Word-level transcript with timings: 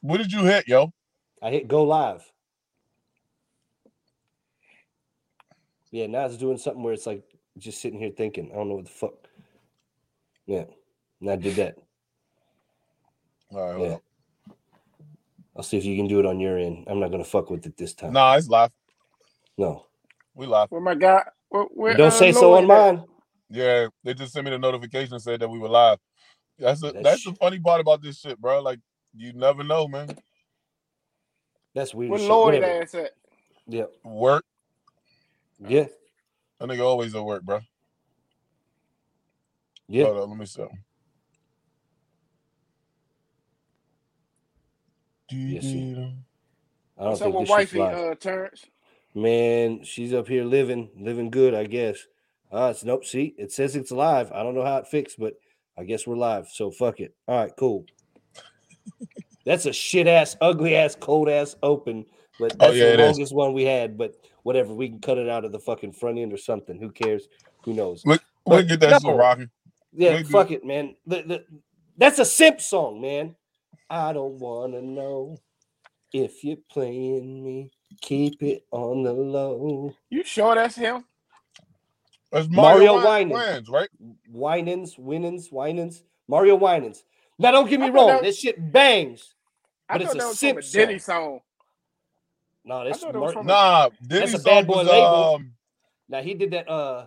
What 0.00 0.18
did 0.18 0.32
you 0.32 0.44
hit, 0.44 0.68
yo? 0.68 0.92
I 1.42 1.50
hit 1.50 1.68
go 1.68 1.84
live. 1.84 2.24
Yeah, 5.90 6.06
now 6.06 6.26
it's 6.26 6.36
doing 6.36 6.58
something 6.58 6.82
where 6.82 6.92
it's 6.94 7.06
like 7.06 7.22
just 7.58 7.80
sitting 7.80 7.98
here 7.98 8.10
thinking. 8.10 8.50
I 8.52 8.56
don't 8.56 8.68
know 8.68 8.74
what 8.76 8.84
the 8.86 8.90
fuck. 8.90 9.14
Yeah, 10.46 10.64
and 11.20 11.30
I 11.30 11.36
did 11.36 11.56
that. 11.56 11.76
All 13.52 13.60
right, 13.60 13.76
hold 13.76 13.88
Yeah. 13.88 13.94
up. 13.96 14.02
I'll 15.56 15.62
see 15.62 15.78
if 15.78 15.84
you 15.84 15.96
can 15.96 16.06
do 16.08 16.20
it 16.20 16.26
on 16.26 16.38
your 16.40 16.58
end. 16.58 16.84
I'm 16.86 17.00
not 17.00 17.10
gonna 17.10 17.24
fuck 17.24 17.50
with 17.50 17.64
it 17.66 17.76
this 17.76 17.94
time. 17.94 18.12
No, 18.12 18.20
Nah, 18.20 18.34
it's 18.36 18.48
live. 18.48 18.70
No. 19.56 19.86
We 20.34 20.46
live. 20.46 20.70
Where 20.70 20.80
my 20.82 20.94
guy? 20.94 21.24
Where, 21.48 21.64
where, 21.64 21.96
Don't 21.96 22.08
uh, 22.08 22.10
say 22.10 22.32
so 22.32 22.54
on 22.54 22.66
Lloyd 22.66 22.96
mine. 22.98 23.04
Yeah, 23.48 23.88
they 24.04 24.12
just 24.14 24.32
sent 24.32 24.44
me 24.44 24.50
the 24.50 24.58
notification 24.58 25.14
and 25.14 25.22
said 25.22 25.40
that 25.40 25.48
we 25.48 25.58
were 25.58 25.68
live. 25.68 25.98
That's 26.58 26.80
the 26.80 26.92
That 26.92 27.02
that's 27.04 27.20
shit- 27.22 27.34
the 27.34 27.38
funny 27.38 27.58
part 27.60 27.80
about 27.80 28.02
this 28.02 28.18
shit, 28.20 28.38
bro. 28.40 28.60
Like 28.60 28.80
you 29.16 29.32
never 29.32 29.64
know, 29.64 29.88
man. 29.88 30.08
That's 31.74 31.94
weird. 31.94 32.10
Where 32.10 32.18
as 32.18 32.22
shit. 32.22 32.30
Lloyd 32.30 32.54
Whatever. 32.54 32.82
ass 32.82 32.94
at? 32.94 33.10
Yeah. 33.66 33.84
Work. 34.04 34.44
Yeah. 35.58 35.86
That 36.58 36.68
nigga 36.68 36.80
always 36.80 37.14
at 37.14 37.24
work, 37.24 37.42
bro. 37.42 37.60
Yeah. 39.88 40.04
Hold 40.04 40.18
on, 40.18 40.30
let 40.30 40.38
me 40.38 40.46
see. 40.46 40.64
Yes, 45.30 45.62
see. 45.62 45.92
I 46.98 47.02
don't 47.02 47.10
What's 47.10 47.20
up 47.20 47.26
think 47.26 47.38
with 47.40 47.48
this 47.48 47.56
shit's 47.58 47.74
wifey, 47.74 47.80
uh, 47.80 48.14
Terrence? 48.14 48.64
Man, 49.14 49.82
she's 49.84 50.12
up 50.14 50.28
here 50.28 50.44
living, 50.44 50.90
living 50.96 51.30
good, 51.30 51.54
I 51.54 51.64
guess. 51.64 52.06
Uh, 52.52 52.68
it's 52.70 52.84
nope. 52.84 53.04
See, 53.04 53.34
it 53.38 53.52
says 53.52 53.76
it's 53.76 53.90
live. 53.90 54.30
I 54.32 54.42
don't 54.42 54.54
know 54.54 54.64
how 54.64 54.76
it 54.78 54.86
fixed, 54.86 55.18
but 55.18 55.34
I 55.76 55.84
guess 55.84 56.06
we're 56.06 56.16
live. 56.16 56.48
So 56.48 56.70
fuck 56.70 57.00
it. 57.00 57.14
All 57.26 57.40
right, 57.40 57.52
cool. 57.58 57.84
That's 59.44 59.66
a 59.66 59.72
shit 59.72 60.06
ass, 60.08 60.36
ugly 60.40 60.74
ass, 60.76 60.96
cold 60.98 61.28
ass 61.28 61.56
open, 61.62 62.04
but 62.38 62.56
Oh, 62.60 62.66
that's 62.66 62.76
yeah, 62.76 62.84
it 62.86 62.96
the 62.96 63.02
is. 63.04 63.16
longest 63.18 63.34
one 63.34 63.52
we 63.52 63.64
had. 63.64 63.96
But 63.96 64.14
whatever, 64.42 64.74
we 64.74 64.88
can 64.88 65.00
cut 65.00 65.18
it 65.18 65.28
out 65.28 65.44
of 65.44 65.52
the 65.52 65.60
fucking 65.60 65.92
front 65.92 66.18
end 66.18 66.32
or 66.32 66.36
something. 66.36 66.78
Who 66.80 66.90
cares? 66.90 67.28
Who 67.64 67.72
knows? 67.74 68.02
We'll 68.04 68.18
But 68.44 68.68
get 68.68 68.80
that 68.80 69.02
no. 69.02 69.16
rocking. 69.16 69.50
Yeah, 69.92 70.22
fuck 70.24 70.50
it, 70.50 70.64
man. 70.64 70.96
The, 71.06 71.22
the, 71.22 71.44
that's 71.96 72.18
a 72.18 72.24
simp 72.24 72.60
song, 72.60 73.00
man. 73.00 73.36
I 73.88 74.12
don't 74.12 74.38
want 74.38 74.72
to 74.74 74.82
know 74.82 75.38
if 76.12 76.44
you're 76.44 76.58
playing 76.70 77.42
me. 77.44 77.70
Keep 78.00 78.42
it 78.42 78.66
on 78.72 79.04
the 79.04 79.12
low. 79.12 79.94
You 80.10 80.24
sure 80.24 80.54
that's 80.56 80.74
him? 80.76 81.04
That's 82.32 82.48
Mario 82.48 83.00
Mario, 83.00 83.08
Winans. 83.08 83.68
Right? 83.68 83.88
Winans, 84.28 84.98
Winans, 84.98 85.50
Winans, 85.50 86.02
Mario 86.28 86.56
Winans. 86.56 87.04
Now, 87.38 87.50
don't 87.52 87.68
get 87.68 87.80
me 87.80 87.90
wrong, 87.90 88.08
that- 88.08 88.22
this 88.22 88.38
shit 88.38 88.56
bangs. 88.72 89.34
But 89.88 90.02
it's 90.02 90.14
a 90.14 90.18
that 90.18 90.26
was 90.26 90.38
simp 90.38 90.58
from 90.62 90.68
a 90.68 90.86
Diddy 90.86 90.98
song. 90.98 91.40
No, 92.64 92.84
this 92.84 92.98
thought 92.98 93.14
it 93.14 93.18
was 93.18 93.34
Mar- 93.34 93.42
from- 93.42 93.46
Nah, 93.46 93.90
Diddy's 94.04 94.34
a 94.34 94.38
bad 94.42 94.66
boy 94.66 94.78
was, 94.78 94.86
label. 94.88 95.34
Um, 95.36 95.52
now 96.08 96.22
he 96.22 96.34
did 96.34 96.50
that. 96.50 96.68
Uh, 96.68 97.06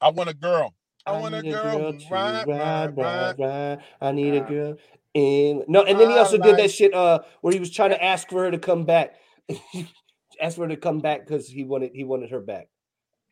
I 0.00 0.08
want 0.10 0.30
a 0.30 0.34
girl. 0.34 0.74
I, 1.04 1.18
want 1.20 1.34
a 1.34 1.42
need 1.42 1.52
girl. 1.52 1.92
to 1.92 2.06
Ride, 2.10 2.46
ride, 2.46 2.96
ride. 2.96 3.38
ride. 3.38 3.78
I 4.00 4.12
need 4.12 4.34
a 4.34 4.40
girl. 4.40 4.76
In 5.14 5.64
no, 5.68 5.82
and 5.82 6.00
then 6.00 6.08
he 6.08 6.14
I 6.16 6.20
also 6.20 6.38
did 6.38 6.56
that 6.56 6.70
shit. 6.70 6.94
Uh, 6.94 7.20
where 7.42 7.52
he 7.52 7.60
was 7.60 7.70
trying 7.70 7.90
to 7.90 8.02
ask 8.02 8.30
for 8.30 8.44
her 8.44 8.50
to 8.50 8.58
come 8.58 8.84
back. 8.86 9.16
ask 10.40 10.56
for 10.56 10.62
her 10.62 10.68
to 10.68 10.76
come 10.76 11.00
back 11.00 11.26
because 11.26 11.46
he 11.48 11.64
wanted 11.64 11.90
he 11.94 12.04
wanted 12.04 12.30
her 12.30 12.40
back. 12.40 12.68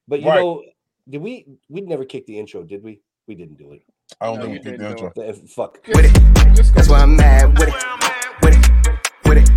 But 0.06 0.20
you 0.20 0.28
Right. 0.28 0.40
know, 0.40 0.62
did 1.08 1.22
we? 1.22 1.46
We 1.70 1.80
never 1.80 2.04
kicked 2.04 2.26
the 2.26 2.38
intro, 2.38 2.64
did 2.64 2.82
we? 2.82 3.00
We 3.26 3.34
didn't 3.34 3.56
do 3.56 3.72
it. 3.72 3.82
I 4.20 4.26
don't 4.26 4.38
No, 4.38 4.42
think 4.42 4.54
you 4.54 4.60
we 4.60 4.64
picked 4.64 4.78
the 4.78 4.84
didn't 4.88 4.98
intro. 4.98 5.46
Fuck. 5.48 5.80
With 5.88 6.04
it. 6.04 6.74
That's 6.74 6.88
go. 6.88 6.94
why 6.94 7.00
I'm 7.00 7.16
mad 7.16 7.58
with 7.58 7.68
it. 7.68 7.74
With 8.42 8.54
it. 8.54 8.98
With 9.28 9.38
it. 9.38 9.50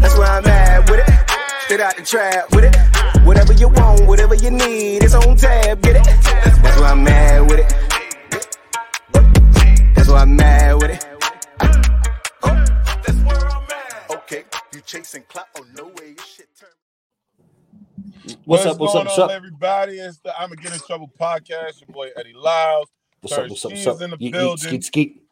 That's 0.00 0.16
why 0.18 0.26
I'm 0.38 0.44
mad 0.44 0.90
with 0.90 1.00
it. 1.00 1.30
Straight 1.64 1.80
out 1.80 1.96
the 1.96 2.02
trap 2.04 2.54
with 2.54 2.64
it. 2.64 2.76
Whatever 3.26 3.52
you 3.54 3.68
want, 3.68 4.06
whatever 4.06 4.34
you 4.34 4.50
need, 4.50 5.02
it's 5.02 5.14
on 5.14 5.36
tab. 5.36 5.80
Get 5.82 5.96
it. 5.96 6.04
That's 6.04 6.78
why 6.80 6.90
I'm 6.90 7.02
mad 7.04 7.50
with 7.50 7.60
it. 7.60 7.74
That's 9.94 10.08
why 10.08 10.20
I'm 10.22 10.36
mad 10.36 10.74
with 10.74 10.90
it. 10.90 11.06
That's 13.04 13.18
where 13.24 13.48
I'm 13.48 13.62
at. 13.70 14.10
Okay, 14.10 14.44
you 14.74 14.80
chasing 14.82 15.24
clout? 15.28 15.46
Oh 15.58 15.64
no 15.74 15.86
way, 15.88 16.14
your 16.16 16.24
shit 16.24 16.48
turn. 16.58 16.68
What's 18.44 18.66
up? 18.66 18.78
What's 18.78 18.94
up? 18.94 19.06
What's 19.06 19.18
up? 19.18 19.30
everybody? 19.30 19.98
It's 19.98 20.18
the 20.20 20.32
I'm 20.40 20.50
gonna 20.50 20.60
get 20.60 20.72
in 20.72 20.80
trouble 20.80 21.10
podcast. 21.20 21.80
Your 21.80 21.92
boy 21.92 22.10
Eddie 22.16 22.32
Lyles, 22.34 22.88
What's 23.26 23.38
up? 23.38 23.48
What's 23.50 23.64
up? 23.64 23.72
What's 23.72 23.86
up? 23.88 24.02
in 24.02 24.10
the 24.10 24.16
Yeet, 24.18 24.28
yeet, 24.28 24.32
building. 24.32 24.58
Skeet, 24.58 24.84
skeet. 24.84 25.22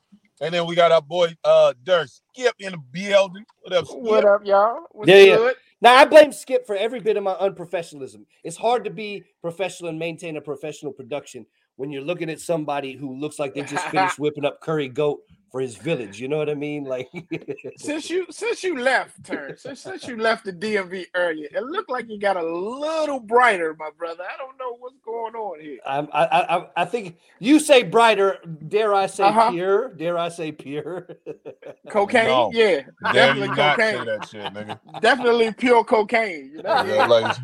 and 0.41 0.53
then 0.53 0.67
we 0.67 0.75
got 0.75 0.91
our 0.91 1.01
boy 1.01 1.33
uh 1.45 1.75
Dirk 1.85 2.09
Skip 2.09 2.55
in 2.59 2.73
the 2.73 2.79
building. 2.91 3.45
What 3.61 3.73
up? 3.73 3.87
Skip? 3.87 4.01
What 4.01 4.25
up, 4.25 4.45
y'all? 4.45 4.81
What's 4.91 5.09
Yeah, 5.09 5.19
yeah. 5.19 5.51
Now 5.81 5.95
I 5.95 6.05
blame 6.05 6.33
Skip 6.33 6.67
for 6.67 6.75
every 6.75 6.99
bit 6.99 7.17
of 7.17 7.23
my 7.23 7.35
unprofessionalism. 7.35 8.25
It's 8.43 8.57
hard 8.57 8.83
to 8.85 8.91
be 8.91 9.23
professional 9.41 9.91
and 9.91 9.99
maintain 9.99 10.37
a 10.37 10.41
professional 10.41 10.93
production 10.93 11.47
when 11.77 11.93
you're 11.93 12.03
looking 12.03 12.31
at 12.31 12.41
somebody 12.41 12.95
who 12.95 13.17
looks 13.17 13.39
like 13.39 13.55
they 13.55 13.63
just 13.63 13.87
finished 13.87 14.19
whipping 14.19 14.45
up 14.45 14.61
curry 14.61 14.89
goat 14.89 15.21
for 15.55 15.61
his 15.61 15.77
village. 15.77 16.21
You 16.21 16.27
know 16.27 16.39
what 16.39 16.51
I 16.51 16.55
mean? 16.55 16.83
Like, 16.83 17.09
Since 17.77 18.11
you 18.11 18.27
since 18.29 18.65
you 18.65 18.77
left, 18.77 19.23
Terrence, 19.23 19.63
since, 19.63 19.79
since 19.79 20.05
you 20.09 20.17
left 20.17 20.45
the 20.45 20.53
DMV 20.53 21.05
earlier, 21.15 21.47
it 21.55 21.63
looked 21.63 21.89
like 21.89 22.07
you 22.09 22.19
got 22.19 22.37
a 22.37 22.43
little 22.43 23.21
brighter, 23.21 23.73
my 23.79 23.91
brother. 23.97 24.25
I 24.25 24.37
don't 24.37 24.59
know 24.59 24.77
what's 24.81 24.97
going 25.05 25.37
on 25.37 25.61
here. 25.61 25.79
I'm, 25.87 26.09
I, 26.13 26.25
I, 26.25 26.57
I- 26.59 26.67
I 26.79 26.85
think 26.85 27.19
you 27.39 27.61
say 27.61 27.85
brighter. 27.85 28.39
Dare 28.67 28.93
I 28.93 29.07
say 29.07 29.23
Uh-huh. 29.23 29.53
pure? 29.53 29.95
Dare 29.95 30.19
I 30.19 30.29
say 30.29 30.51
pure? 30.51 31.07
Cocaine, 31.89 32.27
No. 32.27 32.51
yeah, 32.53 32.81
Dare 33.13 33.37
you 33.37 33.47
definitely 33.47 33.49
not 33.55 33.79
say 33.79 33.93
cocaine, 33.93 34.07
that 34.07 34.29
shit, 34.29 34.53
nigga. 34.55 35.01
definitely 35.01 35.53
pure 35.53 35.85
cocaine. 35.85 36.51
You 36.57 36.63
know? 36.65 36.83
Yeah, 36.85 37.07
like 37.07 37.37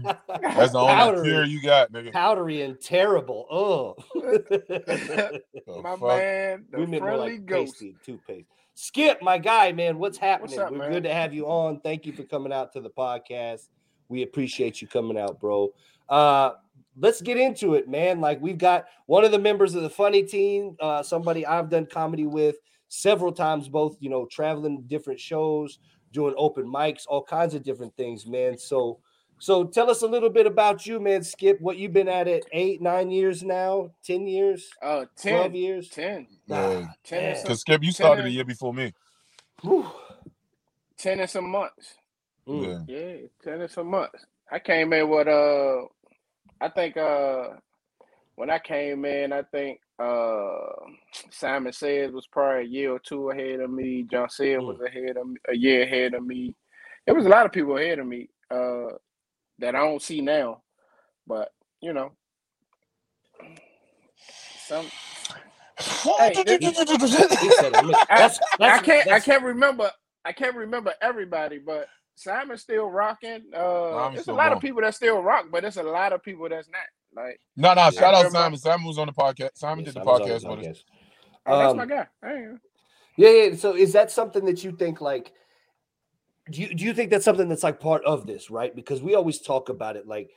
that's 0.57 0.73
the 0.73 0.79
only 0.81 0.95
powdery, 0.95 1.29
cure 1.29 1.45
you 1.45 1.63
got, 1.63 1.93
nigga. 1.93 2.11
powdery 2.13 2.63
and 2.63 2.81
terrible. 2.81 3.47
Oh, 3.53 3.95
my 5.83 5.91
fuck? 5.91 6.01
man, 6.01 6.65
we 6.73 6.81
the 6.85 6.87
meant 6.87 6.91
more 6.91 7.01
friendly 7.11 7.33
like 7.39 7.47
ghost. 7.47 7.73
pasty, 7.75 7.95
toothpaste. 8.05 8.49
Skip, 8.75 9.21
my 9.21 9.39
guy, 9.39 9.73
man, 9.73 9.99
what's 9.99 10.17
happening? 10.19 10.59
up, 10.59 10.73
We're 10.73 10.79
man? 10.79 10.93
good 10.93 11.03
to 11.05 11.13
have 11.13 11.35
you 11.35 11.47
on. 11.47 11.81
Thank 11.81 12.07
you 12.07 12.13
for 12.13 12.23
coming 12.23 12.53
out 12.53 12.73
to 12.73 12.81
the 12.81 12.91
podcast. 12.91 13.69
We 14.09 14.23
appreciate 14.23 14.81
you 14.81 14.89
coming 14.89 15.19
out, 15.19 15.41
bro. 15.41 15.71
Uh, 16.09 16.53
let's 16.97 17.21
get 17.21 17.37
into 17.37 17.75
it, 17.75 17.89
man. 17.89 18.21
Like 18.21 18.41
we've 18.41 18.59
got 18.59 18.87
one 19.07 19.25
of 19.25 19.33
the 19.33 19.39
members 19.39 19.75
of 19.75 19.83
the 19.83 19.91
funny 19.91 20.23
team, 20.23 20.77
uh, 20.81 21.03
somebody 21.03 21.47
I've 21.47 21.69
done 21.71 21.87
comedy 21.87 22.27
with 22.27 22.57
several 22.89 23.33
times, 23.33 23.69
both 23.69 23.97
you 24.01 24.11
know, 24.11 24.27
traveling 24.27 24.83
different 24.87 25.21
shows, 25.21 25.79
doing 26.13 26.35
open 26.37 26.65
mics, 26.65 27.05
all 27.09 27.23
kinds 27.23 27.55
of 27.55 27.63
different 27.63 27.97
things, 27.97 28.27
man. 28.27 28.59
So, 28.59 28.99
so 29.41 29.65
tell 29.65 29.91
us 29.91 30.03
a 30.03 30.07
little 30.07 30.31
bit 30.31 30.47
about 30.47 30.87
you, 30.87 31.01
man. 31.01 31.23
Skip, 31.25 31.61
what 31.61 31.77
you've 31.79 31.93
been 31.93 32.09
at 32.09 32.29
it 32.29 32.47
eight, 32.53 32.81
nine 32.81 33.11
years 33.11 33.43
now, 33.43 33.91
ten 34.05 34.27
years, 34.27 34.69
Uh, 34.83 35.07
10, 35.17 35.33
twelve 35.33 35.55
years. 35.55 35.89
10, 35.89 36.27
Yeah. 36.47 36.87
10, 37.05 37.25
and 37.25 37.47
Cause 37.47 37.61
Skip, 37.61 37.83
you 37.83 37.93
started 37.93 38.27
a 38.27 38.31
year 38.31 38.45
before 38.45 38.75
me. 38.75 38.93
Whew. 39.63 39.87
10 40.99 41.21
and 41.21 41.31
some 41.31 41.49
months. 41.51 41.95
Mm. 42.49 42.87
Yeah. 42.89 42.97
Yeah, 42.97 43.17
10 43.43 43.61
and 43.63 43.71
some 43.71 43.87
months. 43.89 44.25
I 44.53 44.59
came 44.59 44.93
in 44.93 45.09
with 45.09 45.29
uh 45.29 45.83
I 46.61 46.69
think 46.69 46.97
uh 46.97 47.49
when 48.37 48.51
I 48.51 48.59
came 48.59 49.05
in, 49.05 49.33
I 49.33 49.43
think 49.43 49.81
uh 49.99 50.73
Simon 51.31 51.73
Says 51.73 52.13
was 52.13 52.27
probably 52.27 52.65
a 52.65 52.69
year 52.69 52.93
or 52.93 52.99
two 52.99 53.31
ahead 53.31 53.61
of 53.61 53.71
me. 53.71 54.05
John 54.11 54.29
Said 54.31 54.59
Mm. 54.59 54.67
was 54.67 54.81
ahead 54.87 55.17
of 55.17 55.29
me, 55.29 55.37
a 55.49 55.57
year 55.57 55.83
ahead 55.85 56.15
of 56.15 56.25
me. 56.27 56.55
There 57.07 57.15
was 57.15 57.27
a 57.27 57.31
lot 57.31 57.47
of 57.47 57.53
people 57.53 57.77
ahead 57.79 57.99
of 57.99 58.07
me 58.07 58.29
uh 58.51 58.89
that 59.61 59.75
I 59.75 59.79
don't 59.81 60.03
see 60.03 60.21
now. 60.21 60.63
But 61.27 61.53
you 61.81 61.93
know 61.93 62.13
some 64.67 64.87
Hey, 66.19 66.35
this- 66.45 66.61
He 66.61 67.51
said 67.53 67.75
it. 67.75 67.85
Look, 67.85 67.97
that's, 68.09 68.39
I 68.61 68.79
can't 68.81 69.09
I 69.09 69.21
can't 69.21 69.43
remember 69.43 69.91
I 70.25 70.33
can't 70.33 70.55
remember 70.57 70.93
everybody, 71.01 71.59
but 71.59 71.89
Simon's 72.17 72.61
still 72.61 72.87
rocking. 72.91 73.45
Uh 73.55 73.91
Simon's 73.93 74.19
it's 74.21 74.29
a 74.29 74.33
lot 74.33 74.47
going. 74.49 74.57
of 74.57 74.61
people 74.63 74.83
that 74.83 74.95
still 74.95 75.23
rock, 75.23 75.47
but 75.51 75.63
there's 75.63 75.79
a 75.79 75.83
lot 75.83 76.13
of 76.13 76.23
people 76.23 76.49
that's 76.49 76.69
not. 76.69 77.25
Like, 77.25 77.41
No, 77.57 77.75
no, 77.75 77.91
shout 77.91 78.15
out 78.15 78.25
remember- 78.27 78.31
Simon. 78.39 78.59
Simon 78.59 78.87
was 78.87 78.99
on 78.99 79.07
the 79.07 79.13
podcast. 79.13 79.51
Simon 79.55 79.81
Yeah, 79.85 79.93
did 79.93 79.95
the 80.03 80.05
Simon's 80.05 80.21
on 80.21 80.29
podcast 80.29 80.59
with 80.59 80.67
us. 80.67 80.67
podcast. 80.67 80.85
oh, 81.47 81.59
that's 81.59 81.71
Um, 81.71 81.77
my 81.79 81.87
guy. 81.87 82.07
Yeah, 83.17 83.31
yeah. 83.31 83.55
So 83.57 83.75
is 83.75 83.93
that 83.95 84.11
something 84.11 84.45
that 84.45 84.63
you 84.63 84.73
think 84.73 85.01
like 85.01 85.33
do 86.51 86.61
you 86.63 86.75
do 86.75 86.85
you 86.85 86.95
think 86.95 87.11
that's 87.11 87.25
something 87.25 87.49
that's 87.49 87.63
like 87.63 87.81
part 87.81 88.05
of 88.05 88.27
this, 88.27 88.51
right? 88.51 88.75
Because 88.75 89.03
we 89.03 89.15
always 89.15 89.41
talk 89.41 89.69
about 89.69 89.97
it 89.97 90.07
like 90.07 90.31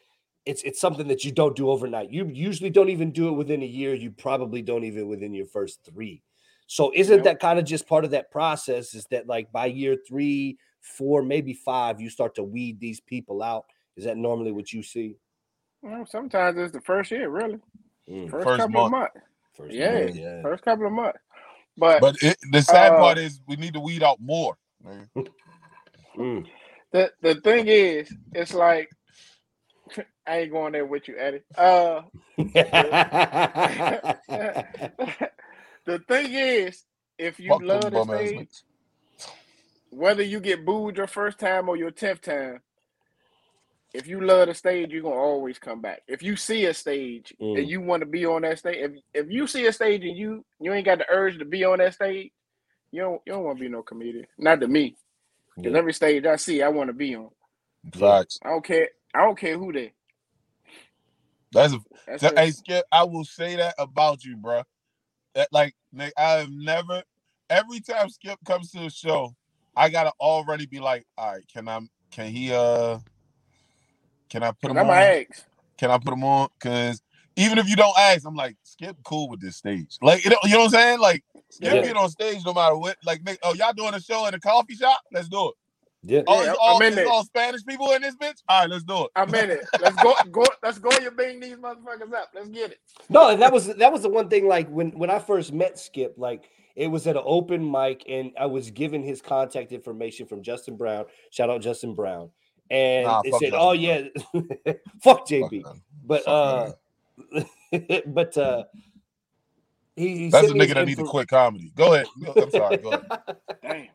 it's 0.45 0.61
it's 0.63 0.79
something 0.81 1.07
that 1.07 1.23
you 1.23 1.31
don't 1.31 1.55
do 1.55 1.69
overnight. 1.69 2.11
You 2.11 2.27
usually 2.27 2.69
don't 2.69 2.89
even 2.89 3.11
do 3.11 3.29
it 3.29 3.33
within 3.33 3.63
a 3.63 3.67
year. 3.67 3.93
You 3.93 4.11
probably 4.11 4.61
don't 4.61 4.83
even 4.83 5.07
within 5.07 5.33
your 5.33 5.45
first 5.45 5.79
three. 5.85 6.21
So 6.67 6.91
isn't 6.93 7.17
Nope. 7.17 7.25
that 7.25 7.39
kind 7.39 7.59
of 7.59 7.65
just 7.65 7.87
part 7.87 8.05
of 8.05 8.11
that 8.11 8.31
process? 8.31 8.93
Is 8.93 9.05
that 9.11 9.27
like 9.27 9.51
by 9.51 9.67
year 9.67 9.97
three, 10.07 10.57
four, 10.81 11.21
maybe 11.23 11.53
five, 11.53 12.01
you 12.01 12.09
start 12.09 12.35
to 12.35 12.43
weed 12.43 12.79
these 12.79 12.99
people 12.99 13.41
out? 13.41 13.65
Is 13.95 14.05
that 14.05 14.17
normally 14.17 14.51
what 14.51 14.73
you 14.73 14.83
see? 14.83 15.15
well, 15.83 16.05
sometimes 16.05 16.57
it's 16.57 16.71
the 16.71 16.81
first 16.81 17.11
year, 17.11 17.29
really. 17.29 17.59
Mm, 18.09 18.31
First, 18.31 18.45
First 18.45 18.61
couple 18.61 18.85
of 18.85 18.91
months. 18.91 19.13
first 19.55 19.75
Yeah, 19.75 20.05
month, 20.05 20.15
yeah. 20.15 20.41
First 20.41 20.63
couple 20.63 20.87
of 20.87 20.93
months. 20.93 21.19
But, 21.77 22.01
But 22.01 22.15
it, 22.21 22.37
the 22.51 22.61
sad 22.61 22.93
Uh, 22.93 22.97
part 22.97 23.17
is 23.17 23.41
we 23.47 23.55
need 23.57 23.73
to 23.73 23.79
weed 23.79 24.01
out 24.01 24.19
more. 24.21 24.57
nigga. 24.85 25.07
Mm. 26.17 26.45
The 26.93 27.11
the 27.21 27.35
thing 27.35 27.67
is, 27.67 28.09
it's 28.33 28.53
like 28.53 28.89
I 30.27 30.39
ain't 30.39 30.51
going 30.51 30.73
there 30.73 30.85
with 30.85 31.07
you, 31.07 31.15
Eddie. 31.19 31.41
Uh, 31.57 32.01
the 32.37 32.53
thing 36.07 36.33
is, 36.33 36.83
if 37.19 37.39
you 37.39 37.49
Fuck 37.49 37.61
love 37.65 37.91
the 37.93 37.99
bum 37.99 38.01
stage, 38.01 38.49
whether 39.91 40.23
you 40.23 40.39
get 40.41 40.65
booed 40.65 40.97
your 40.97 41.07
first 41.07 41.39
time 41.39 41.69
or 41.69 41.77
your 41.77 41.91
tenth 41.91 42.21
time, 42.21 42.59
if 43.93 44.07
you 44.07 44.21
love 44.21 44.47
the 44.47 44.55
stage, 44.55 44.91
you're 44.91 45.03
gonna 45.03 45.15
always 45.15 45.59
come 45.59 45.81
back. 45.81 46.01
If 46.07 46.23
you 46.23 46.35
see 46.37 46.65
a 46.65 46.73
stage 46.73 47.33
Mm. 47.41 47.55
and 47.55 47.69
you 47.69 47.81
want 47.81 48.01
to 48.01 48.07
be 48.07 48.25
on 48.25 48.43
that 48.43 48.59
stage, 48.59 48.77
if 48.79 48.91
if 49.25 49.31
you 49.31 49.47
see 49.47 49.65
a 49.67 49.73
stage 49.73 50.03
and 50.03 50.17
you 50.17 50.45
you 50.61 50.73
ain't 50.73 50.85
got 50.85 50.99
the 50.99 51.05
urge 51.09 51.37
to 51.39 51.45
be 51.45 51.65
on 51.65 51.79
that 51.79 51.93
stage, 51.95 52.31
you 52.91 53.01
don't 53.01 53.21
you 53.25 53.33
don't 53.33 53.45
want 53.45 53.57
to 53.59 53.63
be 53.63 53.69
no 53.69 53.83
comedian. 53.83 54.27
Not 54.37 54.61
to 54.61 54.67
me, 54.69 54.97
because 55.61 55.73
Yeah. 55.73 55.79
every 55.79 55.93
stage 55.93 56.25
I 56.25 56.35
see, 56.37 56.61
I 56.63 56.69
want 56.69 56.89
to 56.89 56.93
be 56.93 57.15
on. 57.15 57.29
Facts. 57.93 58.39
I 58.43 58.49
don't 58.49 58.65
care. 58.65 58.89
I 59.13 59.21
don't 59.21 59.37
care 59.37 59.57
who 59.57 59.73
they. 59.73 59.93
That's 61.53 61.73
a 61.73 61.79
That's 62.07 62.21
That- 62.23 62.37
hey, 62.37 62.51
Skip, 62.51 62.85
I 62.91 63.03
will 63.03 63.25
say 63.25 63.55
that 63.57 63.75
about 63.77 64.23
you, 64.25 64.37
bro. 64.37 64.63
That 65.35 65.49
like, 65.51 65.75
Nick, 65.91 66.13
I 66.17 66.31
have 66.39 66.49
never. 66.51 67.03
Every 67.49 67.79
time 67.81 68.09
Skip 68.09 68.39
comes 68.45 68.71
to 68.71 68.79
the 68.79 68.89
show, 68.89 69.35
I 69.75 69.89
gotta 69.89 70.11
already 70.19 70.65
be 70.65 70.79
like, 70.79 71.05
all 71.17 71.33
right, 71.33 71.45
can 71.51 71.67
I? 71.69 71.81
Can 72.11 72.31
he? 72.31 72.53
Uh, 72.53 72.99
can 74.29 74.43
I 74.43 74.51
put 74.51 74.71
him 74.71 74.79
I'm 74.79 74.89
on? 74.89 74.91
Can 75.77 75.91
I 75.91 75.97
put 75.97 76.13
him 76.13 76.23
on? 76.23 76.49
Because 76.59 77.01
even 77.35 77.57
if 77.57 77.67
you 77.69 77.75
don't 77.75 77.97
ask, 77.97 78.25
I'm 78.27 78.35
like, 78.35 78.57
Skip, 78.63 78.97
cool 79.03 79.29
with 79.29 79.41
this 79.41 79.57
stage. 79.57 79.97
Like, 80.01 80.23
you 80.23 80.31
know, 80.31 80.37
you 80.43 80.51
know 80.51 80.59
what 80.59 80.65
I'm 80.65 80.71
saying? 80.71 80.99
Like, 80.99 81.23
Skip 81.53 81.73
Yeah. 81.73 81.81
get 81.81 81.97
on 81.97 82.09
stage 82.09 82.43
no 82.45 82.53
matter 82.53 82.75
what. 82.77 82.97
Like, 83.05 83.23
Nick, 83.23 83.39
oh, 83.43 83.53
y'all 83.53 83.73
doing 83.73 83.93
a 83.93 84.01
show 84.01 84.25
in 84.25 84.33
a 84.33 84.39
coffee 84.39 84.75
shop? 84.75 85.01
Let's 85.11 85.29
do 85.29 85.49
it. 85.49 85.53
Yeah. 86.03 86.21
Oh, 86.27 86.41
Yeah, 86.43 86.51
it's 86.51 86.51
I'm 86.51 86.57
all, 86.59 86.81
in 86.81 86.97
it's 86.97 87.09
all 87.09 87.23
Spanish 87.23 87.63
people 87.65 87.91
in 87.91 88.01
this 88.01 88.15
bitch. 88.15 88.41
All 88.49 88.61
right, 88.61 88.69
let's 88.69 88.83
do 88.83 89.05
it. 89.05 89.11
I'm 89.15 89.33
in 89.35 89.51
it. 89.51 89.65
Let's 89.79 89.95
go. 89.97 90.15
Go. 90.31 90.45
Let's 90.61 90.79
go. 90.79 90.89
You 90.99 91.11
bang 91.11 91.39
these 91.39 91.55
motherfuckers 91.55 92.13
up. 92.13 92.29
Let's 92.33 92.49
get 92.49 92.71
it. 92.71 92.79
No, 93.09 93.29
and 93.29 93.41
that 93.41 93.53
was 93.53 93.67
that 93.67 93.91
was 93.91 94.01
the 94.01 94.09
one 94.09 94.29
thing. 94.29 94.47
Like 94.47 94.67
when 94.69 94.91
when 94.97 95.09
I 95.09 95.19
first 95.19 95.53
met 95.53 95.79
Skip, 95.79 96.15
like 96.17 96.49
it 96.75 96.87
was 96.87 97.07
at 97.07 97.15
an 97.15 97.23
open 97.25 97.69
mic, 97.69 98.03
and 98.09 98.31
I 98.37 98.47
was 98.47 98.69
given 98.71 99.03
his 99.03 99.21
contact 99.21 99.71
information 99.71 100.25
from 100.25 100.41
Justin 100.41 100.75
Brown. 100.75 101.05
Shout 101.29 101.49
out 101.49 101.61
Justin 101.61 101.95
Brown, 101.95 102.31
and 102.69 103.05
Nah, 103.05 103.21
it 103.23 103.33
said, 103.35 103.51
Justin 103.51 103.59
"Oh 103.61 103.71
yeah, 103.71 104.01
fuck 105.03 105.27
JB." 105.27 105.61
Fuck, 105.63 105.73
man. 105.73 105.81
But 106.05 106.23
Fuck 106.25 106.27
uh, 106.27 106.71
but 108.07 108.37
uh, 108.37 108.63
he, 109.95 110.17
he 110.17 110.29
That's 110.31 110.49
a 110.49 110.53
nigga 110.53 110.73
that 110.75 110.85
need 110.85 110.97
to 110.99 111.05
quit 111.05 111.29
comedy. 111.29 111.71
Go 111.75 111.93
ahead. 111.93 112.09
I'm 112.39 112.51
sorry. 112.51 112.79
Go 112.79 112.91
ahead. 112.91 113.05
Damn. 113.63 113.87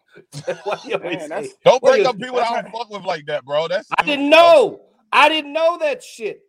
Why 0.65 0.79
Man, 1.01 1.33
Don't 1.65 1.81
What 1.81 1.85
bring 1.85 2.07
up 2.07 2.19
people 2.19 2.41
I 2.41 2.63
don't 2.63 2.73
fuck 2.73 2.91
with 2.91 3.05
like 3.05 3.27
that, 3.27 3.45
bro. 3.45 3.69
That's 3.69 3.89
I 3.99 4.05
didn't 4.05 4.31
know. 4.31 4.83
I 5.13 5.29
didn't 5.29 5.53
know 5.53 5.79
that 5.81 6.03
shit. 6.05 6.43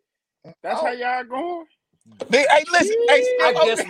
That's 0.63 0.81
Oh. 0.81 0.83
how 0.83 0.93
y'all 0.93 1.25
going. 1.25 1.65
They, 2.29 2.45
hey, 2.49 2.65
listen. 2.71 2.95
Hey, 3.07 3.27
I 3.39 3.53
Skip, 3.53 3.53
guess 3.53 3.85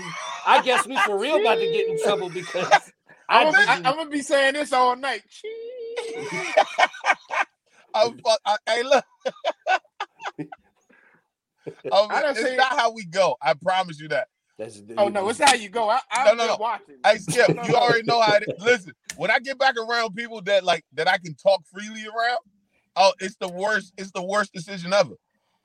I 0.45 0.59
guess 0.59 0.87
we 0.87 0.99
for 0.99 1.17
real 1.17 1.37
about 1.37 1.59
to 1.59 1.67
get 1.67 1.87
in 1.87 1.97
trouble 1.97 2.29
because 2.29 2.91
I 3.29 3.43
I'm 3.43 3.51
gonna, 3.51 3.81
I'm 3.85 3.95
gonna 3.97 4.09
be 4.09 4.21
saying 4.21 4.53
this 4.55 4.73
all 4.73 4.95
night. 4.95 5.23
I'm 7.93 8.17
fuck, 8.25 8.39
I, 8.45 8.57
hey, 8.67 8.83
look. 8.83 9.05
I 12.09 12.31
it's 12.31 12.41
seen- 12.41 12.57
not 12.57 12.79
how 12.79 12.91
we 12.93 13.05
go. 13.05 13.35
I 13.41 13.53
promise 13.55 13.99
you 13.99 14.07
that. 14.09 14.27
That's, 14.59 14.83
Oh 14.97 15.07
no, 15.09 15.29
it's 15.29 15.39
how 15.39 15.55
you 15.55 15.69
go. 15.69 15.89
I, 15.89 16.01
I've 16.11 16.27
No, 16.27 16.33
no, 16.33 16.37
been 16.37 16.47
no. 16.49 16.57
watching. 16.59 16.95
Hey, 17.05 17.17
Skip, 17.19 17.49
you 17.67 17.75
already 17.75 18.03
know 18.03 18.21
how 18.21 18.35
it 18.35 18.43
is. 18.43 18.49
Listen, 18.63 18.93
when 19.17 19.31
I 19.31 19.39
get 19.39 19.57
back 19.59 19.75
around 19.77 20.15
people 20.15 20.41
that 20.43 20.65
like 20.65 20.85
that 20.93 21.07
I 21.09 21.17
can 21.17 21.35
talk 21.35 21.63
freely 21.73 22.05
around, 22.05 22.39
oh, 22.97 23.13
it's 23.21 23.37
the 23.37 23.49
worst. 23.49 23.93
It's 23.97 24.11
the 24.11 24.23
worst 24.23 24.53
decision 24.53 24.93
ever. 24.93 25.15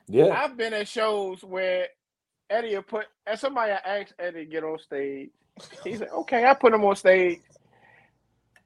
yeah. 0.08 0.28
I've 0.30 0.56
been 0.56 0.74
at 0.74 0.88
shows 0.88 1.44
where 1.44 1.88
Eddie 2.50 2.76
will 2.76 2.82
put 2.84 3.06
and 3.26 3.38
somebody 3.38 3.72
asked 3.72 4.14
Eddie 4.18 4.46
to 4.46 4.50
get 4.50 4.64
on 4.64 4.78
stage. 4.78 5.30
He 5.84 5.96
said, 5.96 6.08
"Okay, 6.10 6.46
I 6.46 6.54
put 6.54 6.74
him 6.74 6.84
on 6.84 6.96
stage." 6.96 7.40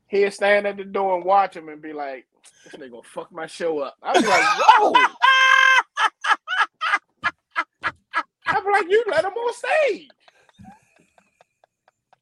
He'll 0.09 0.31
stand 0.33 0.67
at 0.67 0.77
the 0.79 0.85
door 0.85 1.17
and 1.17 1.25
watch 1.25 1.57
him 1.57 1.69
and 1.71 1.83
be 1.83 1.93
like, 1.95 2.27
"This 2.65 2.75
nigga 2.75 2.91
gonna 2.91 3.03
fuck 3.05 3.33
my 3.33 3.47
show 3.47 3.81
up." 3.81 3.97
I'll 4.03 4.21
be 4.21 4.27
like, 4.29 4.45
"Whoa!" 4.59 4.95
I'm 8.47 8.65
like, 8.73 8.87
"You 8.91 9.05
let 9.11 9.25
him 9.25 9.33
on 9.33 9.55
stage." 9.55 10.09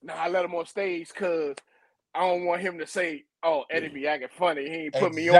No, 0.06 0.14
I 0.14 0.28
let 0.28 0.44
him 0.44 0.54
on 0.54 0.66
stage 0.66 1.08
because 1.08 1.56
I 2.14 2.20
don't 2.20 2.44
want 2.46 2.62
him 2.62 2.78
to 2.78 2.86
say, 2.86 3.24
"Oh, 3.42 3.64
Eddie 3.70 3.88
be 3.88 4.06
acting 4.06 4.28
funny. 4.30 4.62
He 4.70 4.76
ain't 4.76 4.94
put 4.94 5.12
me 5.12 5.28
on." 5.30 5.34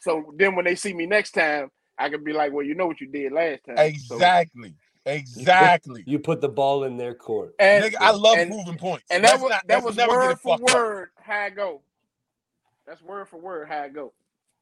So 0.00 0.32
then 0.36 0.54
when 0.54 0.64
they 0.64 0.76
see 0.76 0.94
me 0.94 1.04
next 1.06 1.32
time, 1.32 1.70
I 1.98 2.08
can 2.08 2.22
be 2.22 2.32
like, 2.32 2.52
"Well, 2.52 2.64
you 2.64 2.74
know 2.76 2.86
what 2.86 3.00
you 3.00 3.08
did 3.08 3.32
last 3.32 3.64
time." 3.66 3.76
So- 3.94 4.14
Exactly. 4.14 4.74
Exactly. 5.04 6.04
You 6.06 6.18
put 6.18 6.40
the 6.40 6.48
ball 6.48 6.84
in 6.84 6.96
their 6.96 7.14
court. 7.14 7.54
and 7.58 7.84
Nigga, 7.84 7.96
I 8.00 8.12
love 8.12 8.38
and, 8.38 8.50
proving 8.50 8.78
points. 8.78 9.04
and 9.10 9.22
that 9.24 9.38
was 9.40 9.50
not- 9.50 9.66
that 9.68 9.74
let's 9.74 9.86
was 9.86 9.96
never 9.96 10.12
word 10.12 10.40
for 10.40 10.56
fucked 10.58 10.70
up. 10.70 10.74
word 10.76 11.10
how 11.20 11.40
I 11.40 11.50
go. 11.50 11.82
That's 12.86 13.02
word 13.02 13.28
for 13.28 13.38
word 13.38 13.68
how 13.68 13.82
I 13.82 13.88
go. 13.88 14.14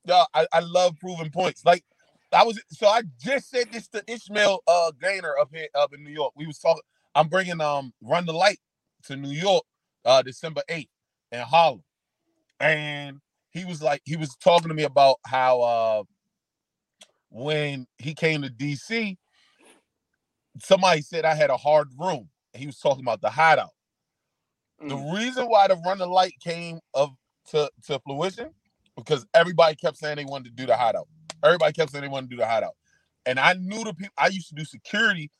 Yo, 0.04 0.24
I, 0.34 0.46
I 0.52 0.60
love 0.60 0.96
proving 0.98 1.30
points. 1.30 1.64
Like 1.64 1.84
I 2.32 2.42
was, 2.44 2.60
so 2.70 2.88
I 2.88 3.02
just 3.20 3.50
said 3.50 3.70
this 3.70 3.86
to 3.88 4.02
Ishmael 4.08 4.62
uh 4.66 4.90
Gainer 5.00 5.36
up 5.38 5.50
here 5.52 5.68
up 5.74 5.92
in 5.94 6.02
New 6.02 6.10
York. 6.10 6.32
We 6.34 6.46
was 6.46 6.58
talking. 6.58 6.82
I'm 7.14 7.28
bringing 7.28 7.60
um 7.60 7.92
Run 8.00 8.26
the 8.26 8.32
Light 8.32 8.58
to 9.06 9.16
New 9.16 9.30
York, 9.30 9.64
uh 10.04 10.22
December 10.22 10.62
8th 10.70 10.88
in 11.32 11.40
Harlem, 11.40 11.82
and 12.60 13.18
he 13.50 13.64
was 13.64 13.82
like, 13.82 14.02
he 14.04 14.16
was 14.16 14.36
talking 14.36 14.68
to 14.68 14.74
me 14.74 14.84
about 14.84 15.16
how 15.26 15.60
uh 15.62 16.02
when 17.30 17.86
he 17.98 18.14
came 18.14 18.42
to 18.42 18.50
DC, 18.50 19.16
somebody 20.60 21.02
said 21.02 21.24
I 21.24 21.34
had 21.34 21.50
a 21.50 21.56
hard 21.58 21.88
room. 21.98 22.30
He 22.54 22.66
was 22.66 22.78
talking 22.78 23.04
about 23.04 23.22
the 23.22 23.30
hideout. 23.30 23.70
The 24.88 24.96
Mm. 24.96 25.12
reason 25.14 25.46
why 25.46 25.68
the 25.68 25.76
run 25.86 25.98
the 25.98 26.06
light 26.06 26.34
came 26.42 26.80
of 26.94 27.10
to, 27.50 27.70
to 27.86 28.00
fruition 28.06 28.50
because 28.96 29.26
everybody 29.34 29.76
kept 29.76 29.98
saying 29.98 30.16
they 30.16 30.24
wanted 30.26 30.56
to 30.56 30.62
do 30.62 30.66
the 30.66 30.76
hideout. 30.76 31.08
Everybody 31.44 31.72
kept 31.74 31.92
saying 31.92 32.02
they 32.02 32.08
wanted 32.08 32.30
to 32.30 32.36
do 32.36 32.40
the 32.42 32.46
hideout. 32.48 32.74
And 33.26 33.40
I 33.40 33.54
knew 33.54 33.84
the 33.84 33.94
people 33.94 34.14
I 34.18 34.28
used 34.28 34.48
to 34.50 34.56
do 34.56 34.64
security. 34.64 35.30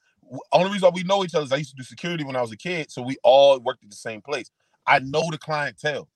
Only 0.53 0.73
reason 0.73 0.87
why 0.87 0.95
we 0.95 1.03
know 1.03 1.25
each 1.25 1.35
other 1.35 1.45
is 1.45 1.53
I 1.53 1.57
used 1.57 1.71
to 1.71 1.77
do 1.77 1.83
security 1.83 2.25
when 2.25 2.37
I 2.37 2.41
was 2.41 2.53
a 2.53 2.57
kid. 2.57 2.91
So 2.91 3.03
we 3.03 3.17
all 3.23 3.61
worked 3.61 3.85
at 3.85 3.91
the 3.91 3.97
same 3.97 4.23
place. 4.23 4.51
I 4.87 4.99
know 5.01 5.31
the 5.31 5.39
clientele. 5.39 6.09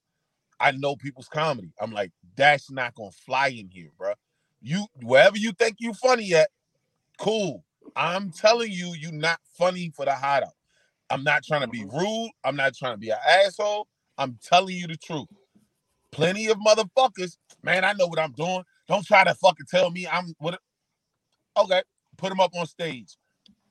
I 0.59 0.71
know 0.73 0.97
people's 0.97 1.29
comedy. 1.29 1.73
I'm 1.81 1.93
like, 1.93 2.13
that's 2.37 2.71
not 2.71 2.95
gonna 2.95 3.11
fly 3.11 3.49
in 3.49 3.69
here, 3.69 3.91
bro. 3.99 4.15
You 4.63 4.87
wherever 5.03 5.37
you 5.37 5.53
think 5.53 5.77
you 5.79 5.93
funny 5.93 6.35
at, 6.35 6.49
cool. 7.19 7.65
I'm 7.95 8.31
telling 8.31 8.73
you, 8.73 8.95
you 8.99 9.13
not 9.13 9.39
funny 9.57 9.93
for 9.95 10.05
the 10.05 10.13
hideout. 10.13 10.55
I'm 11.11 11.23
not 11.23 11.45
trying 11.45 11.61
to 11.61 11.69
be 11.69 11.83
mm-hmm. 11.83 11.97
rude. 11.97 12.31
I'm 12.45 12.57
not 12.57 12.75
trying 12.75 12.95
to 12.95 12.99
be 12.99 13.11
an 13.11 13.19
asshole. 13.29 13.87
I'm 14.19 14.39
telling 14.43 14.77
you 14.77 14.87
the 14.87 14.97
truth. 14.97 15.29
Plenty 16.11 16.49
of 16.49 16.57
motherfuckers, 16.59 17.37
man. 17.63 17.85
I 17.85 17.93
know 17.93 18.07
what 18.07 18.19
I'm 18.19 18.33
doing. 18.33 18.63
Don't 18.89 19.07
try 19.07 19.25
to 19.25 19.35
fucking 19.35 19.67
tell 19.69 19.91
me 19.91 20.07
I'm 20.07 20.35
what. 20.39 20.59
Okay, 21.57 21.83
put 22.17 22.31
them 22.31 22.41
up 22.41 22.55
on 22.55 22.67
stage. 22.67 23.17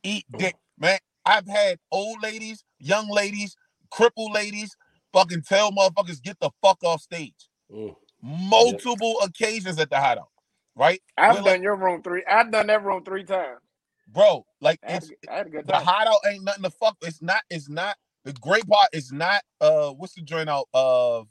Eat 0.05 0.25
dick, 0.37 0.55
man. 0.79 0.99
I've 1.25 1.47
had 1.47 1.79
old 1.91 2.23
ladies, 2.23 2.63
young 2.79 3.09
ladies, 3.09 3.55
crippled 3.91 4.33
ladies, 4.33 4.77
fucking 5.13 5.43
tell 5.43 5.71
motherfuckers 5.71 6.21
get 6.23 6.39
the 6.39 6.51
fuck 6.63 6.83
off 6.83 7.01
stage. 7.01 7.49
Mm. 7.71 7.95
Multiple 8.23 9.19
occasions 9.23 9.79
at 9.79 9.89
the 9.89 9.97
hideout, 9.99 10.29
right? 10.75 11.01
I've 11.17 11.33
We're 11.35 11.43
done 11.43 11.45
like, 11.45 11.63
your 11.63 11.75
room 11.77 12.03
three. 12.03 12.23
I've 12.29 12.51
done 12.51 12.67
that 12.67 12.83
room 12.85 13.03
three 13.03 13.25
times. 13.25 13.59
bro. 14.07 14.45
Like 14.61 14.79
I 14.83 14.91
had, 14.91 15.03
it's 15.03 15.11
a, 15.11 15.33
I 15.33 15.37
had 15.37 15.47
a 15.47 15.51
good 15.51 15.67
the 15.67 15.73
time. 15.73 15.85
hideout 15.85 16.19
ain't 16.29 16.43
nothing 16.45 16.63
to 16.63 16.71
fuck. 16.71 16.97
It's 17.03 17.21
not. 17.21 17.41
It's 17.49 17.69
not. 17.69 17.97
The 18.25 18.33
great 18.33 18.67
part 18.67 18.89
is 18.93 19.11
not. 19.11 19.43
Uh, 19.61 19.91
what's 19.91 20.15
the 20.15 20.21
joint 20.23 20.49
out 20.49 20.67
of 20.73 21.27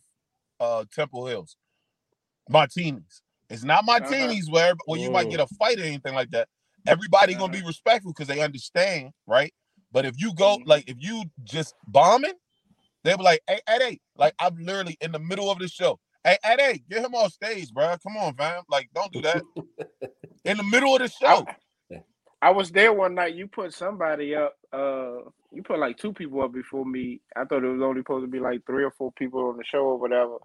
uh 0.60 0.84
Temple 0.94 1.26
Hills? 1.26 1.56
Martinis. 2.48 3.22
It's 3.50 3.64
not 3.64 3.84
martinis 3.84 4.50
where 4.50 4.74
where 4.86 5.00
you 5.00 5.10
might 5.10 5.30
get 5.30 5.40
a 5.40 5.46
fight 5.46 5.78
or 5.78 5.84
anything 5.84 6.14
like 6.14 6.30
that. 6.32 6.48
Everybody 6.86 7.34
gonna 7.34 7.52
be 7.52 7.62
respectful 7.64 8.12
because 8.12 8.28
they 8.28 8.42
understand, 8.42 9.12
right? 9.26 9.54
But 9.92 10.06
if 10.06 10.16
you 10.20 10.34
go 10.34 10.58
Mhm. 10.58 10.66
like 10.66 10.88
if 10.88 10.96
you 11.00 11.24
just 11.44 11.74
bombing, 11.88 12.34
they'll 13.04 13.18
be 13.18 13.24
like, 13.24 13.42
"Hey, 13.48 13.60
Eddie," 13.66 14.02
like 14.16 14.34
I'm 14.38 14.56
literally 14.58 14.96
in 15.00 15.12
the 15.12 15.20
middle 15.20 15.50
of 15.50 15.58
the 15.60 15.68
show. 15.68 16.00
Hey, 16.24 16.38
Eddie, 16.44 16.84
get 16.90 17.04
him 17.04 17.14
off 17.14 17.32
stage, 17.32 17.72
bro. 17.72 17.96
Come 18.02 18.16
on, 18.18 18.34
fam. 18.36 18.64
Like, 18.68 18.90
don't 18.94 19.12
do 19.12 19.22
that. 19.22 19.44
in 20.44 20.58
the 20.58 20.64
middle 20.64 20.94
of 20.96 21.02
the 21.02 21.08
show. 21.08 21.46
I 22.42 22.50
was 22.50 22.70
there 22.70 22.92
one 22.92 23.14
night. 23.14 23.34
You 23.34 23.48
put 23.48 23.74
somebody 23.74 24.34
up. 24.34 24.54
Uh, 24.72 25.30
you 25.52 25.62
put 25.64 25.78
like 25.78 25.96
two 25.98 26.12
people 26.12 26.42
up 26.42 26.52
before 26.52 26.84
me. 26.86 27.20
I 27.36 27.44
thought 27.44 27.64
it 27.64 27.68
was 27.68 27.82
only 27.82 28.00
supposed 28.00 28.24
to 28.24 28.30
be 28.30 28.40
like 28.40 28.62
three 28.66 28.84
or 28.84 28.92
four 28.92 29.12
people 29.12 29.48
on 29.48 29.56
the 29.56 29.64
show 29.64 29.80
or 29.80 29.98
whatever. 29.98 30.38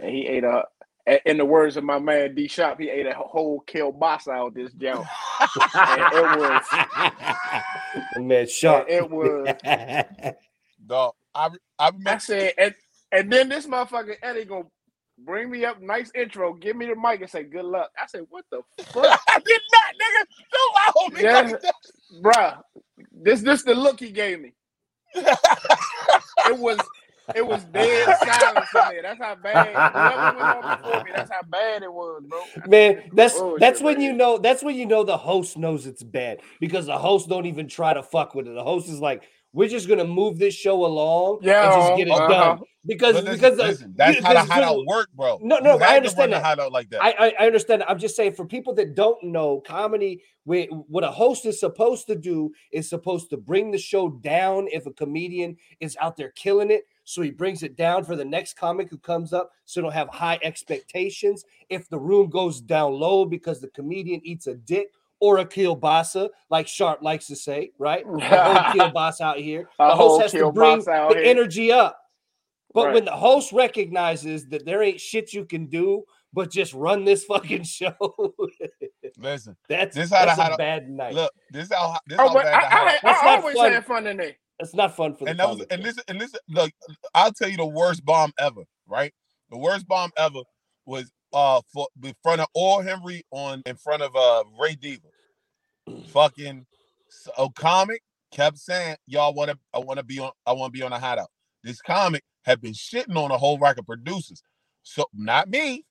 And 0.00 0.10
he 0.14 0.26
ate 0.28 0.44
a. 0.44 0.64
a- 1.08 1.30
In 1.30 1.38
the 1.38 1.44
words 1.44 1.76
of 1.76 1.84
my 1.84 1.98
man 1.98 2.34
D 2.34 2.48
Shop, 2.48 2.80
he 2.80 2.90
ate 2.90 3.06
a 3.06 3.14
whole 3.14 3.62
kielbasa 3.66 4.28
out 4.32 4.54
this 4.54 4.72
jump. 4.74 5.06
And 5.74 6.02
it 6.12 6.38
was. 6.38 6.64
man, 8.18 8.48
shot. 8.48 8.90
It 8.90 9.10
was. 9.10 9.48
Dog. 10.86 11.14
I 11.34 11.50
I 11.78 11.88
I 11.88 11.88
remember 11.90 12.20
said, 12.20 12.54
and 12.58 12.74
and 13.12 13.32
then 13.32 13.48
this 13.48 13.66
motherfucker 13.66 14.16
Eddie 14.22 14.44
gonna 14.46 14.64
bring 15.18 15.50
me 15.50 15.64
up, 15.64 15.80
nice 15.82 16.10
intro, 16.14 16.54
give 16.54 16.76
me 16.76 16.86
the 16.86 16.96
mic 16.96 17.20
and 17.20 17.30
say 17.30 17.42
good 17.44 17.64
luck. 17.64 17.90
I 18.02 18.06
said, 18.06 18.22
what 18.30 18.44
the 18.50 18.62
fuck, 18.84 19.20
I 19.28 19.38
did 19.44 19.60
not, 19.72 19.94
nigga. 19.94 20.26
Don't 20.52 20.74
lie 20.74 20.92
on 21.04 21.14
me 21.14 21.22
Yeah. 21.22 21.40
like 21.42 22.22
bruh? 22.22 22.62
This 23.12 23.42
this 23.42 23.62
the 23.64 23.74
look 23.74 24.00
he 24.00 24.10
gave 24.10 24.40
me. 24.40 24.54
It 26.46 26.58
was 26.58 26.78
it 27.34 27.46
was 27.46 27.64
dead 27.64 28.16
silence 28.18 28.68
in 28.74 28.80
there. 28.90 29.02
That's 29.02 29.20
how 29.20 29.34
bad. 29.36 29.66
Whoever 29.92 30.38
was 30.38 30.64
on 30.64 30.78
before 30.78 31.04
me, 31.04 31.10
that's 31.14 31.30
how 31.30 31.42
bad 31.50 31.82
it 31.82 31.92
was, 31.92 32.22
bro. 32.28 32.40
Man, 32.66 33.02
that's 33.12 33.34
Oh, 33.36 33.56
that's 33.58 33.80
when 33.80 33.94
man. 33.94 34.02
you 34.02 34.12
know 34.12 34.38
that's 34.38 34.62
when 34.62 34.76
you 34.76 34.86
know 34.86 35.02
the 35.04 35.16
host 35.16 35.56
knows 35.56 35.86
it's 35.86 36.02
bad 36.02 36.40
because 36.60 36.86
the 36.86 36.98
host 36.98 37.28
don't 37.28 37.46
even 37.46 37.68
try 37.68 37.92
to 37.94 38.02
fuck 38.02 38.34
with 38.34 38.46
it. 38.46 38.54
The 38.54 38.62
host 38.62 38.88
is 38.88 39.00
like, 39.00 39.24
we're 39.52 39.68
just 39.68 39.88
gonna 39.88 40.04
move 40.04 40.38
this 40.38 40.54
show 40.54 40.84
along 40.84 41.38
yeah, 41.42 41.64
and 41.64 41.72
Yeah, 41.72 41.88
just 41.88 41.96
get 41.98 42.08
it 42.08 42.12
uh-huh. 42.12 42.28
done 42.28 42.60
because 42.86 43.14
listen, 43.16 43.32
because 43.32 43.58
uh, 43.58 43.62
listen, 43.64 43.94
that's 43.96 44.16
you- 44.18 44.22
how 44.22 44.34
the 44.34 44.40
this- 44.40 44.50
hideout 44.50 44.86
work, 44.86 45.08
bro. 45.14 45.38
No, 45.42 45.56
You 45.56 45.62
no, 45.62 45.70
I 45.78 45.78
had 45.80 45.86
to 45.90 45.96
understand 45.96 46.18
run 46.18 46.30
the 46.30 46.36
that. 46.36 46.44
hideout 46.44 46.72
like 46.72 46.90
that. 46.90 47.02
I, 47.02 47.10
I 47.18 47.34
I 47.40 47.46
understand. 47.46 47.82
I'm 47.88 47.98
just 47.98 48.16
saying 48.16 48.34
for 48.34 48.44
people 48.46 48.74
that 48.74 48.94
don't 48.94 49.22
know 49.24 49.60
comedy, 49.66 50.22
wh- 50.44 50.70
what 50.90 51.04
a 51.04 51.10
host 51.10 51.46
is 51.46 51.58
supposed 51.58 52.06
to 52.08 52.16
do 52.16 52.52
is 52.72 52.88
supposed 52.88 53.30
to 53.30 53.36
bring 53.38 53.70
the 53.70 53.78
show 53.78 54.08
down 54.10 54.68
if 54.70 54.86
a 54.86 54.92
comedian 54.92 55.56
is 55.80 55.96
out 56.00 56.16
there 56.16 56.30
killing 56.36 56.70
it. 56.70 56.84
So 57.08 57.22
he 57.22 57.30
brings 57.30 57.62
it 57.62 57.76
down 57.76 58.02
for 58.04 58.16
the 58.16 58.24
next 58.24 58.54
comic 58.56 58.90
who 58.90 58.98
comes 58.98 59.32
up, 59.32 59.52
so 59.64 59.80
don't 59.80 59.92
have 59.92 60.08
high 60.08 60.40
expectations. 60.42 61.44
If 61.68 61.88
the 61.88 61.98
room 62.00 62.28
goes 62.28 62.60
down 62.60 62.92
low 62.94 63.24
because 63.24 63.60
the 63.60 63.68
comedian 63.68 64.20
eats 64.24 64.48
a 64.48 64.54
dick 64.56 64.88
or 65.20 65.38
a 65.38 65.44
kielbasa, 65.46 66.28
like 66.50 66.66
Sharp 66.66 67.02
likes 67.02 67.28
to 67.28 67.36
say, 67.36 67.70
right? 67.78 68.04
A 68.06 68.08
whole 68.08 68.56
kielbasa 68.74 69.20
out 69.20 69.38
here. 69.38 69.68
The 69.78 69.94
whole 69.94 70.18
host 70.18 70.22
has 70.22 70.32
to 70.32 70.50
bring 70.50 70.80
the 70.84 71.08
here. 71.14 71.22
energy 71.24 71.70
up. 71.70 71.96
But 72.74 72.86
Right. 72.86 72.94
when 72.94 73.04
the 73.06 73.12
host 73.12 73.52
recognizes 73.52 74.48
that 74.48 74.66
there 74.66 74.82
ain't 74.82 75.00
shit 75.00 75.32
you 75.32 75.44
can 75.46 75.66
do 75.66 76.02
but 76.34 76.50
just 76.50 76.74
run 76.74 77.04
this 77.04 77.24
fucking 77.24 77.62
show, 77.78 77.94
Listen, 79.18 79.56
that's 79.68 79.94
This 79.96 80.10
how 80.10 80.20
the 80.20 80.26
that's 80.26 80.38
a 80.38 80.42
hideout- 80.42 80.58
bad 80.58 80.90
night. 80.90 81.14
look, 81.14 81.32
this 81.50 81.72
how 81.72 81.96
this 82.06 82.18
Oh, 82.20 82.28
how 82.28 82.34
but 82.34 82.42
bad 82.44 82.54
I, 82.54 82.98
the 83.00 83.08
I. 83.08 83.12
I, 83.12 83.36
always 83.38 83.56
fun. 83.56 83.72
had 83.72 83.86
fun 83.86 84.06
in 84.08 84.16
there. 84.18 84.36
That's 84.58 84.74
not 84.74 84.96
fun 84.96 85.14
for 85.16 85.24
the 85.26 85.30
and 85.32 85.40
that 85.40 85.48
was 85.50 85.66
and 85.70 85.82
this 85.82 85.98
and 86.08 86.20
this 86.20 86.34
look 86.48 86.72
i'll 87.14 87.32
tell 87.32 87.48
you 87.48 87.56
the 87.56 87.66
worst 87.66 88.04
bomb 88.04 88.32
ever 88.38 88.62
right? 88.86 89.12
The 89.50 89.58
worst 89.58 89.86
bomb 89.88 90.12
ever 90.16 90.40
was 90.86 91.10
uh 91.32 91.60
for 91.72 91.88
in 92.02 92.14
front 92.22 92.40
of 92.40 92.48
all 92.54 92.80
henry 92.82 93.24
on 93.30 93.62
in 93.66 93.76
front 93.76 94.02
of 94.02 94.14
uh 94.16 94.44
ray 94.60 94.74
diva. 94.74 95.08
Fucking 96.08 96.66
s- 97.08 97.28
a 97.38 97.48
comic 97.50 98.02
kept 98.32 98.58
saying 98.58 98.96
y'all 99.06 99.34
want 99.34 99.50
to 99.50 99.58
i 99.74 99.78
want 99.78 99.98
to 99.98 100.04
be 100.04 100.18
on 100.18 100.30
i 100.46 100.52
want 100.52 100.72
to 100.72 100.78
be 100.78 100.84
on 100.84 100.92
a 100.92 100.98
hideout. 100.98 101.30
This 101.62 101.80
comic 101.82 102.22
had 102.44 102.60
been 102.60 102.72
shitting 102.74 103.16
on 103.16 103.30
a 103.30 103.38
whole 103.38 103.58
rack 103.58 103.78
of 103.78 103.86
producers. 103.86 104.42
So 104.82 105.04
not 105.14 105.48
me. 105.48 105.84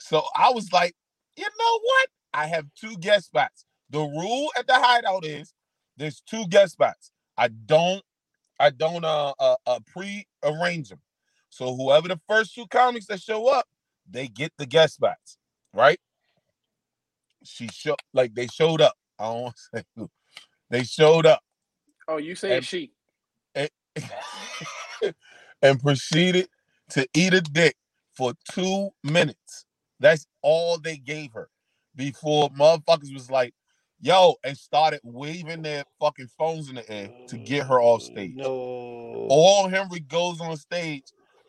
So 0.00 0.22
i 0.36 0.50
was 0.50 0.72
like 0.72 0.94
you 1.36 1.44
know 1.44 1.80
what? 1.82 2.08
I 2.34 2.46
have 2.46 2.66
two 2.78 2.96
guest 2.98 3.26
spots. 3.26 3.64
The 3.90 4.00
rule 4.00 4.50
at 4.58 4.66
the 4.66 4.74
hideout 4.74 5.24
is 5.24 5.52
there's 5.96 6.20
two 6.22 6.46
guest 6.48 6.72
spots 6.74 7.10
i 7.40 7.48
don't 7.48 8.02
I 8.60 8.70
don't 8.70 9.04
uh, 9.04 9.32
uh, 9.38 9.56
uh 9.66 9.80
pre-arrange 9.86 10.90
them. 10.90 11.00
So 11.48 11.74
whoever 11.74 12.08
the 12.08 12.20
first 12.28 12.54
two 12.54 12.66
comics 12.66 13.06
that 13.06 13.22
show 13.22 13.48
up, 13.48 13.66
they 14.08 14.28
get 14.28 14.52
the 14.58 14.66
guest 14.66 14.94
spots, 14.96 15.38
right? 15.74 15.98
She 17.44 17.68
show 17.68 17.96
like 18.12 18.34
they 18.34 18.48
showed 18.48 18.82
up. 18.82 18.94
I 19.18 19.24
don't 19.24 19.42
want 19.42 19.56
to 19.56 19.62
say 19.78 19.84
who. 19.96 20.10
They 20.70 20.84
showed 20.84 21.26
up 21.26 21.40
Oh, 22.08 22.18
you 22.18 22.34
said 22.34 22.52
And- 22.52 22.66
she. 22.66 22.92
and 25.62 25.80
proceeded 25.82 26.48
to 26.90 27.06
eat 27.14 27.34
a 27.34 27.40
dick 27.40 27.76
for 28.14 28.34
two 28.52 28.90
minutes. 29.04 29.66
That's 30.00 30.26
all 30.42 30.78
they 30.78 30.96
gave 30.96 31.32
her 31.34 31.50
before 31.96 32.50
motherfuckers 32.50 33.12
was 33.14 33.30
like, 33.30 33.54
yo, 34.00 34.36
and 34.44 34.56
started 34.56 35.00
waving 35.04 35.62
their 35.62 35.84
fucking 36.00 36.28
phones 36.38 36.68
in 36.68 36.76
the 36.76 36.90
air 36.90 37.10
to 37.28 37.38
get 37.38 37.66
her 37.66 37.80
off 37.80 38.02
stage. 38.02 38.34
No. 38.36 39.26
all 39.28 39.68
Henry 39.68 40.00
goes 40.00 40.40
on 40.40 40.56
stage. 40.56 41.04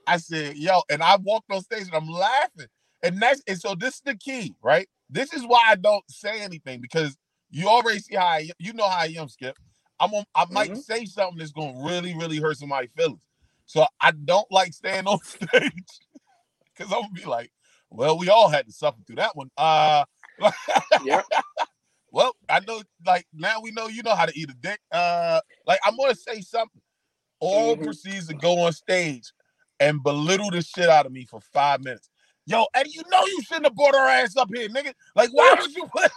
I 0.07 0.17
said, 0.17 0.57
yo, 0.57 0.81
and 0.89 1.03
I 1.03 1.17
walked 1.17 1.51
on 1.51 1.61
stage 1.61 1.85
and 1.87 1.95
I'm 1.95 2.09
laughing. 2.09 2.67
And 3.03 3.21
that's 3.21 3.41
and 3.47 3.59
so 3.59 3.75
this 3.75 3.95
is 3.95 4.01
the 4.05 4.15
key, 4.15 4.55
right? 4.61 4.87
This 5.09 5.33
is 5.33 5.43
why 5.45 5.61
I 5.67 5.75
don't 5.75 6.03
say 6.09 6.41
anything 6.41 6.81
because 6.81 7.17
you 7.49 7.67
already 7.67 7.99
see 7.99 8.15
how 8.15 8.25
I, 8.25 8.49
you 8.59 8.73
know 8.73 8.87
how 8.87 8.99
I 8.99 9.13
am, 9.17 9.27
Skip. 9.29 9.57
I'm 9.99 10.13
on, 10.13 10.25
I 10.35 10.45
might 10.51 10.71
Mhm. 10.71 10.77
say 10.83 11.05
something 11.05 11.37
that's 11.37 11.51
gonna 11.51 11.83
really, 11.85 12.15
really 12.15 12.37
hurt 12.39 12.57
somebody's 12.57 12.91
feelings. 12.97 13.21
So 13.65 13.85
I 14.01 14.11
don't 14.11 14.51
like 14.51 14.73
staying 14.73 15.07
on 15.07 15.19
stage 15.23 15.99
because 16.75 16.91
I'm 16.93 17.01
gonna 17.03 17.13
be 17.13 17.25
like, 17.25 17.51
well, 17.89 18.17
we 18.17 18.29
all 18.29 18.49
had 18.49 18.65
to 18.67 18.71
suffer 18.71 18.99
through 19.05 19.17
that 19.17 19.35
one. 19.35 19.49
Uh 19.57 20.05
Yep. 21.03 21.25
Well, 22.11 22.35
I 22.49 22.61
know 22.61 22.81
like 23.05 23.27
now 23.33 23.61
we 23.61 23.71
know 23.71 23.87
you 23.87 24.03
know 24.03 24.15
how 24.15 24.25
to 24.25 24.37
eat 24.39 24.49
a 24.49 24.55
dick. 24.55 24.79
Uh 24.91 25.41
like 25.67 25.79
I'm 25.85 25.97
gonna 25.97 26.15
say 26.15 26.41
something. 26.41 26.81
All 27.39 27.75
Mhm. 27.77 27.83
proceeds 27.85 28.27
to 28.27 28.35
go 28.35 28.59
on 28.61 28.73
stage 28.73 29.31
and 29.79 30.03
belittle 30.03 30.51
the 30.51 30.61
shit 30.61 30.89
out 30.89 31.05
of 31.07 31.11
me 31.11 31.25
for 31.25 31.41
five 31.41 31.83
minutes. 31.83 32.09
Yo, 32.45 32.65
Eddie, 32.73 32.91
you 32.91 33.03
know 33.09 33.25
you 33.25 33.41
shouldn't 33.43 33.65
have 33.67 33.75
brought 33.75 33.95
her 33.95 34.07
ass 34.07 34.35
up 34.37 34.49
here, 34.53 34.69
nigga. 34.69 34.93
Like, 35.15 35.29
why 35.31 35.55
would 35.59 35.73
you 35.75 35.85
put 35.87 36.11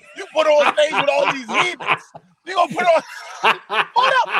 you 0.16 0.26
put 0.34 0.46
on 0.46 0.66
stage 0.68 0.98
with 1.00 1.10
all 1.10 1.26
these 1.28 1.50
heathens? 1.50 2.14
You 2.46 2.54
gonna 2.54 2.72
put 2.72 2.84
on 2.86 3.02
Hold 3.94 4.12
up. 4.22 4.30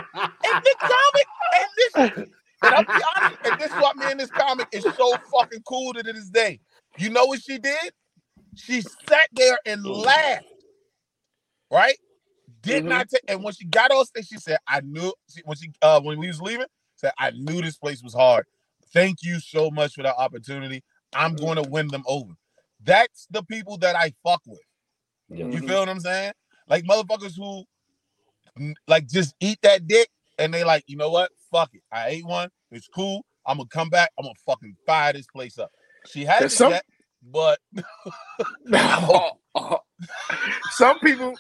and 0.47 0.55
this 0.65 0.77
comic 0.83 1.29
and 1.55 1.69
this 1.79 1.95
and 2.65 2.75
I'll 2.75 2.85
be 2.85 3.03
honest, 3.17 3.37
and 3.45 3.59
this 3.59 3.73
is 3.73 3.79
what 3.79 3.97
me 3.97 4.11
and 4.11 4.21
this 4.21 4.31
comic 4.33 4.69
is 4.73 4.87
so 4.95 5.19
fucking 5.33 5.63
cool 5.67 5.93
to 5.95 6.03
this 6.03 6.31
day. 6.31 6.61
You 6.99 7.11
know 7.11 7.27
what 7.27 7.43
she 7.43 7.59
did? 7.59 7.93
She 8.57 8.83
sat 8.83 9.29
there 9.33 9.59
and 9.67 9.85
laughed. 9.87 10.45
Right? 11.71 11.99
Did 12.63 12.85
Mhm. 12.85 12.89
not 12.89 13.09
take 13.09 13.23
and 13.29 13.43
when 13.43 13.55
she 13.55 13.65
got 13.65 13.91
on 13.91 14.05
stage, 14.07 14.29
she 14.29 14.39
said, 14.39 14.59
I 14.69 14.81
knew 14.81 15.13
she, 15.35 15.43
when 15.45 15.57
she 15.57 15.71
uh 15.83 16.01
when 16.01 16.19
we 16.19 16.29
was 16.29 16.41
leaving, 16.41 16.67
said, 16.97 17.13
I 17.19 17.31
knew 17.33 17.61
this 17.63 17.77
place 17.79 18.03
was 18.03 18.15
hard. 18.15 18.47
Thank 18.93 19.23
you 19.23 19.41
so 19.41 19.71
much 19.71 19.95
for 19.95 20.03
the 20.03 20.15
opportunity. 20.17 20.83
I'm 21.15 21.35
going 21.37 21.63
to 21.63 21.69
win 21.69 21.89
them 21.89 22.05
over. 22.07 22.33
That's 22.83 23.27
the 23.31 23.43
people 23.43 23.79
that 23.79 23.97
I 23.97 24.13
fuck 24.25 24.43
with. 24.47 24.61
You 25.29 25.45
Mhm. 25.47 25.67
feel 25.67 25.81
what 25.81 25.89
I'm 25.89 26.01
saying? 26.01 26.33
Like 26.69 26.85
motherfuckers 26.85 27.37
who 27.37 27.65
like 28.89 29.07
just 29.09 29.35
eat 29.41 29.59
that 29.63 29.87
dick 29.87 30.09
and 30.39 30.53
they 30.55 30.65
like, 30.65 30.85
you 30.87 30.97
know 30.97 31.11
what? 31.11 31.31
Fuck 31.51 31.75
it. 31.75 31.83
I 31.93 32.09
ate 32.11 32.27
one. 32.27 32.51
It's 32.71 32.89
cool. 32.89 33.25
I'm 33.47 33.59
gonna 33.59 33.69
come 33.69 33.91
back. 33.91 34.11
I'm 34.19 34.25
gonna 34.25 34.35
fucking 34.47 34.77
fire 34.87 35.13
this 35.13 35.27
place 35.27 35.59
up. 35.59 35.71
She 36.07 36.25
had 36.25 36.41
Cause 36.41 36.53
it 36.55 36.57
some- 36.57 36.71
yet, 36.73 36.85
but 37.33 37.59
some 40.71 40.99
people, 41.01 41.35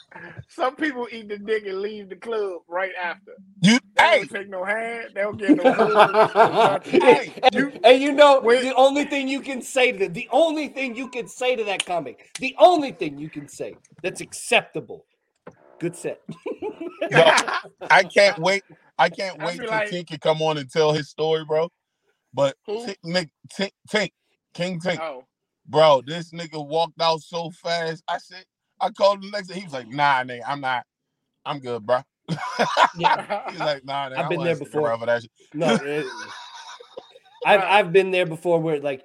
some 0.48 0.74
people 0.76 1.06
eat 1.12 1.28
the 1.28 1.38
dick 1.38 1.66
and 1.66 1.80
leave 1.80 2.08
the 2.08 2.16
club 2.16 2.62
right 2.68 2.92
after. 3.00 3.32
you 3.62 3.78
They 3.96 4.02
hey, 4.02 4.18
don't 4.20 4.30
take 4.30 4.48
no 4.48 4.64
hand. 4.64 5.08
They 5.14 5.20
don't 5.20 5.36
get 5.38 5.56
no. 5.56 5.72
hug, 5.74 6.84
Hey, 6.86 7.32
and, 7.42 7.54
you- 7.54 7.72
and 7.84 8.00
you 8.02 8.12
know 8.12 8.40
Wait. 8.40 8.62
the 8.62 8.74
only 8.74 9.04
thing 9.04 9.28
you 9.28 9.40
can 9.40 9.60
say 9.62 9.92
to 9.92 10.08
the 10.08 10.28
only 10.32 10.68
thing 10.68 10.96
you 10.96 11.08
can 11.08 11.28
say 11.28 11.56
to 11.56 11.64
that 11.64 11.84
comic, 11.84 12.30
the 12.40 12.54
only 12.58 12.92
thing 12.92 13.18
you 13.18 13.28
can 13.28 13.48
say 13.48 13.76
that's 14.02 14.20
acceptable. 14.20 15.04
Good 15.78 15.94
set. 15.94 16.22
yo, 17.10 17.22
I 17.90 18.02
can't 18.04 18.38
wait. 18.38 18.62
I 18.98 19.10
can't 19.10 19.38
wait 19.42 19.58
feel 19.58 19.66
till 19.66 19.70
like- 19.76 19.90
Tink 19.90 20.06
can 20.08 20.18
come 20.18 20.40
on 20.40 20.56
and 20.56 20.70
tell 20.70 20.92
his 20.92 21.10
story, 21.10 21.44
bro. 21.44 21.68
But 22.32 22.56
Who? 22.64 22.86
Tink, 22.86 22.96
Nick, 23.04 23.28
Tink, 23.52 23.72
Tink, 23.90 24.12
King 24.54 24.80
Tink, 24.80 24.98
oh, 25.00 25.24
bro, 25.68 26.02
this 26.06 26.30
nigga 26.30 26.64
walked 26.66 27.00
out 27.00 27.20
so 27.20 27.50
fast. 27.50 28.02
I 28.08 28.18
said, 28.18 28.44
I 28.80 28.90
called 28.90 29.16
him 29.24 29.30
the 29.30 29.36
next 29.36 29.48
day. 29.48 29.54
He 29.58 29.64
was 29.64 29.72
like, 29.72 29.88
Nah, 29.88 30.22
nigga, 30.24 30.42
I'm 30.46 30.60
not. 30.60 30.84
I'm 31.44 31.60
good, 31.60 31.84
bro. 31.86 32.00
Yeah. 32.96 33.42
He's 33.50 33.60
like, 33.60 33.84
Nah, 33.84 34.10
nigga, 34.10 34.18
I've 34.18 34.28
been 34.28 34.44
there 34.44 34.56
before. 34.56 34.88
around 34.88 35.06
that 35.06 35.22
shit. 35.22 35.30
No, 35.54 35.74
it- 35.82 36.06
I've 37.44 37.60
I've 37.60 37.92
been 37.92 38.10
there 38.10 38.26
before 38.26 38.58
where 38.60 38.80
like 38.80 39.04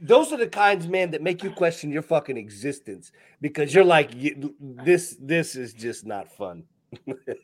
those 0.00 0.32
are 0.32 0.36
the 0.36 0.46
kinds, 0.48 0.86
man, 0.86 1.10
that 1.12 1.22
make 1.22 1.42
you 1.42 1.50
question 1.50 1.90
your 1.90 2.02
fucking 2.02 2.36
existence 2.36 3.10
because 3.40 3.74
you're 3.74 3.84
like 3.84 4.14
you, 4.14 4.54
this 4.60 5.16
this 5.18 5.56
is 5.56 5.72
just 5.72 6.04
not 6.04 6.28
fun. 6.28 6.64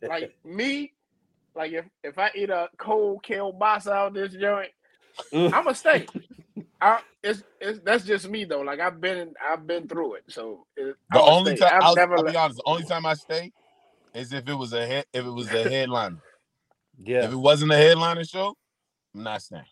like 0.06 0.36
me, 0.44 0.92
like 1.54 1.72
if 1.72 1.86
if 2.04 2.18
I 2.18 2.30
eat 2.34 2.50
a 2.50 2.68
cold 2.76 3.22
kielbasa 3.22 3.92
out 3.92 4.14
this 4.14 4.34
joint, 4.34 4.70
Mm. 5.32 5.52
I'ma 5.52 5.72
stay. 5.72 6.06
I, 6.80 7.00
it's, 7.22 7.42
it's 7.60 7.80
that's 7.84 8.04
just 8.04 8.28
me 8.28 8.44
though. 8.44 8.60
Like 8.60 8.80
I've 8.80 9.00
been 9.00 9.32
I've 9.42 9.66
been 9.66 9.88
through 9.88 10.14
it, 10.14 10.24
so 10.28 10.66
it, 10.76 10.96
The 11.10 11.18
I'ma 11.18 11.30
only 11.30 11.56
time 11.56 11.70
I've 11.74 11.82
I'll, 11.82 11.94
never 11.96 12.18
I'll 12.18 12.24
be 12.24 12.36
honest, 12.36 12.58
the 12.58 12.62
only 12.66 12.84
time 12.84 13.06
I 13.06 13.14
stay 13.14 13.52
is 14.14 14.32
if 14.32 14.48
it 14.48 14.54
was 14.54 14.72
a 14.72 14.86
head 14.86 15.06
if 15.12 15.24
it 15.24 15.30
was 15.30 15.52
a 15.52 15.68
headliner. 15.68 16.18
Yeah. 17.02 17.24
If 17.24 17.32
it 17.32 17.36
wasn't 17.36 17.72
a 17.72 17.76
headliner 17.76 18.24
show, 18.24 18.54
I'm 19.14 19.22
not 19.22 19.42
staying. 19.42 19.64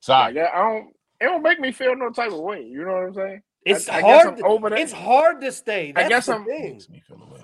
Sorry. 0.00 0.34
Like, 0.34 0.52
I 0.52 0.58
don't. 0.58 0.88
It 1.20 1.24
don't 1.26 1.42
make 1.42 1.60
me 1.60 1.70
feel 1.72 1.94
no 1.96 2.10
type 2.10 2.32
of 2.32 2.40
way. 2.40 2.62
You 2.62 2.84
know 2.84 2.92
what 2.92 3.06
I'm 3.08 3.14
saying? 3.14 3.42
It's 3.66 3.88
I, 3.88 3.98
I 3.98 4.00
guess 4.00 4.24
hard. 4.24 4.38
I'm 4.38 4.44
over 4.46 4.70
that. 4.70 4.78
It's 4.78 4.92
hard 4.92 5.40
to 5.42 5.52
stay. 5.52 5.92
I 5.94 6.08
guess 6.08 6.28
I'm- 6.28 6.44
thing. 6.44 6.72
Makes 6.72 6.88
me 6.88 7.02
feel 7.06 7.22
away. 7.22 7.42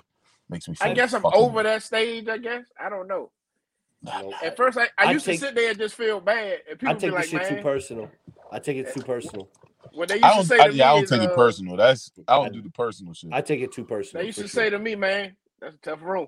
Makes 0.49 0.67
me 0.67 0.75
feel 0.75 0.87
I 0.89 0.93
guess 0.93 1.13
I'm 1.13 1.25
over 1.25 1.59
away. 1.59 1.63
that 1.63 1.83
stage. 1.83 2.27
I 2.27 2.37
guess 2.37 2.65
I 2.79 2.89
don't 2.89 3.07
know. 3.07 3.31
Nope. 4.03 4.33
At 4.43 4.55
first, 4.57 4.77
I, 4.77 4.83
I 4.97 5.07
I 5.07 5.11
used 5.11 5.25
take- 5.25 5.39
to 5.39 5.47
sit 5.47 5.55
there 5.55 5.69
and 5.71 5.77
just 5.77 5.95
feel 5.95 6.19
bad, 6.21 6.59
and 6.69 6.79
people 6.79 6.89
I 6.89 6.93
people 6.93 6.95
be 6.95 7.01
take 7.01 7.11
like, 7.13 7.21
this 7.23 7.29
shit 7.31 7.41
"Man, 7.41 7.55
too 7.57 7.61
personal. 7.63 8.11
I 8.51 8.59
take 8.59 8.77
it 8.77 8.93
too 8.93 9.01
personal. 9.01 9.49
what 9.93 10.07
they 10.09 10.15
used 10.15 10.25
I 10.25 10.29
to 10.29 10.35
don't. 10.37 10.45
say 10.45 10.59
I, 10.59 10.67
to 10.67 10.73
yeah, 10.73 10.91
I 10.91 10.95
don't 10.95 11.03
is, 11.05 11.09
take 11.09 11.21
it 11.21 11.31
uh, 11.31 11.35
personal. 11.35 11.75
That's 11.77 12.11
I 12.27 12.33
I- 12.33 12.43
don't 12.43 12.53
do 12.53 12.61
the 12.61 12.69
personal 12.69 13.13
shit. 13.13 13.31
I 13.33 13.41
take 13.41 13.61
it 13.61 13.71
too 13.73 13.83
personal. 13.85 14.21
They 14.21 14.27
used 14.27 14.37
to 14.39 14.47
sure. 14.47 14.63
say 14.63 14.69
to 14.69 14.79
me, 14.79 14.95
"Man, 14.95 15.35
that's 15.59 15.75
a 15.75 15.79
tough 15.79 16.01
room." 16.03 16.27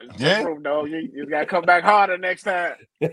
That's 0.00 0.10
a 0.10 0.18
tough 0.18 0.20
Yeah. 0.20 0.42
room, 0.44 0.62
dog. 0.62 0.90
You, 0.90 1.08
you 1.12 1.26
gotta 1.26 1.46
come 1.46 1.64
back 1.64 1.84
harder 1.84 2.18
next 2.18 2.42
time. 2.42 2.74
and, 3.00 3.12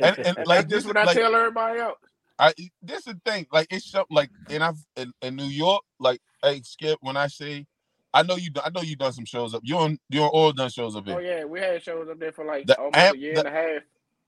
and 0.00 0.18
And 0.38 0.46
like 0.46 0.46
that's 0.46 0.64
this, 0.66 0.84
just 0.84 0.86
what 0.86 0.96
I 0.96 1.12
tell 1.14 1.34
everybody 1.34 1.80
else. 1.80 1.98
I 2.38 2.52
this 2.82 2.98
is 3.06 3.14
the 3.14 3.20
thing. 3.24 3.46
Like 3.52 3.68
it's 3.70 3.90
so- 3.90 4.06
like 4.10 4.30
and 4.48 4.64
I've 4.64 4.78
in, 4.96 5.12
in 5.22 5.36
New 5.36 5.44
York. 5.44 5.82
Like 5.98 6.20
hey 6.42 6.62
Skip, 6.64 6.98
when 7.02 7.16
I 7.16 7.26
say, 7.28 7.66
I 8.12 8.22
know 8.22 8.36
you. 8.36 8.50
I 8.64 8.70
know 8.70 8.82
you 8.82 8.96
done 8.96 9.12
some 9.12 9.24
shows 9.24 9.54
up. 9.54 9.62
You 9.64 9.78
on 9.78 9.98
you 10.08 10.22
on 10.22 10.30
all 10.30 10.52
done 10.52 10.70
shows 10.70 10.96
up 10.96 11.06
here. 11.06 11.16
Oh 11.16 11.20
yeah, 11.20 11.44
we 11.44 11.60
had 11.60 11.82
shows 11.82 12.08
up 12.10 12.18
there 12.18 12.32
for 12.32 12.44
like 12.44 12.66
The 12.66 12.76
almost 12.78 12.96
amp- 12.96 13.16
a 13.16 13.18
year 13.20 13.34
the- 13.34 13.40
and 13.40 13.48
a 13.48 13.52
half. 13.52 13.82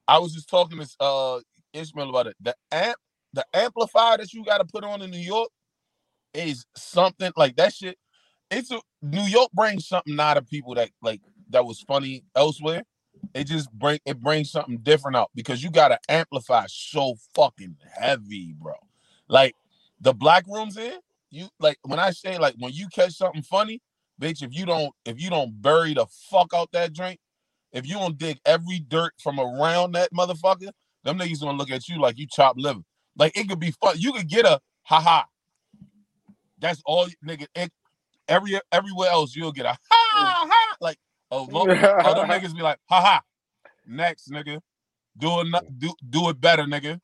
I 0.07 0.19
was 0.19 0.33
just 0.33 0.49
talking 0.49 0.79
to 0.79 0.87
uh 0.99 1.39
Ishmael 1.73 2.09
about 2.09 2.27
it. 2.27 2.37
The 2.41 2.55
amp, 2.71 2.97
the 3.33 3.45
amplifier 3.53 4.17
that 4.17 4.33
you 4.33 4.45
got 4.45 4.59
to 4.59 4.65
put 4.65 4.83
on 4.83 5.01
in 5.01 5.11
New 5.11 5.17
York 5.19 5.49
is 6.33 6.65
something 6.77 7.31
like 7.37 7.57
that 7.57 7.73
shit. 7.73 7.97
It's 8.51 8.71
a 8.71 8.81
New 9.01 9.23
York 9.23 9.51
brings 9.53 9.87
something 9.87 10.19
out 10.19 10.37
of 10.37 10.47
people 10.47 10.75
that 10.75 10.89
like 11.01 11.21
that 11.49 11.65
was 11.65 11.81
funny 11.81 12.23
elsewhere. 12.35 12.83
It 13.33 13.45
just 13.45 13.71
bring 13.73 13.99
it 14.05 14.21
brings 14.21 14.51
something 14.51 14.77
different 14.79 15.17
out 15.17 15.31
because 15.35 15.63
you 15.63 15.71
got 15.71 15.89
to 15.89 15.99
amplify 16.09 16.65
so 16.69 17.15
fucking 17.35 17.77
heavy, 17.99 18.53
bro. 18.57 18.75
Like 19.27 19.55
the 20.01 20.13
black 20.13 20.45
rooms 20.47 20.77
in 20.77 20.99
you 21.33 21.49
like 21.59 21.77
when 21.83 21.99
I 21.99 22.11
say 22.11 22.37
like 22.37 22.55
when 22.59 22.73
you 22.73 22.87
catch 22.87 23.13
something 23.13 23.41
funny, 23.41 23.81
bitch. 24.21 24.43
If 24.43 24.53
you 24.53 24.65
don't 24.65 24.93
if 25.05 25.19
you 25.19 25.29
don't 25.29 25.61
bury 25.61 25.93
the 25.93 26.05
fuck 26.29 26.53
out 26.53 26.71
that 26.73 26.93
drink, 26.93 27.19
if 27.71 27.87
you 27.87 27.95
don't 27.95 28.17
dig 28.17 28.39
every 28.45 28.79
dirt 28.79 29.13
from 29.21 29.39
around 29.39 29.93
that 29.93 30.13
motherfucker, 30.13 30.69
them 31.03 31.17
niggas 31.17 31.41
gonna 31.41 31.57
look 31.57 31.71
at 31.71 31.87
you 31.87 31.99
like 31.99 32.17
you 32.17 32.27
chopped 32.29 32.59
liver. 32.59 32.81
Like 33.17 33.37
it 33.37 33.49
could 33.49 33.59
be 33.59 33.71
fun. 33.71 33.95
You 33.97 34.13
could 34.13 34.27
get 34.29 34.45
a 34.45 34.59
haha. 34.83 35.23
That's 36.59 36.81
all, 36.85 37.07
nigga. 37.25 37.47
It, 37.55 37.71
every 38.27 38.59
everywhere 38.71 39.09
else 39.09 39.35
you'll 39.35 39.51
get 39.51 39.65
a 39.65 39.69
ha 39.69 39.77
ha. 39.91 40.75
Like 40.79 40.97
oh, 41.31 41.47
oh 41.51 41.65
them 41.65 41.77
niggas 42.29 42.55
be 42.55 42.61
like 42.61 42.79
haha. 42.89 43.21
Next 43.87 44.29
nigga, 44.31 44.59
do 45.17 45.41
it 45.41 45.79
do 45.79 45.93
do 46.07 46.29
it 46.29 46.39
better, 46.39 46.63
nigga. 46.63 46.99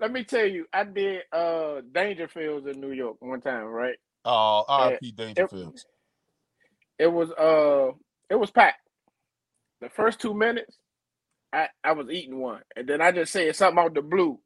Let 0.00 0.12
me 0.12 0.24
tell 0.24 0.46
you, 0.46 0.66
I 0.72 0.84
did 0.84 1.22
uh 1.32 1.80
Dangerfields 1.92 2.72
in 2.72 2.80
New 2.80 2.92
York 2.92 3.16
one 3.20 3.40
time, 3.40 3.64
right? 3.66 3.96
Oh, 4.24 4.64
R.I.P. 4.68 5.12
Dangerfields. 5.12 5.84
It 6.98 7.08
was 7.08 7.30
uh 7.32 7.92
it 8.30 8.36
was 8.36 8.50
packed. 8.50 8.80
The 9.80 9.88
first 9.90 10.20
two 10.20 10.34
minutes, 10.34 10.76
I, 11.52 11.68
I 11.82 11.92
was 11.92 12.08
eating 12.10 12.38
one. 12.40 12.62
And 12.76 12.88
then 12.88 13.00
I 13.00 13.12
just 13.12 13.32
said 13.32 13.54
something 13.54 13.82
out 13.82 13.94
the 13.94 14.02
blue. 14.02 14.38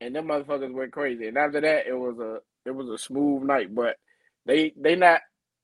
And 0.00 0.14
them 0.16 0.26
motherfuckers 0.28 0.72
went 0.72 0.92
crazy. 0.92 1.28
And 1.28 1.38
after 1.38 1.60
that 1.60 1.86
it 1.86 1.94
was 1.96 2.18
a 2.18 2.38
it 2.66 2.72
was 2.74 2.88
a 2.88 2.98
smooth 2.98 3.42
night. 3.44 3.74
But 3.74 3.96
they 4.46 4.72
they 4.76 4.96
not 4.96 5.20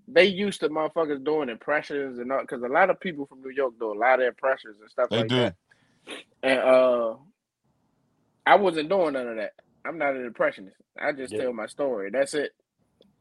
they 0.06 0.26
used 0.26 0.60
to 0.60 0.68
motherfuckers 0.68 1.24
doing 1.24 1.48
impressions 1.48 2.18
and 2.18 2.32
all 2.32 2.40
because 2.42 2.62
a 2.62 2.68
lot 2.68 2.90
of 2.90 3.00
people 3.00 3.26
from 3.26 3.42
New 3.42 3.50
York 3.50 3.74
do 3.78 3.92
a 3.92 3.98
lot 3.98 4.20
of 4.20 4.26
impressions 4.28 4.76
and 4.80 4.90
stuff 4.90 5.10
They 5.10 5.22
like 5.22 5.28
do. 5.28 5.36
that. 5.36 5.56
And 6.42 6.60
uh 6.60 7.14
I 8.48 8.56
wasn't 8.56 8.90
doing 8.90 9.14
none 9.14 9.28
of 9.28 9.36
that. 9.36 9.52
I'm 9.86 9.98
not 9.98 10.16
an 10.16 10.26
impressionist. 10.26 10.76
I 11.00 11.12
just 11.12 11.36
Yeah. 11.36 11.38
tell 11.38 11.52
my 11.54 11.66
story. 11.68 12.10
That's 12.12 12.34
it. 12.34 12.52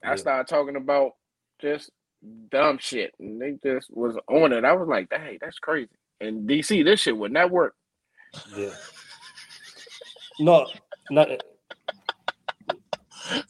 I 0.05 0.15
Yeah. 0.15 0.17
started 0.17 0.48
talking 0.50 0.77
about 0.77 1.13
just 1.62 1.91
dumb 2.51 2.79
shit, 2.79 3.13
and 3.19 3.41
they 3.41 3.57
just 3.63 3.89
was 3.96 4.17
on 4.29 4.53
it. 4.53 4.65
I 4.65 4.74
was 4.74 4.88
like, 4.89 5.10
"Hey, 5.12 5.39
that's 5.41 5.60
crazy." 5.60 5.91
In 6.22 6.48
DC, 6.48 6.84
this 6.84 7.01
shit 7.01 7.17
would 7.17 7.34
not 7.34 7.51
work. 7.51 7.75
Yeah. 8.46 8.75
No, 10.39 10.67
not 11.10 11.29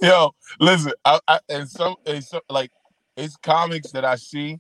Yo, 0.01 0.31
listen, 0.59 0.93
I, 1.05 1.19
I 1.27 1.39
and 1.49 1.69
some 1.69 1.95
and 2.05 2.23
so 2.23 2.41
like 2.49 2.71
it's 3.17 3.37
comics 3.37 3.91
that 3.93 4.05
I 4.05 4.15
see, 4.17 4.59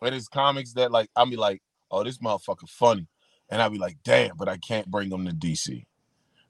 but 0.00 0.12
it's 0.14 0.28
comics 0.28 0.74
that 0.74 0.92
like 0.92 1.10
I'll 1.16 1.26
be 1.26 1.36
like, 1.36 1.62
oh, 1.90 2.04
this 2.04 2.18
motherfucker 2.18 2.68
funny, 2.68 3.08
and 3.50 3.62
I'll 3.62 3.70
be 3.70 3.78
like, 3.78 3.98
damn, 4.04 4.36
but 4.36 4.48
I 4.48 4.58
can't 4.58 4.90
bring 4.90 5.10
them 5.10 5.26
to 5.26 5.32
DC. 5.32 5.84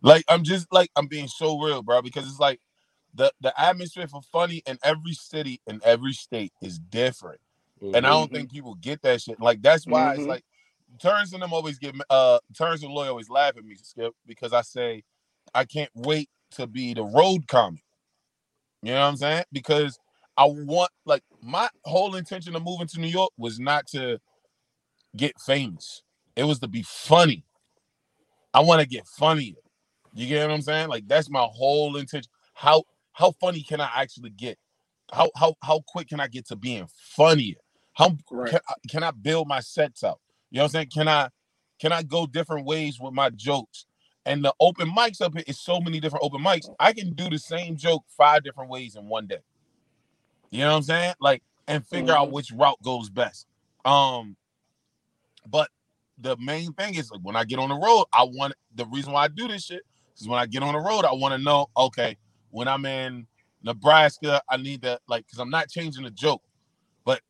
Like 0.02 0.24
I'm 0.28 0.44
just 0.44 0.68
like 0.72 0.90
I'm 0.96 1.09
being 1.09 1.28
so 1.28 1.61
real, 1.61 1.82
bro, 1.82 2.02
because 2.02 2.26
it's 2.28 2.40
like 2.40 2.61
the 3.14 3.32
the 3.40 3.59
atmosphere 3.61 4.09
for 4.09 4.22
funny 4.32 4.62
in 4.66 4.78
every 4.85 5.14
city 5.14 5.61
in 5.66 5.80
every 5.85 6.12
state 6.14 6.52
is 6.62 6.78
different, 6.78 7.40
and 7.92 8.06
I 8.06 8.11
don't 8.11 8.30
Mhm. 8.30 8.32
think 8.32 8.52
people 8.52 8.76
get 8.76 9.02
that 9.02 9.22
shit. 9.22 9.40
Like 9.40 9.62
that's 9.62 9.87
why 9.87 10.14
it's 10.14 10.26
Mhm. 10.26 10.28
like 10.28 10.40
Turns 11.00 11.32
and 11.35 11.42
them 11.42 11.52
always 11.54 11.78
get 11.78 11.94
uh 12.11 12.40
Terrence 12.54 12.82
and 12.85 12.92
Lloyd 12.92 13.09
always 13.11 13.30
laugh 13.30 13.56
at 13.59 13.64
me, 13.64 13.76
Skip, 13.82 14.14
because 14.26 14.52
I 14.54 14.62
say 14.62 15.04
I 15.54 15.64
can't 15.66 15.90
wait 15.94 16.30
to 16.52 16.66
be 16.66 16.94
the 16.94 17.04
road 17.04 17.48
comic. 17.48 17.82
You 18.82 18.92
know 18.92 19.00
what 19.00 19.06
I'm 19.09 19.16
saying? 19.18 19.44
Because 19.52 19.98
I 20.37 20.46
want 20.46 20.90
like 21.06 21.22
my 21.42 21.68
whole 21.85 22.16
intention 22.16 22.56
of 22.56 22.64
moving 22.64 22.88
to 22.88 23.00
New 23.00 23.09
York 23.09 23.32
was 23.38 23.61
not 23.61 23.87
to 23.88 24.18
get 25.16 25.35
famous. 25.40 26.02
It 26.37 26.44
was 26.44 26.61
to 26.61 26.68
be 26.68 26.85
funny. 26.85 27.44
I 28.54 28.61
want 28.61 28.82
to 28.82 28.88
get 28.88 29.06
funnier. 29.06 29.54
You 30.16 30.29
get 30.29 30.48
what 30.48 30.55
I'm 30.55 30.62
saying? 30.62 30.90
Like 30.90 31.09
that's 31.09 31.31
my 31.31 31.46
whole 31.52 31.96
intention. 31.98 32.31
How 32.55 32.85
how 33.14 33.33
funny 33.33 33.62
can 33.62 33.81
I 33.83 33.90
actually 33.96 34.31
get? 34.33 34.59
How 35.12 35.31
how 35.37 35.57
how 35.62 35.83
quick 35.88 36.09
can 36.11 36.20
I 36.20 36.29
get 36.29 36.48
to 36.48 36.57
being 36.57 36.88
funnier? 37.16 37.57
How 37.94 38.16
Right. 38.31 38.50
can, 38.52 38.61
I- 38.70 38.88
can 38.90 39.05
I 39.05 39.12
build 39.12 39.48
my 39.48 39.61
sets 39.61 40.05
out? 40.05 40.20
You 40.50 40.59
know 40.59 40.64
what 40.64 40.68
I'm 40.68 40.72
saying? 40.72 40.90
Can 40.94 41.09
I 41.09 41.31
can 41.81 41.92
I 41.92 42.05
go 42.05 42.26
different 42.26 42.66
ways 42.66 43.00
with 43.00 43.14
my 43.14 43.31
jokes? 43.31 43.87
And 44.26 44.44
the 44.44 44.55
open 44.61 44.90
mics 44.90 45.22
up 45.22 45.35
here 45.35 45.44
is 45.48 45.61
so 45.61 45.81
many 45.81 46.00
different 46.00 46.24
open 46.24 46.42
mics. 46.42 46.70
I 46.81 46.94
can 46.94 47.14
do 47.14 47.31
the 47.31 47.40
same 47.40 47.76
joke 47.76 48.05
five 48.16 48.44
different 48.44 48.70
ways 48.70 48.96
in 48.96 49.09
one 49.09 49.29
day. 49.29 49.40
You 50.50 50.61
know 50.61 50.70
what 50.72 50.76
I'm 50.79 50.83
saying? 50.85 51.14
Like, 51.20 51.42
and 51.68 51.87
figure 51.87 52.14
out 52.14 52.29
Mhm. 52.29 52.33
which 52.33 52.52
route 52.52 52.83
goes 52.83 53.11
best. 53.11 53.46
Um, 53.85 54.37
but 55.48 55.70
the 56.18 56.37
main 56.38 56.72
thing 56.74 56.96
is 56.96 57.11
like 57.11 57.20
when 57.22 57.37
I 57.37 57.44
get 57.44 57.59
on 57.61 57.70
the 57.70 57.76
road, 57.76 58.07
I 58.12 58.24
want 58.24 58.55
the 58.74 58.87
reason 58.87 59.12
why 59.12 59.24
I 59.24 59.29
do 59.29 59.48
this 59.48 59.64
shit 59.66 59.83
is 60.22 60.29
when 60.29 60.38
I 60.38 60.46
get 60.46 60.62
on 60.62 60.74
the 60.74 60.81
road, 60.81 61.05
I 61.05 61.14
want 61.14 61.35
to 61.35 61.38
know, 61.38 61.68
okay, 61.76 62.16
when 62.50 62.68
I'm 62.68 62.87
in 62.87 63.26
Nebraska, 63.62 64.42
I 64.50 64.57
need 64.59 64.83
to 64.83 64.98
like 65.09 65.26
because 65.26 65.40
I'm 65.40 65.50
not 65.50 65.68
changing 65.70 66.05
the 66.05 66.11
joke, 66.11 66.42
but 67.05 67.20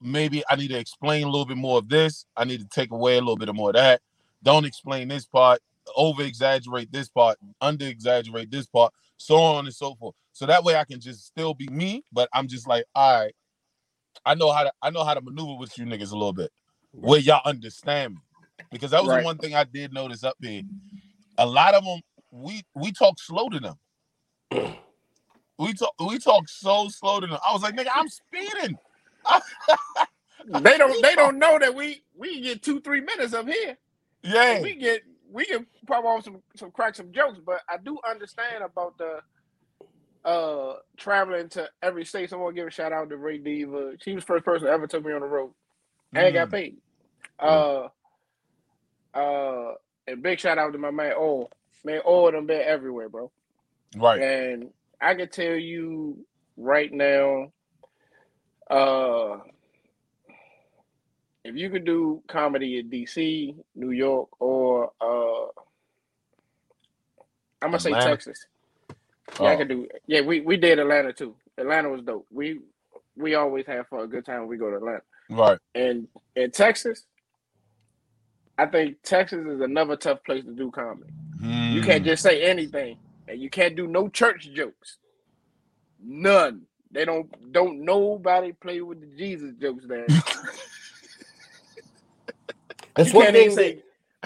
maybe 0.00 0.44
I 0.50 0.56
need 0.56 0.68
to 0.68 0.78
explain 0.78 1.24
a 1.24 1.30
little 1.30 1.46
bit 1.46 1.58
more 1.58 1.78
of 1.78 1.88
this. 1.88 2.26
I 2.36 2.44
need 2.44 2.60
to 2.60 2.68
take 2.68 2.92
away 2.92 3.14
a 3.16 3.20
little 3.20 3.36
bit 3.38 3.48
of 3.50 3.56
more 3.56 3.70
of 3.70 3.76
that. 3.76 4.02
Don't 4.42 4.66
explain 4.66 5.08
this 5.08 5.26
part, 5.26 5.60
over 5.96 6.22
exaggerate 6.22 6.92
this 6.92 7.08
part, 7.08 7.38
under 7.60 7.86
exaggerate 7.86 8.50
this 8.50 8.66
part, 8.66 8.92
so 9.18 9.36
on 9.36 9.66
and 9.66 9.74
so 9.74 9.94
forth. 9.96 10.14
So 10.32 10.46
that 10.46 10.64
way 10.64 10.76
I 10.76 10.84
can 10.84 11.00
just 11.00 11.26
still 11.26 11.54
be 11.54 11.68
me, 11.68 12.04
but 12.12 12.28
I'm 12.34 12.48
just 12.48 12.68
like, 12.68 12.84
all 12.94 13.20
right, 13.22 13.34
I 14.24 14.34
know 14.34 14.52
how 14.52 14.64
to 14.64 14.72
I 14.82 14.90
know 14.90 15.04
how 15.04 15.14
to 15.14 15.20
maneuver 15.20 15.56
with 15.58 15.76
you 15.78 15.84
niggas 15.84 16.12
a 16.12 16.16
little 16.16 16.32
bit 16.32 16.50
where 17.00 17.20
y'all 17.20 17.42
understand 17.44 18.14
me. 18.14 18.20
Because 18.70 18.92
that 18.92 19.02
was 19.02 19.10
Right. 19.10 19.20
the 19.20 19.24
one 19.24 19.38
thing 19.38 19.54
I 19.54 19.64
did 19.64 19.92
notice 19.92 20.24
up 20.24 20.36
here. 20.40 20.62
A 21.38 21.46
lot 21.46 21.74
of 21.74 21.84
them, 21.84 22.00
we 22.32 22.64
we 22.76 22.92
talk 22.92 23.20
slow 23.20 23.50
to 23.50 23.60
them. 23.60 23.76
we 25.58 25.74
talk 25.74 25.94
we 26.00 26.18
talk 26.18 26.48
so 26.48 26.88
slow 26.90 27.20
to 27.20 27.26
them. 27.28 27.38
I 27.48 27.52
was 27.52 27.62
like, 27.62 27.76
nigga, 27.76 27.88
I'm 27.94 28.08
speeding. 28.08 28.78
They 30.46 30.78
don't 30.78 31.02
they 31.02 31.16
don't 31.16 31.38
know 31.38 31.58
that 31.58 31.74
we 31.74 32.02
we 32.16 32.34
can 32.34 32.42
get 32.44 32.62
two 32.62 32.80
three 32.80 33.00
minutes 33.02 33.34
up 33.34 33.48
here. 33.48 33.78
Yeah. 34.22 34.60
We 34.60 34.76
get 34.76 35.02
we 35.30 35.46
can 35.46 35.66
pop 35.86 36.04
off 36.04 36.24
some 36.24 36.42
some 36.56 36.70
crack 36.72 36.96
some 36.96 37.12
jokes, 37.12 37.40
but 37.44 37.62
I 37.68 37.78
do 37.78 37.98
understand 38.08 38.64
about 38.64 38.98
the 38.98 39.20
uh 40.24 40.74
traveling 40.96 41.48
to 41.50 41.68
every 41.82 42.04
state. 42.04 42.30
So 42.30 42.38
I 42.38 42.42
want 42.42 42.56
to 42.56 42.60
give 42.62 42.68
a 42.68 42.72
shout 42.72 42.92
out 42.92 43.10
to 43.10 43.16
Ray 43.18 43.38
Diva. 43.38 43.94
She 44.02 44.14
was 44.14 44.24
the 44.24 44.26
first 44.28 44.44
person 44.44 44.68
ever 44.68 44.86
took 44.86 45.04
me 45.04 45.12
on 45.12 45.20
the 45.22 45.28
road 45.28 45.52
and 46.14 46.34
got 46.34 46.48
Mm. 46.48 46.52
paid. 46.52 46.78
Uh 47.40 47.88
uh 49.14 49.74
and 50.06 50.22
big 50.22 50.40
shout 50.40 50.58
out 50.58 50.72
to 50.72 50.78
my 50.78 50.90
man 50.92 51.14
Oh. 51.16 51.50
Man, 51.84 52.00
all 52.00 52.28
of 52.28 52.34
them 52.34 52.46
been 52.46 52.62
everywhere, 52.62 53.08
bro. 53.08 53.30
Right. 53.96 54.24
And 54.24 54.70
I 55.00 55.14
can 55.14 55.28
tell 55.28 55.54
you 55.54 56.18
right 56.56 56.92
now, 56.92 57.52
uh, 58.70 59.38
if 61.44 61.56
you 61.56 61.70
could 61.70 61.84
do 61.84 62.22
comedy 62.28 62.78
in 62.78 62.90
DC, 62.90 63.56
New 63.76 63.90
York, 63.92 64.28
or 64.40 64.92
uh, 65.00 65.46
I'm 67.62 67.70
gonna 67.70 67.80
say 67.80 67.94
Texas. 67.96 68.46
Yeah, 69.38 69.52
I 69.52 69.56
Oh, 69.56 69.56
could 69.56 69.68
do. 69.68 69.88
Yeah, 70.06 70.22
we 70.22 70.40
we 70.40 70.56
did 70.56 70.78
Atlanta 70.78 71.12
too. 71.12 71.36
Atlanta 71.58 71.90
was 71.90 72.02
dope. 72.02 72.26
We 72.30 72.60
we 73.16 73.34
always 73.34 73.66
have 73.66 73.88
for 73.88 74.04
a 74.04 74.08
good 74.08 74.26
time 74.26 74.40
when 74.40 74.48
we 74.48 74.56
go 74.58 74.70
to 74.70 74.76
Atlanta. 74.76 75.02
right. 75.30 75.58
And 75.74 76.08
in 76.36 76.50
Texas, 76.52 77.04
I 78.62 78.66
think 78.66 78.98
Texas 79.04 79.46
is 79.46 79.60
another 79.62 79.96
tough 79.96 80.24
place 80.24 80.44
to 80.44 80.52
do 80.54 80.70
comedy. 80.72 81.10
You 81.70 81.82
can't 81.82 82.04
Mm. 82.04 82.06
just 82.06 82.22
say 82.22 82.42
anything, 82.44 82.98
and 83.28 83.40
you 83.40 83.50
can't 83.50 83.76
do 83.76 83.86
no 83.88 84.08
church 84.08 84.50
jokes. 84.54 84.98
None. 86.02 86.62
They 86.92 87.04
don't 87.06 87.30
don't 87.52 87.84
nobody 87.84 88.52
play 88.52 88.80
with 88.82 89.00
the 89.00 89.08
Jesus 89.18 89.52
jokes 89.60 89.84
there. 89.88 90.14
That's 92.96 93.12
you 93.12 93.14
one 93.14 93.28
can't 93.28 93.36
thing 93.36 93.50
even 93.50 93.50
say 93.50 93.78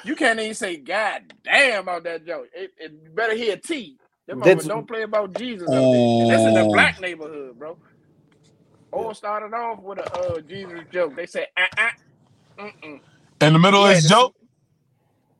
You 0.02 0.16
can't 0.16 0.40
even 0.40 0.54
say 0.54 0.78
God 0.78 1.22
damn 1.44 1.88
out 1.90 2.04
that 2.04 2.26
joke. 2.26 2.48
It, 2.54 2.72
it 2.78 2.92
you 3.04 3.10
better 3.12 3.36
hear 3.36 3.58
T. 3.58 3.98
Them 4.28 4.40
That's- 4.42 4.68
don't 4.68 4.88
play 4.88 5.02
about 5.02 5.34
Jesus 5.34 5.74
up 5.74 5.90
there. 5.90 6.08
And 6.18 6.30
that's 6.30 6.46
in 6.46 6.54
the 6.54 6.64
Oh. 6.64 6.72
black 6.72 7.00
neighborhood, 7.00 7.58
bro. 7.58 7.78
All 8.92 9.14
started 9.14 9.54
off 9.54 9.80
with 9.82 9.98
a 9.98 10.12
uh, 10.14 10.40
Jesus 10.42 10.84
joke. 10.92 11.16
They 11.16 11.26
said, 11.26 11.48
ah, 11.58 11.68
ah, 11.78 11.92
mm-mm. 12.60 13.00
In 13.40 13.52
the 13.54 13.58
middle 13.60 13.84
Yeah, 13.84 13.90
of 13.90 13.94
his 13.96 14.08
joke. 14.08 14.34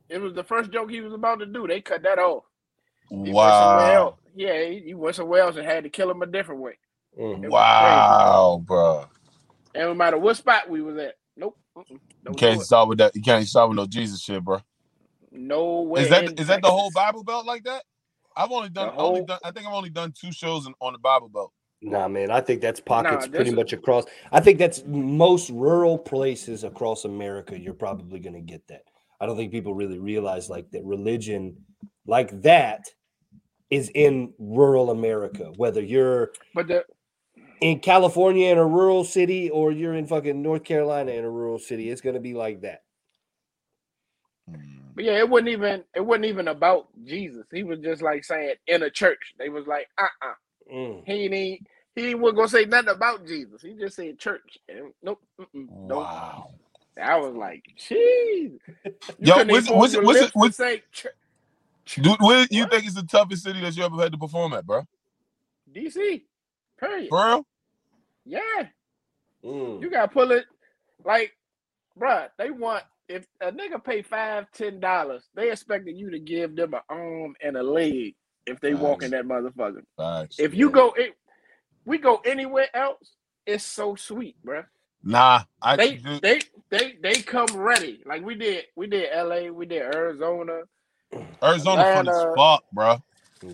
It 0.09 0.19
was 0.19 0.33
the 0.33 0.43
first 0.43 0.71
joke 0.71 0.91
he 0.91 1.01
was 1.01 1.13
about 1.13 1.39
to 1.39 1.47
do. 1.47 1.67
They 1.67 1.81
cut 1.81 2.03
that 2.03 2.19
off. 2.19 2.43
He 3.23 3.33
Wow. 3.33 4.17
Yeah, 4.35 4.65
he, 4.65 4.81
he 4.87 4.93
went 4.95 5.15
somewhere 5.15 5.43
else 5.43 5.57
and 5.57 5.65
had 5.65 5.83
to 5.85 5.89
kill 5.89 6.11
him 6.11 6.21
a 6.21 6.27
different 6.27 6.61
way. 6.61 6.77
Mhm. 7.19 7.43
It 7.43 7.49
Wow, 7.49 8.63
bro. 8.65 9.07
And 9.75 9.83
no 9.85 9.93
matter 9.95 10.17
what 10.17 10.37
spot 10.37 10.69
we 10.69 10.81
was 10.81 10.97
at, 10.97 11.15
nope. 11.37 11.57
You 12.27 12.35
can't 12.35 12.59
do 12.59 12.61
it. 12.61 12.67
start 12.67 12.89
with 12.89 12.99
that. 12.99 13.15
You 13.15 13.21
can't 13.23 13.47
start 13.47 13.69
with 13.69 13.77
no 13.77 13.87
Jesus 13.87 14.21
shit, 14.21 14.43
bro. 14.43 14.61
No 15.31 15.81
way. 15.81 16.03
Is 16.03 16.09
that 16.09 16.25
is 16.37 16.47
in 16.47 16.47
that 16.47 16.61
the 16.61 16.69
whole 16.71 16.91
Bible 16.91 17.23
belt 17.23 17.45
like 17.45 17.63
that? 17.65 17.83
I've 18.35 18.51
only 18.51 18.69
done 18.69 18.89
The 18.89 18.93
only 18.97 19.21
done. 19.21 19.39
I 19.43 19.51
think 19.51 19.67
I've 19.67 19.73
only 19.73 19.89
done 19.91 20.13
two 20.19 20.31
shows 20.31 20.67
in, 20.67 20.73
on 20.81 20.93
the 20.93 20.99
Bible 20.99 21.29
belt. 21.29 21.53
Nah, 21.81 22.07
man, 22.07 22.31
I 22.31 22.41
think 22.41 22.61
that's 22.61 22.79
pockets 22.79 23.27
Nah, 23.27 23.31
pretty 23.35 23.51
this- 23.51 23.57
much 23.57 23.73
across. 23.73 24.05
I 24.31 24.39
think 24.39 24.57
that's 24.59 24.83
most 24.85 25.49
rural 25.49 25.97
places 25.97 26.63
across 26.63 27.05
America. 27.05 27.59
You're 27.59 27.73
probably 27.73 28.19
going 28.19 28.33
to 28.35 28.41
get 28.41 28.67
that. 28.67 28.83
I 29.21 29.25
don't 29.25 29.37
think 29.37 29.51
people 29.51 29.73
really 29.73 29.99
realize 29.99 30.49
like 30.49 30.69
that 30.71 30.83
religion 30.85 31.57
like 32.05 32.41
that 32.41 32.85
is 33.69 33.89
in 33.93 34.33
rural 34.39 34.91
America. 34.91 35.51
Whether 35.57 35.81
you're 35.81 36.31
But 36.55 36.67
the 36.67 36.85
in 37.61 37.79
California 37.79 38.51
in 38.51 38.57
a 38.57 38.65
rural 38.65 39.03
city 39.03 39.49
or 39.49 39.71
you're 39.71 39.95
in 39.95 40.07
fucking 40.07 40.41
North 40.41 40.63
Carolina 40.63 41.11
in 41.11 41.25
a 41.25 41.29
rural 41.29 41.59
city, 41.59 41.89
it's 41.89 42.01
going 42.01 42.15
to 42.15 42.21
be 42.21 42.33
like 42.33 42.61
that. 42.61 42.83
But 44.95 45.03
yeah, 45.05 45.19
it 45.19 45.29
wasn't 45.29 45.49
even 45.49 45.83
it 45.95 46.05
wasn't 46.05 46.25
even 46.25 46.47
about 46.47 46.87
Jesus. 47.03 47.45
He 47.51 47.63
was 47.63 47.79
just 47.79 48.01
like 48.01 48.23
saying 48.23 48.55
in 48.67 48.83
a 48.83 48.89
church. 48.89 49.33
They 49.37 49.49
was 49.49 49.67
like, 49.67 49.87
uh 49.97 50.07
uh 50.23 50.33
Mm. 50.73 51.03
He 51.05 51.13
ain't 51.35 51.67
he 51.95 52.15
wasn't 52.15 52.37
gonna 52.37 52.49
say 52.49 52.65
nothing 52.65 52.89
about 52.89 53.25
Jesus. 53.25 53.61
He 53.61 53.73
just 53.73 53.95
said 53.95 54.19
church. 54.19 54.57
And 54.69 54.93
nope. 55.03 55.21
Wow. 55.53 56.51
I 57.01 57.17
was 57.17 57.35
like, 57.35 57.63
jeez. 57.79 58.59
Yo, 59.19 59.43
what's- 59.45 59.69
what's- 59.69 59.97
what's 59.97 60.21
it- 60.21 60.31
what's- 60.33 60.57
say 60.57 60.83
church. 60.91 61.13
Dude, 61.95 62.19
where 62.21 62.45
you 62.51 62.63
What? 62.63 62.71
think 62.71 62.85
is 62.85 62.95
the 62.95 63.03
toughest 63.03 63.43
city 63.43 63.61
that 63.61 63.75
you 63.77 63.83
ever 63.83 63.95
had 63.97 64.11
to 64.11 64.17
perform 64.17 64.53
at, 64.53 64.65
bro? 64.65 64.83
DC. 65.73 66.25
Period. 66.79 67.09
Real? 67.11 67.45
Yeah. 68.25 68.67
Mm. 69.43 69.81
You 69.81 69.89
gotta 69.89 70.07
pull 70.09 70.31
it 70.31 70.45
like, 71.05 71.35
bruh, 71.99 72.29
they 72.37 72.51
want 72.51 72.83
if 73.07 73.25
a 73.41 73.51
nigga 73.51 73.83
pay 73.83 74.01
five, 74.01 74.51
ten 74.51 74.79
dollars, 74.79 75.29
they 75.33 75.51
expecting 75.51 75.95
you 75.95 76.11
to 76.11 76.19
give 76.19 76.55
them 76.55 76.73
an 76.73 76.81
arm 76.89 77.35
and 77.41 77.55
a 77.57 77.63
leg 77.63 78.15
if 78.47 78.59
they 78.61 78.73
walk 78.73 79.03
in 79.03 79.11
that 79.11 79.25
motherfucker. 79.25 79.83
Facts. 79.97 80.39
If 80.39 80.55
you 80.55 80.69
go 80.69 80.93
it, 80.97 81.15
we 81.85 81.97
go 81.97 82.21
anywhere 82.25 82.67
else, 82.75 83.13
it's 83.45 83.63
so 83.63 83.95
sweet, 83.95 84.35
bruh. 84.45 84.65
Nah, 85.03 85.43
I 85.61 85.75
They 85.75 85.97
they 86.21 86.41
they 86.69 86.95
they 87.01 87.13
come 87.21 87.47
ready. 87.55 88.01
Like 88.05 88.23
we 88.25 88.35
did 88.35 88.65
we 88.75 88.87
did 88.87 89.09
LA, 89.15 89.51
we 89.51 89.65
did 89.65 89.81
Arizona. 89.83 90.61
Arizona 91.43 91.83
fun 91.83 92.09
as 92.09 92.25
fuck, 92.35 92.63
bro. 92.73 92.97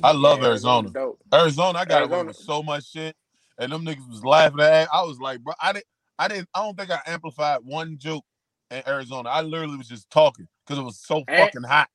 I 0.01 0.13
love 0.13 0.41
Yeah, 0.41 0.47
Arizona. 0.49 0.89
Arizona, 1.34 1.79
I 1.79 1.86
got 1.86 2.03
away 2.03 2.19
Arizona. 2.19 2.27
with 2.27 2.38
so 2.38 2.63
much 2.63 2.89
shit, 2.91 3.15
and 3.60 3.71
them 3.71 3.86
niggas 3.86 4.10
was 4.10 4.23
laughing 4.23 4.62
at. 4.62 4.88
I 4.93 5.03
was 5.03 5.19
like, 5.19 5.41
bro, 5.41 5.53
I 5.62 5.73
didn't, 5.73 5.86
I 6.17 6.27
didn't, 6.29 6.49
I 6.56 6.62
don't 6.62 6.77
think 6.77 6.89
I 6.89 6.99
amplified 7.06 7.60
one 7.63 7.97
joke 7.99 8.23
in 8.71 8.82
Arizona. 8.88 9.29
I 9.29 9.41
literally 9.41 9.77
was 9.77 9.89
just 9.89 10.10
talking 10.10 10.47
because 10.65 10.79
it 10.79 10.84
was 10.84 10.99
so 10.99 11.23
And- 11.27 11.38
fucking 11.38 11.63
hot, 11.63 11.89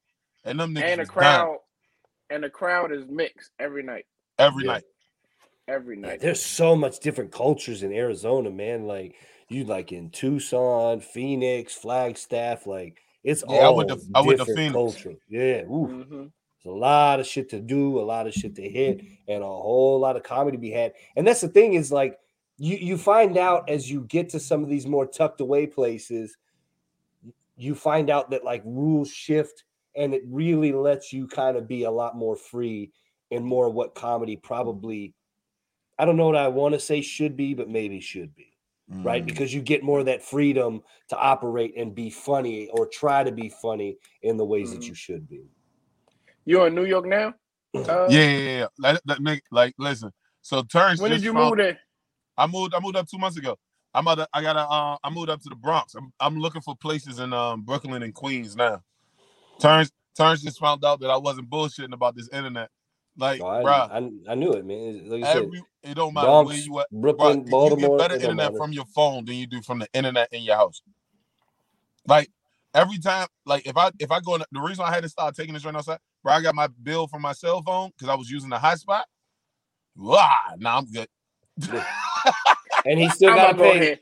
and 0.44 0.60
them 0.60 0.74
niggas 0.74 0.82
And 0.84 0.98
the 1.00 1.02
was 1.02 1.08
dying 1.18 1.48
crowd 1.48 1.56
and 2.30 2.42
the 2.42 2.50
crowd 2.50 2.92
is 2.92 3.04
mixed 3.08 3.52
every 3.58 3.82
night. 3.82 4.06
every 4.38 4.64
Yeah. 4.64 4.72
night. 4.74 4.84
Every 5.66 5.96
Yeah, 5.96 6.06
night. 6.08 6.20
there's 6.20 6.42
so 6.42 6.74
much 6.76 7.00
different 7.00 7.32
cultures 7.32 7.82
in 7.82 7.92
Arizona, 7.92 8.50
man. 8.50 8.86
Like 8.86 9.16
you 9.48 9.64
like 9.64 9.92
in 9.92 10.10
Tucson, 10.10 11.00
Phoenix, 11.00 11.74
Flagstaff, 11.74 12.66
like 12.66 12.98
it's 13.24 13.42
Yeah, 13.48 13.56
I 13.56 13.64
all 13.64 13.76
went 13.76 13.88
to- 13.90 14.00
I 14.14 14.20
went 14.20 14.38
to 14.38 14.44
different 14.46 14.58
Phoenix. 14.58 14.72
culture. 14.74 15.16
Yeah, 15.28 15.62
oof. 15.64 15.90
Mhm. 15.90 16.10
There's 16.64 16.74
a 16.74 16.78
lot 16.78 17.20
of 17.20 17.26
shit 17.26 17.48
to 17.50 17.60
do, 17.60 17.98
a 17.98 18.02
lot 18.02 18.26
of 18.26 18.32
shit 18.34 18.54
to 18.56 18.68
hit, 18.68 19.00
and 19.26 19.42
a 19.42 19.46
whole 19.46 19.98
lot 19.98 20.16
of 20.16 20.22
comedy 20.22 20.56
to 20.56 20.60
be 20.60 20.70
had. 20.70 20.94
And 21.16 21.26
that's 21.26 21.40
the 21.40 21.48
thing 21.48 21.74
is 21.74 21.90
like 21.92 22.18
you 22.58 22.76
you 22.76 22.96
find 22.96 23.36
out 23.36 23.68
as 23.68 23.90
you 23.90 24.02
get 24.02 24.28
to 24.30 24.40
some 24.40 24.62
of 24.62 24.68
these 24.68 24.86
more 24.86 25.06
tucked 25.06 25.40
away 25.40 25.66
places, 25.66 26.36
you 27.56 27.74
find 27.74 28.08
out 28.10 28.30
that 28.30 28.44
like 28.44 28.62
rules 28.64 29.10
shift 29.10 29.64
and 29.96 30.14
it 30.14 30.22
really 30.26 30.72
lets 30.72 31.12
you 31.12 31.26
kind 31.26 31.56
of 31.56 31.66
be 31.68 31.84
a 31.84 31.90
lot 31.90 32.16
more 32.16 32.36
free 32.36 32.90
and 33.30 33.44
more 33.44 33.66
of 33.66 33.74
what 33.74 33.94
comedy 33.94 34.36
probably 34.36 35.14
I 35.98 36.04
don't 36.04 36.16
know 36.16 36.26
what 36.26 36.36
I 36.36 36.46
want 36.48 36.74
to 36.74 36.80
say 36.80 37.00
should 37.00 37.36
be, 37.36 37.54
but 37.54 37.68
maybe 37.68 38.00
should 38.00 38.34
be 38.34 38.52
right? 38.90 39.22
Mm. 39.22 39.26
Because 39.26 39.52
you 39.52 39.60
get 39.60 39.82
more 39.82 40.00
of 40.00 40.06
that 40.06 40.22
freedom 40.22 40.80
to 41.10 41.16
operate 41.18 41.74
and 41.76 41.94
be 41.94 42.08
funny 42.08 42.68
or 42.68 42.86
try 42.86 43.22
to 43.22 43.30
be 43.30 43.50
funny 43.50 43.98
in 44.22 44.38
the 44.38 44.44
ways 44.46 44.70
that 44.72 44.80
Mhm. 44.80 44.88
you 44.88 44.94
should 44.94 45.28
be. 45.28 45.42
You're 46.46 46.68
in 46.68 46.74
New 46.74 46.86
York 46.86 47.04
now? 47.06 47.34
Uh, 47.74 48.06
Yeah, 48.08 48.24
yeah, 48.30 48.38
yeah. 48.60 48.66
Like, 48.78 48.98
that 49.04 49.18
nigga, 49.18 49.42
like, 49.50 49.74
listen. 49.78 50.10
So 50.40 50.62
Terrence 50.62 51.02
When 51.02 51.10
did 51.10 51.22
you 51.22 51.34
found- 51.34 51.50
move 51.50 51.58
there? 51.58 51.78
I 52.38 52.46
moved. 52.46 52.72
I 52.74 52.80
moved 52.80 52.96
up 52.96 53.06
two 53.06 53.18
months 53.18 53.36
ago. 53.36 53.58
I'm 53.92 54.06
about 54.06 54.14
to, 54.24 54.28
I 54.32 54.40
gotta. 54.40 54.60
Uh, 54.60 54.96
I 55.04 55.10
moved 55.10 55.28
up 55.28 55.42
to 55.42 55.48
the 55.50 55.56
Bronx. 55.56 55.94
I'm, 55.94 56.10
I'm 56.18 56.38
looking 56.38 56.62
for 56.62 56.74
places 56.76 57.18
in 57.18 57.32
um, 57.34 57.62
Brooklyn 57.64 58.02
and 58.02 58.14
Queens 58.14 58.56
now. 58.56 58.80
Terrence, 59.60 59.92
Turns 60.16 60.42
just 60.42 60.60
found 60.60 60.84
out 60.84 61.00
that 61.00 61.10
I 61.10 61.18
wasn't 61.18 61.50
bullshitting 61.50 61.92
about 61.94 62.16
this 62.16 62.28
internet. 62.32 62.70
Like, 63.18 63.42
Oh, 63.42 63.46
I, 63.46 63.62
bruh, 63.64 63.90
I, 63.90 64.10
I 64.30 64.34
knew 64.36 64.52
it, 64.54 64.66
man. 64.66 65.08
Like 65.08 65.22
I 65.22 65.26
said, 65.26 65.52
every 65.52 65.62
it 65.82 65.94
don't 65.94 66.14
matter 66.14 66.34
where 66.34 66.56
you 66.56 66.80
at. 66.80 66.88
Brooklyn, 66.92 67.42
Bruh, 67.42 67.44
you 67.60 67.74
Baltimore. 67.74 67.76
get 67.76 67.96
better 67.96 68.16
internet 68.16 68.54
matter. 68.54 68.56
from 68.56 68.72
your 68.72 68.86
phone 68.86 69.24
than 69.26 69.36
you 69.36 69.46
do 69.46 69.62
from 69.62 69.80
the 69.80 69.88
internet 69.94 70.28
in 70.32 70.42
your 70.42 70.56
house. 70.56 70.82
Like 72.06 72.30
every 72.74 72.98
time, 72.98 73.28
like 73.46 73.66
if 73.66 73.76
I 73.76 73.90
if 74.00 74.10
I 74.12 74.20
go 74.20 74.36
in, 74.36 74.42
the 74.52 74.60
reason 74.60 74.84
I 74.86 74.92
had 74.94 75.04
to 75.04 75.08
start 75.10 75.36
taking 75.36 75.54
this 75.54 75.64
right 75.64 75.74
outside, 75.74 75.98
bro, 76.24 76.34
I 76.34 76.42
got 76.42 76.54
my 76.54 76.68
bill 76.82 77.08
from 77.08 77.22
my 77.22 77.32
cell 77.32 77.62
phone 77.62 77.90
because 77.96 78.08
I 78.10 78.16
was 78.16 78.30
using 78.30 78.50
the 78.50 78.56
hotspot. 78.58 79.04
Wow, 79.96 80.30
now 80.58 80.78
I'm 80.78 80.86
good. 80.86 81.08
and 82.84 83.00
he 83.00 83.10
still 83.10 83.32
got 83.34 83.48
to 83.48 83.54
gonna 83.54 83.58
go 83.58 83.72
pay. 83.72 83.74
ahead. 83.74 84.00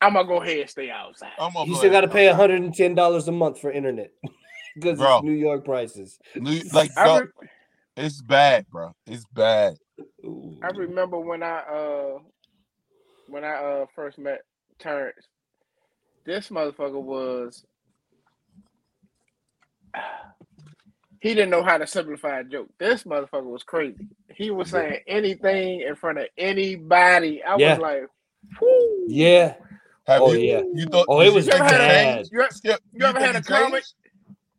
I'm 0.00 0.14
gonna 0.14 0.28
go 0.28 0.42
ahead 0.42 0.58
and 0.60 0.70
stay 0.70 0.90
outside. 0.90 1.32
I'm 1.38 1.52
gonna 1.54 1.66
He 1.66 1.74
still 1.74 1.90
got 1.90 2.02
to 2.02 2.08
pay 2.08 2.28
110 2.28 2.94
dollars 2.94 3.28
a 3.28 3.32
month 3.32 3.60
for 3.60 3.72
internet 3.72 4.12
because 4.74 4.98
Bro. 4.98 5.18
it's 5.18 5.24
New 5.24 5.32
York 5.32 5.64
prices. 5.64 6.18
New- 6.36 6.62
Like, 6.72 6.94
bro, 6.94 7.20
re- 7.20 7.26
it's 7.96 8.20
bad, 8.22 8.66
bro. 8.70 8.92
It's 9.06 9.24
bad. 9.32 9.76
Ooh. 10.24 10.58
I 10.62 10.68
remember 10.68 11.18
when 11.18 11.42
I 11.42 11.58
uh 11.60 12.18
when 13.28 13.44
I 13.44 13.54
uh 13.54 13.86
first 13.94 14.18
met 14.18 14.40
Terrence. 14.78 15.26
This 16.26 16.48
motherfucker 16.48 17.00
was 17.02 17.64
he 21.20 21.34
didn't 21.34 21.50
know 21.50 21.62
how 21.62 21.78
to 21.78 21.86
simplify 21.86 22.40
a 22.40 22.44
joke. 22.44 22.68
This 22.78 23.04
motherfucker 23.04 23.44
was 23.44 23.62
crazy. 23.62 24.08
He 24.34 24.50
was 24.50 24.70
saying 24.70 25.00
anything 25.06 25.80
in 25.82 25.94
front 25.96 26.18
of 26.18 26.26
anybody. 26.38 27.42
I 27.42 27.56
Yeah. 27.56 27.72
was 27.74 27.80
like, 27.80 28.02
Whoo. 28.60 29.04
Yeah. 29.08 29.54
Have 30.06 30.22
Oh, 30.22 30.32
you, 30.32 30.40
yeah. 30.40 30.62
You 30.74 30.86
thought? 30.86 31.06
Oh, 31.08 31.20
it 31.22 31.32
was 31.32 31.46
you 31.46 31.52
You 31.52 31.58
ever 31.58 31.68
think 31.68 31.80
had 31.80 31.80
a, 31.80 31.88
bad. 31.88 32.26
you, 32.30 32.42
ever- 32.42 32.78
you 32.92 33.06
ever 33.06 33.20
had 33.20 33.36
a 33.36 33.38
he 33.38 33.44
changed? 33.44 33.48
comic? 33.48 33.84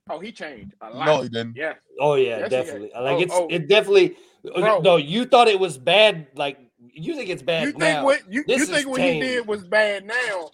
Oh, 0.09 0.19
he 0.19 0.31
changed 0.31 0.73
a 0.81 0.89
lot. 0.91 1.05
No, 1.05 1.21
he 1.23 1.29
didn't. 1.29 1.55
Yeah. 1.55 1.73
Oh 1.99 2.13
yeah, 2.15 2.39
Yes, 2.39 2.49
definitely. 2.51 2.91
Like 2.93 3.17
Oh, 3.17 3.21
it's 3.21 3.33
oh. 3.33 3.47
it 3.49 3.67
definitely. 3.67 4.15
uh, 4.53 4.59
Bro. 4.59 4.79
No, 4.81 4.97
you 4.97 5.25
thought 5.25 5.47
it 5.47 5.59
was 5.59 5.77
bad. 5.79 6.27
Like 6.35 6.59
you 6.93 7.15
think 7.15 7.29
it's 7.29 7.41
bad 7.41 7.63
You 7.63 7.71
think 7.71 7.79
now. 7.79 8.03
what 8.03 8.21
you, 8.31 8.43
you 8.47 8.65
think 8.65 8.87
what 8.87 8.97
tame. 8.97 9.15
he 9.15 9.27
did 9.27 9.47
was 9.47 9.63
bad 9.63 10.05
now? 10.05 10.51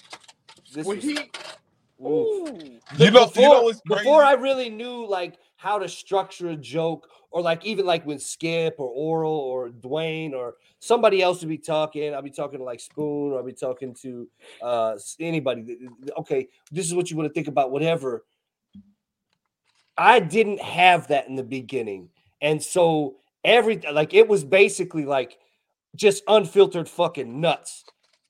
This 0.74 0.86
When 0.88 0.98
was- 0.98 1.04
he 1.06 1.18
Ooh. 2.02 2.08
ooh, 2.08 2.80
You 2.98 3.12
know, 3.12 3.26
before, 3.26 3.44
you 3.44 3.50
know 3.50 3.62
what's 3.64 3.82
crazy? 3.82 4.04
before 4.04 4.24
I 4.24 4.34
really 4.34 4.70
knew 4.70 5.06
like 5.06 5.36
how 5.58 5.78
to 5.78 5.88
structure 5.90 6.50
a 6.50 6.56
joke, 6.56 7.08
or 7.30 7.42
like 7.42 7.64
even 7.66 7.86
like 7.86 8.06
with 8.06 8.22
Skip 8.24 8.76
or 8.80 8.88
Oral 8.90 9.32
or 9.34 9.70
Dwayne 9.70 10.32
or 10.34 10.56
somebody 10.80 11.22
else 11.22 11.42
would 11.42 11.50
be 11.50 11.58
talking. 11.58 12.16
I'll 12.16 12.22
be 12.24 12.32
talking 12.32 12.60
to 12.60 12.64
like 12.66 12.80
Spoon, 12.80 13.34
or 13.34 13.40
I'll 13.40 13.44
be 13.46 13.52
talking 13.54 13.94
to 14.02 14.28
uh 14.62 14.98
anybody. 15.20 15.64
th- 15.64 15.80
th- 15.80 15.90
Okay, 16.20 16.48
this 16.72 16.86
is 16.88 16.96
what 16.96 17.12
you 17.12 17.18
want 17.18 17.28
to 17.28 17.34
think 17.34 17.48
about, 17.50 17.70
whatever. 17.72 18.24
I 20.02 20.20
didn't 20.20 20.62
have 20.62 21.10
that 21.10 21.28
in 21.28 21.36
the 21.36 21.44
beginning, 21.44 22.10
and 22.42 22.62
so 22.62 23.18
every 23.44 23.80
like 23.92 24.16
it 24.16 24.28
was 24.28 24.44
basically 24.44 25.06
like 25.06 25.38
just 25.96 26.24
unfiltered 26.28 26.90
fucking 26.90 27.40
nuts, 27.40 27.84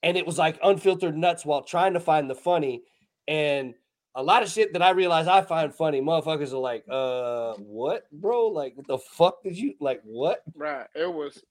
and 0.04 0.18
it 0.18 0.26
was 0.26 0.38
like 0.38 0.60
unfiltered 0.62 1.16
nuts 1.16 1.46
while 1.46 1.64
trying 1.64 1.94
to 1.94 2.02
find 2.02 2.30
the 2.30 2.36
funny, 2.36 2.84
and 3.26 3.74
a 4.16 4.22
lot 4.22 4.44
of 4.44 4.50
shit 4.50 4.74
that 4.74 4.82
I 4.82 4.90
realize 4.90 5.28
I 5.28 5.44
find 5.44 5.74
funny, 5.74 6.02
motherfuckers 6.02 6.52
are 6.52 6.58
like, 6.58 6.84
uh, 6.90 7.54
what, 7.54 8.04
bro? 8.12 8.48
Like, 8.48 8.76
what 8.76 8.88
the 8.88 8.98
fuck 8.98 9.42
did 9.42 9.58
you 9.58 9.76
like? 9.80 10.02
What? 10.04 10.44
right. 10.58 10.88
It 10.94 11.12
was 11.12 11.42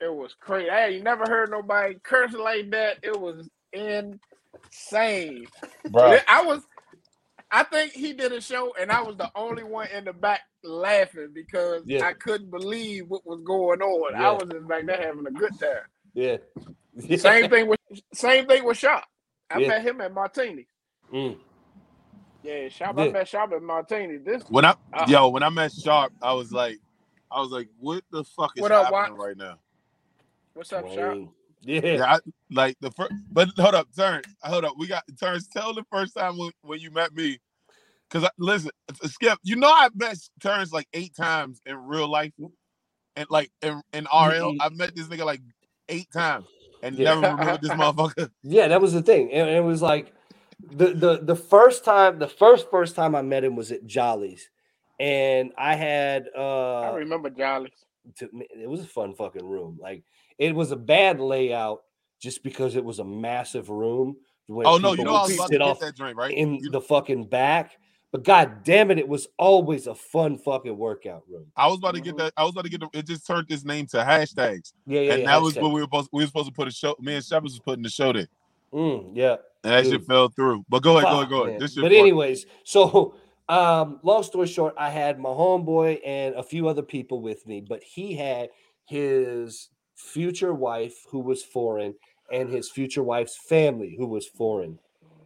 it 0.00 0.10
was 0.12 0.34
crazy. 0.40 0.70
I 0.70 0.86
ain't 0.86 1.04
never 1.04 1.24
heard 1.26 1.50
nobody 1.50 1.96
curse 2.02 2.32
like 2.32 2.70
that. 2.70 2.96
It 3.02 3.20
was 3.20 3.50
insane. 3.74 5.46
bro. 5.90 6.16
I 6.26 6.42
was 6.42 6.62
I 7.50 7.62
think 7.62 7.92
he 7.92 8.12
did 8.12 8.32
a 8.32 8.40
show, 8.40 8.74
and 8.78 8.90
I 8.90 9.02
was 9.02 9.16
the 9.16 9.30
only 9.36 9.62
one 9.62 9.88
in 9.94 10.04
the 10.04 10.12
back 10.12 10.40
laughing 10.64 11.30
because 11.32 11.82
Yeah. 11.86 12.04
I 12.06 12.12
couldn't 12.12 12.50
believe 12.50 13.08
what 13.08 13.24
was 13.26 13.40
going 13.42 13.80
on. 13.82 14.12
Yeah. 14.20 14.30
I 14.30 14.32
was 14.32 14.50
in 14.50 14.66
back 14.66 14.86
there 14.86 15.00
having 15.00 15.26
a 15.26 15.30
good 15.30 15.52
time. 15.58 15.86
Yeah. 16.14 16.38
Same 17.16 17.48
thing 17.50 17.68
with 17.68 17.78
same 18.12 18.46
thing 18.46 18.64
with 18.64 18.78
Shop. 18.78 19.04
I 19.50 19.58
Yeah. 19.60 19.68
met 19.68 19.82
him 19.82 20.00
at 20.00 20.12
Martini. 20.12 20.66
Mm. 21.12 21.38
Yeah, 22.42 22.68
Sharp. 22.68 22.96
Yeah. 22.98 23.04
I 23.04 23.10
met 23.12 23.28
Sharp 23.28 23.52
at 23.52 23.62
Martini. 23.62 24.16
This 24.18 24.42
When 24.48 24.64
I 24.64 24.74
Uh, 24.92 25.04
yo, 25.06 25.28
when 25.28 25.42
I 25.42 25.50
met 25.50 25.72
Sharp, 25.72 26.12
I 26.22 26.32
was 26.32 26.52
like, 26.52 26.78
I 27.30 27.40
was 27.40 27.50
like, 27.50 27.68
what 27.78 28.02
the 28.10 28.24
fuck 28.24 28.52
is 28.56 28.62
What 28.62 28.72
up, 28.72 28.86
happening 28.92 29.18
Watts? 29.18 29.26
right 29.28 29.36
now? 29.36 29.58
what's 30.54 30.72
up, 30.72 30.86
Shop? 30.88 30.96
Wayne. 31.14 31.30
Yeah. 31.66 31.80
Yeah, 31.82 32.14
I, 32.14 32.18
like 32.50 32.76
the 32.80 32.90
first, 32.92 33.12
but 33.32 33.50
hold 33.58 33.74
up, 33.74 33.88
turn, 33.96 34.22
hold 34.42 34.64
up. 34.64 34.74
We 34.78 34.86
got 34.86 35.04
turns. 35.20 35.48
Tell 35.48 35.74
the 35.74 35.84
first 35.92 36.14
time 36.16 36.38
when, 36.38 36.52
when 36.62 36.80
you 36.80 36.90
met 36.92 37.14
me, 37.14 37.38
because 38.10 38.28
listen, 38.38 38.70
Skip, 39.04 39.38
you 39.42 39.56
know 39.56 39.70
I've 39.70 39.96
met 39.96 40.18
turns 40.40 40.72
like 40.72 40.88
eight 40.94 41.14
times 41.16 41.60
in 41.66 41.76
real 41.76 42.08
life, 42.08 42.32
and 43.16 43.26
like 43.30 43.50
in, 43.62 43.82
in 43.92 44.04
RL, 44.04 44.52
Mhm. 44.54 44.58
I 44.60 44.68
met 44.70 44.94
this 44.96 45.08
nigga 45.08 45.24
like 45.24 45.40
eight 45.88 46.10
times 46.12 46.46
and 46.82 46.96
Yeah. 46.96 47.14
never 47.20 47.20
remember 47.36 47.58
this 47.62 47.70
motherfucker. 47.72 48.30
Yeah, 48.44 48.68
that 48.68 48.80
was 48.80 48.92
the 48.92 49.02
thing. 49.02 49.32
And 49.32 49.48
it 49.50 49.64
was 49.64 49.82
like 49.82 50.12
the 50.60 50.94
the 50.94 51.18
the 51.22 51.36
first 51.36 51.84
time, 51.84 52.18
the 52.18 52.28
first 52.28 52.70
first 52.70 52.94
time 52.96 53.14
I 53.14 53.22
met 53.22 53.44
him 53.44 53.56
was 53.56 53.72
at 53.72 53.86
Jolly's. 53.86 54.48
And 55.00 55.52
I 55.58 55.74
had 55.74 56.28
uh 56.36 56.80
I 56.80 56.96
remember 56.96 57.30
Jolly's. 57.30 57.72
to, 58.18 58.30
it 58.34 58.68
was 58.68 58.80
a 58.80 58.86
fun 58.86 59.14
fucking 59.14 59.44
room. 59.44 59.78
Like 59.80 60.04
it 60.38 60.54
was 60.54 60.72
a 60.72 60.76
bad 60.76 61.20
layout 61.20 61.82
just 62.20 62.42
because 62.42 62.76
it 62.76 62.84
was 62.84 62.98
a 62.98 63.04
massive 63.04 63.68
room. 63.68 64.16
when 64.46 64.66
Oh 64.66 64.76
no, 64.78 64.90
you 64.92 64.98
people 64.98 65.12
know 65.12 65.18
I 65.18 65.22
would 65.22 65.28
was 65.28 65.34
about 65.36 65.46
to 65.46 65.52
sit 65.54 65.58
get 65.58 65.62
off 65.62 65.80
that 65.80 65.96
drink 65.96 66.16
right. 66.18 66.32
in 66.34 66.54
You- 66.56 66.70
the 66.70 66.80
fucking 66.80 67.24
back. 67.28 67.72
But 68.12 68.22
god 68.24 68.62
damn 68.64 68.90
it, 68.92 68.98
it 68.98 69.08
was 69.08 69.26
always 69.36 69.88
a 69.88 69.94
fun 69.94 70.38
fucking 70.38 70.78
workout 70.78 71.24
room. 71.28 71.46
I 71.56 71.66
was 71.66 71.78
about 71.78 71.96
to 71.96 72.00
get 72.00 72.14
Mhm. 72.14 72.18
that. 72.18 72.32
I 72.36 72.44
was 72.44 72.52
about 72.52 72.64
to 72.64 72.70
get. 72.70 72.80
The, 72.80 72.88
it 72.94 73.06
just 73.06 73.26
turned 73.26 73.46
this 73.48 73.64
name 73.64 73.86
to 73.88 73.98
hashtags, 73.98 74.72
Yeah, 74.86 75.00
yeah, 75.00 75.12
and 75.14 75.22
yeah. 75.22 75.26
that 75.32 75.42
was 75.42 75.56
what 75.56 75.72
we 75.72 75.80
were 75.80 75.86
supposed. 75.86 76.08
We 76.12 76.22
were 76.22 76.26
supposed 76.28 76.46
to 76.46 76.52
put 76.52 76.68
a 76.68 76.70
show. 76.70 76.94
Me 77.00 77.16
and 77.16 77.24
Shepard 77.24 77.42
was 77.44 77.58
putting 77.58 77.82
the 77.82 77.90
show 77.90 78.12
there, 78.12 78.28
Mm, 78.72 79.10
yeah. 79.14 79.36
and 79.64 79.72
that 79.72 79.84
shit 79.84 80.04
fell 80.04 80.28
through. 80.28 80.64
But 80.68 80.82
go 80.82 80.96
ahead, 80.98 81.10
go 81.10 81.16
ahead, 81.18 81.28
go 81.28 81.44
ahead. 81.44 81.60
This. 81.60 81.74
But 81.74 81.82
funny. 81.82 81.98
anyways, 81.98 82.46
so 82.64 83.16
um, 83.50 83.98
long 84.02 84.22
story 84.22 84.46
short, 84.46 84.74
I 84.78 84.88
had 84.88 85.18
my 85.18 85.28
homeboy 85.28 86.00
and 86.06 86.36
a 86.36 86.42
few 86.44 86.68
other 86.68 86.82
people 86.82 87.20
with 87.20 87.44
me, 87.46 87.60
but 87.60 87.82
he 87.82 88.14
had 88.14 88.50
his 88.86 89.68
future 89.96 90.54
wife 90.54 91.04
who 91.10 91.20
was 91.20 91.42
foreign 91.42 91.94
and 92.30 92.48
his 92.48 92.68
future 92.70 93.02
wife's 93.02 93.36
family 93.36 93.94
who 93.98 94.06
was 94.06 94.26
foreign. 94.26 94.78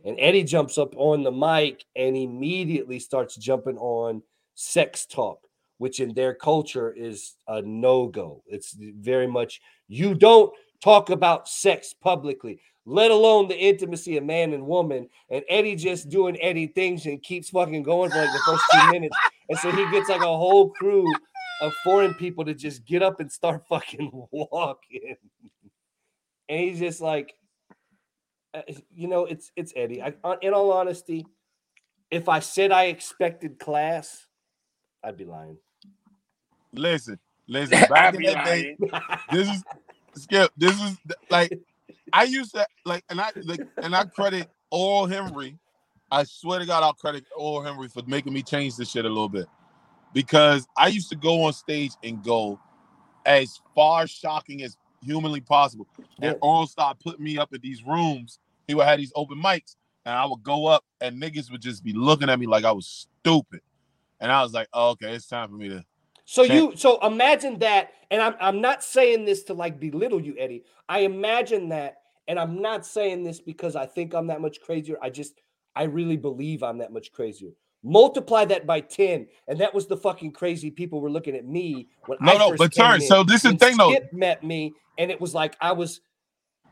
And 0.04 0.16
Eddie 0.18 0.44
jumps 0.44 0.78
up 0.78 0.94
on 0.96 1.22
the 1.22 1.32
mic 1.32 1.84
and 1.94 2.16
immediately 2.16 2.98
starts 2.98 3.36
jumping 3.36 3.76
on 3.76 4.22
sex 4.54 5.04
talk, 5.04 5.40
which 5.78 6.00
in 6.00 6.14
their 6.14 6.34
culture 6.34 6.92
is 6.92 7.36
a 7.48 7.60
no-go. 7.62 8.42
It's 8.46 8.74
very 8.78 9.26
much 9.26 9.60
you 9.88 10.14
don't 10.14 10.52
talk 10.82 11.10
about 11.10 11.48
sex 11.48 11.94
publicly, 11.94 12.60
let 12.86 13.10
alone 13.10 13.48
the 13.48 13.58
intimacy 13.58 14.16
of 14.16 14.24
man 14.24 14.54
and 14.54 14.66
woman. 14.66 15.08
And 15.28 15.44
Eddie 15.48 15.76
just 15.76 16.08
doing 16.08 16.40
Eddie 16.40 16.68
things 16.68 17.04
and 17.04 17.22
keeps 17.22 17.50
fucking 17.50 17.82
going 17.82 18.10
for 18.10 18.18
like 18.18 18.32
the 18.32 18.42
first 18.46 18.64
two 18.72 18.90
minutes. 18.92 19.16
And 19.50 19.58
so 19.58 19.70
he 19.70 19.90
gets 19.90 20.08
like 20.08 20.22
a 20.22 20.24
whole 20.24 20.70
crew 20.70 21.04
of 21.60 21.74
foreign 21.84 22.14
people 22.14 22.44
to 22.44 22.54
just 22.54 22.84
get 22.84 23.02
up 23.02 23.20
and 23.20 23.30
start 23.30 23.66
fucking 23.68 24.10
walking. 24.30 25.16
And 26.48 26.60
he's 26.60 26.78
just 26.78 27.00
like, 27.00 27.34
uh, 28.52 28.62
you 28.92 29.06
know, 29.06 29.26
it's 29.26 29.52
it's 29.54 29.72
Eddie. 29.76 30.02
I, 30.02 30.14
uh, 30.24 30.36
in 30.42 30.52
all 30.52 30.72
honesty, 30.72 31.24
if 32.10 32.28
I 32.28 32.40
said 32.40 32.72
I 32.72 32.86
expected 32.86 33.60
class, 33.60 34.26
I'd 35.04 35.16
be 35.16 35.24
lying. 35.24 35.58
Listen, 36.72 37.18
listen. 37.46 37.78
Back 37.88 38.14
in 38.14 38.20
be 38.20 38.26
that 38.26 38.44
day, 38.44 38.76
this 39.30 39.48
is 39.48 39.62
Skip. 40.16 40.50
This 40.56 40.72
is 40.80 40.98
like 41.30 41.56
I 42.12 42.24
used 42.24 42.54
to 42.54 42.66
like, 42.84 43.04
and 43.08 43.20
I 43.20 43.30
like, 43.44 43.60
and 43.76 43.94
I 43.94 44.04
credit 44.04 44.48
all 44.70 45.06
Henry. 45.06 45.56
I 46.10 46.24
swear 46.24 46.58
to 46.58 46.66
God, 46.66 46.82
I'll 46.82 46.92
credit 46.92 47.24
all 47.36 47.62
Henry 47.62 47.86
for 47.86 48.02
making 48.08 48.32
me 48.32 48.42
change 48.42 48.74
this 48.74 48.90
shit 48.90 49.04
a 49.04 49.08
little 49.08 49.28
bit 49.28 49.46
because 50.12 50.66
I 50.76 50.88
used 50.88 51.08
to 51.10 51.16
go 51.16 51.44
on 51.44 51.52
stage 51.52 51.92
and 52.02 52.22
go 52.22 52.58
as 53.26 53.60
far 53.74 54.06
shocking 54.06 54.62
as 54.62 54.76
humanly 55.02 55.40
possible. 55.40 55.86
Then. 56.18 56.36
Oral 56.40 56.66
started 56.66 57.00
putting 57.02 57.24
me 57.24 57.38
up 57.38 57.54
in 57.54 57.60
these 57.60 57.82
rooms. 57.84 58.38
He 58.66 58.74
would 58.74 58.86
have 58.86 58.98
these 58.98 59.12
open 59.14 59.42
mics, 59.42 59.76
and 60.04 60.14
I 60.14 60.26
would 60.26 60.42
go 60.42 60.66
up, 60.66 60.84
and 61.00 61.20
niggas 61.20 61.50
would 61.50 61.62
just 61.62 61.82
be 61.82 61.92
looking 61.92 62.28
at 62.28 62.38
me 62.38 62.46
like 62.46 62.64
I 62.64 62.72
was 62.72 62.86
stupid. 62.86 63.60
And 64.20 64.30
I 64.30 64.42
was 64.42 64.52
like, 64.52 64.68
oh, 64.72 64.90
okay, 64.90 65.14
it's 65.14 65.26
time 65.26 65.48
for 65.48 65.54
me 65.54 65.68
to. 65.70 65.84
So 66.24 66.42
you 66.42 66.76
so 66.76 67.04
imagine 67.04 67.58
that, 67.58 67.92
and 68.10 68.22
I'm 68.22 68.34
I'm 68.40 68.60
not 68.60 68.84
saying 68.84 69.24
this 69.24 69.42
to 69.44 69.54
like 69.54 69.80
belittle 69.80 70.20
you, 70.20 70.36
Eddie. 70.38 70.62
I 70.88 71.00
imagine 71.00 71.70
that, 71.70 72.02
and 72.28 72.38
I'm 72.38 72.62
not 72.62 72.86
saying 72.86 73.24
this 73.24 73.40
because 73.40 73.74
I 73.74 73.86
think 73.86 74.14
I'm 74.14 74.28
that 74.28 74.40
much 74.40 74.60
crazier. 74.60 74.96
I 75.02 75.10
just 75.10 75.40
I 75.74 75.84
really 75.84 76.16
believe 76.16 76.62
I'm 76.62 76.78
that 76.78 76.92
much 76.92 77.10
crazier. 77.10 77.50
Multiply 77.82 78.44
that 78.46 78.66
by 78.66 78.80
10, 78.80 79.26
and 79.48 79.58
that 79.58 79.72
was 79.72 79.86
the 79.86 79.96
fucking 79.96 80.32
crazy 80.32 80.70
people 80.70 81.00
were 81.00 81.10
looking 81.10 81.34
at 81.34 81.46
me 81.46 81.88
when 82.06 82.18
No, 82.20 82.32
I 82.32 82.38
no, 82.38 82.48
first 82.50 82.58
but 82.58 82.74
turn. 82.74 83.00
So 83.00 83.22
this 83.24 83.44
is 83.46 83.52
the 83.52 83.58
thing, 83.58 83.76
though. 83.78 83.90
Skip 83.90 84.12
met 84.12 84.44
me, 84.44 84.74
and 84.98 85.10
it 85.10 85.18
was 85.18 85.32
like 85.34 85.56
I 85.62 85.72
was, 85.72 86.02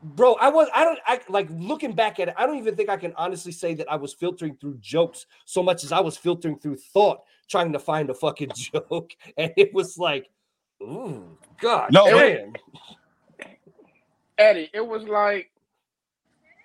bro. 0.03 0.33
I 0.35 0.49
was. 0.49 0.67
I 0.75 0.83
don't. 0.83 0.99
I 1.07 1.19
like 1.27 1.47
looking 1.49 1.93
back 1.93 2.19
at 2.19 2.27
it. 2.27 2.35
I 2.37 2.45
don't 2.45 2.59
even 2.59 2.75
think 2.75 2.89
I 2.89 2.97
can 2.97 3.13
honestly 3.17 3.51
say 3.51 3.73
that 3.73 3.91
I 3.91 3.95
was 3.95 4.13
filtering 4.13 4.55
through 4.61 4.77
jokes 4.81 5.25
so 5.45 5.63
much 5.63 5.83
as 5.83 5.91
I 5.91 5.99
was 5.99 6.15
filtering 6.15 6.59
through 6.59 6.77
thought, 6.77 7.21
trying 7.49 7.73
to 7.73 7.79
find 7.79 8.11
a 8.11 8.13
fucking 8.13 8.51
joke, 8.55 9.11
and 9.35 9.51
it 9.57 9.73
was 9.73 9.97
like, 9.97 10.29
ooh, 10.83 11.37
God, 11.59 11.91
No, 11.91 12.05
but- 12.11 12.19
damn. 12.21 12.53
Eddie, 14.37 14.69
it 14.73 14.85
was 14.87 15.03
like 15.03 15.49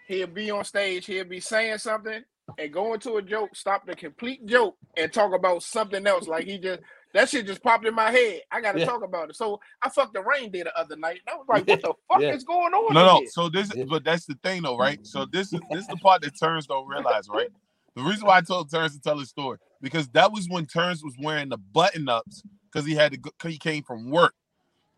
he'll 0.07 0.27
be 0.27 0.51
on 0.51 0.65
stage, 0.65 1.07
he'll 1.07 1.25
be 1.25 1.41
saying 1.41 1.79
something 1.79 2.23
and 2.59 2.73
go 2.73 2.95
into 2.95 3.17
a 3.17 3.23
joke, 3.23 3.55
stop 3.57 3.87
the 3.87 3.95
complete 3.95 4.45
joke 4.47 4.77
and 4.97 5.13
talk 5.13 5.33
about 5.35 5.63
something 5.63 6.07
else. 6.07 6.27
Like 6.29 6.45
he 6.45 6.59
just 6.59 6.81
that 7.15 7.29
shit 7.29 7.47
just 7.47 7.63
popped 7.63 7.87
in 7.87 7.95
my 7.95 8.11
head. 8.11 8.41
I 8.51 8.61
gotta 8.61 8.81
Yeah. 8.81 8.87
talk 8.87 9.05
about 9.05 9.31
it. 9.31 9.37
So 9.37 9.61
I 9.81 9.89
fucked 9.89 10.15
the 10.15 10.23
reindeer 10.23 10.65
the 10.65 10.77
other 10.79 10.97
night. 10.97 11.21
And 11.27 11.35
I 11.35 11.37
was 11.37 11.47
like, 11.49 11.67
what 11.67 11.81
the 11.81 11.95
fuck 12.13 12.21
Yeah. 12.21 12.33
is 12.35 12.43
going 12.45 12.75
on? 12.75 12.93
No, 12.93 13.01
in 13.01 13.07
no. 13.07 13.17
here? 13.19 13.29
So 13.31 13.49
this, 13.49 13.73
Yeah. 13.75 13.85
but 13.89 14.03
that's 14.05 14.27
the 14.27 14.35
thing, 14.43 14.63
though, 14.63 14.77
right? 14.77 14.99
So 15.07 15.25
this 15.25 15.53
is 15.53 15.61
this 15.71 15.83
is 15.83 15.87
the 15.87 15.97
part 16.03 16.23
that 16.23 16.39
Turns 16.39 16.67
don't 16.67 16.87
realize, 16.89 17.29
right? 17.29 17.49
The 17.95 18.03
reason 18.03 18.27
why 18.27 18.39
I 18.39 18.41
told 18.41 18.71
Turns 18.71 18.95
to 18.95 19.01
tell 19.01 19.19
his 19.19 19.29
story 19.29 19.59
because 19.81 20.09
that 20.09 20.33
was 20.33 20.49
when 20.49 20.67
Turns 20.67 21.05
was 21.05 21.15
wearing 21.21 21.49
the 21.51 21.59
button 21.59 22.09
ups 22.09 22.43
because 22.73 22.85
he 22.87 22.95
had 22.97 23.13
to 23.13 23.19
go, 23.19 23.31
'cause 23.39 23.53
he 23.53 23.59
came 23.59 23.85
from 23.85 24.11
work 24.11 24.35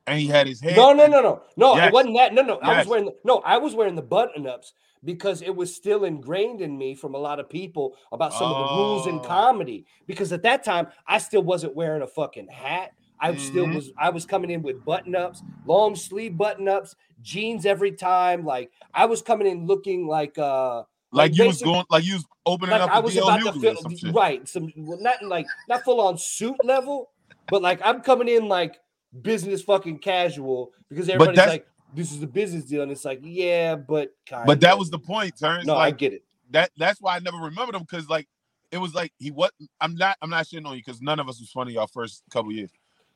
and 0.07 0.19
he 0.19 0.27
had 0.27 0.47
his 0.47 0.61
hair. 0.63 0.75
No, 0.77 0.95
no, 0.95 1.07
no, 1.07 1.21
no, 1.21 1.43
no. 1.59 1.77
Yes. 1.77 1.89
It 1.89 1.93
wasn't 1.93 2.17
that. 2.17 2.33
No, 2.33 2.41
no. 2.43 2.59
I 2.61 2.79
was 2.79 2.87
wearing. 2.87 3.05
The, 3.05 3.15
no, 3.25 3.39
I 3.45 3.59
was 3.59 3.75
wearing 3.75 3.95
the 3.95 4.03
button 4.03 4.47
ups 4.47 4.73
because 5.05 5.43
it 5.43 5.55
was 5.55 5.75
still 5.75 6.05
ingrained 6.05 6.61
in 6.61 6.77
me 6.77 6.95
from 6.95 7.15
a 7.15 7.19
lot 7.19 7.39
of 7.41 7.49
people 7.49 7.97
about 8.13 8.33
some 8.33 8.51
of 8.51 8.69
the 8.69 8.75
rules 8.77 9.07
in 9.07 9.17
Oh. 9.17 9.21
comedy. 9.21 9.85
Because 10.07 10.33
at 10.33 10.43
that 10.43 10.65
time, 10.65 10.89
I 11.07 11.19
still 11.19 11.43
wasn't 11.43 11.75
wearing 11.75 12.03
a 12.03 12.07
fucking 12.07 12.49
hat. 12.49 12.93
I 13.19 13.35
still 13.37 13.67
Mhm. 13.67 13.75
was. 13.77 13.93
I 13.97 14.11
was 14.11 14.27
coming 14.27 14.51
in 14.51 14.63
with 14.63 14.85
button 14.85 15.15
ups, 15.15 15.43
long 15.65 15.97
sleeve 15.97 16.37
button 16.37 16.69
ups, 16.69 16.95
jeans 17.23 17.65
every 17.65 17.93
time. 17.93 18.45
Like 18.45 18.71
I 18.93 19.07
was 19.07 19.23
coming 19.23 19.47
in 19.47 19.67
looking 19.67 20.07
like 20.07 20.37
uh 20.39 20.83
Like 21.13 21.31
like 21.31 21.39
you 21.39 21.47
was 21.47 21.63
going, 21.63 21.85
like 21.89 22.05
you 22.05 22.15
was 22.15 22.27
opening 22.45 22.73
like 22.73 22.83
up 22.83 22.91
I 22.91 22.99
was 22.99 23.17
about 23.17 23.41
to 23.41 23.53
fill 23.61 23.77
some 23.77 24.13
right, 24.13 24.47
some 24.47 24.71
well, 24.77 24.99
not 25.01 25.23
like 25.23 25.47
not 25.69 25.83
full 25.83 26.01
on 26.01 26.19
suit 26.19 26.57
level, 26.63 27.11
but 27.49 27.63
like 27.63 27.81
I'm 27.85 28.03
coming 28.03 28.29
in 28.29 28.49
like 28.49 28.81
business 29.23 29.63
fucking 29.63 30.01
casual 30.01 30.73
because 30.91 31.09
everybody's 31.09 31.39
like, 31.39 31.67
this 31.97 32.13
is 32.13 32.23
a 32.23 32.29
business 32.29 32.67
deal, 32.67 32.83
and 32.83 32.93
it's 32.93 33.07
like, 33.07 33.21
yeah, 33.25 33.77
but 33.77 34.13
kind 34.27 34.53
But 34.53 34.61
that 34.63 34.79
was 34.79 34.91
the 34.91 35.01
point, 35.01 35.39
Turns. 35.39 35.65
no, 35.65 35.77
I 35.77 35.91
get 35.93 36.15
it. 36.15 36.25
that. 36.51 36.71
That's 36.77 37.01
why 37.01 37.17
I 37.17 37.21
never 37.21 37.39
remembered 37.39 37.77
him 37.77 37.83
because 37.83 38.09
like 38.11 38.29
it 38.73 38.79
was 38.79 38.95
like 38.95 39.13
he 39.19 39.31
was. 39.31 39.51
I'm 39.81 39.95
not. 39.97 40.17
I'm 40.23 40.31
not 40.31 40.47
shitting 40.47 40.67
on 40.67 40.75
you 40.77 40.83
because 40.85 41.03
none 41.03 41.21
of 41.21 41.29
us 41.29 41.41
was 41.41 41.51
funny 41.51 41.77
our 41.77 41.89
first 41.89 42.23
couple 42.33 42.53
years, 42.53 42.71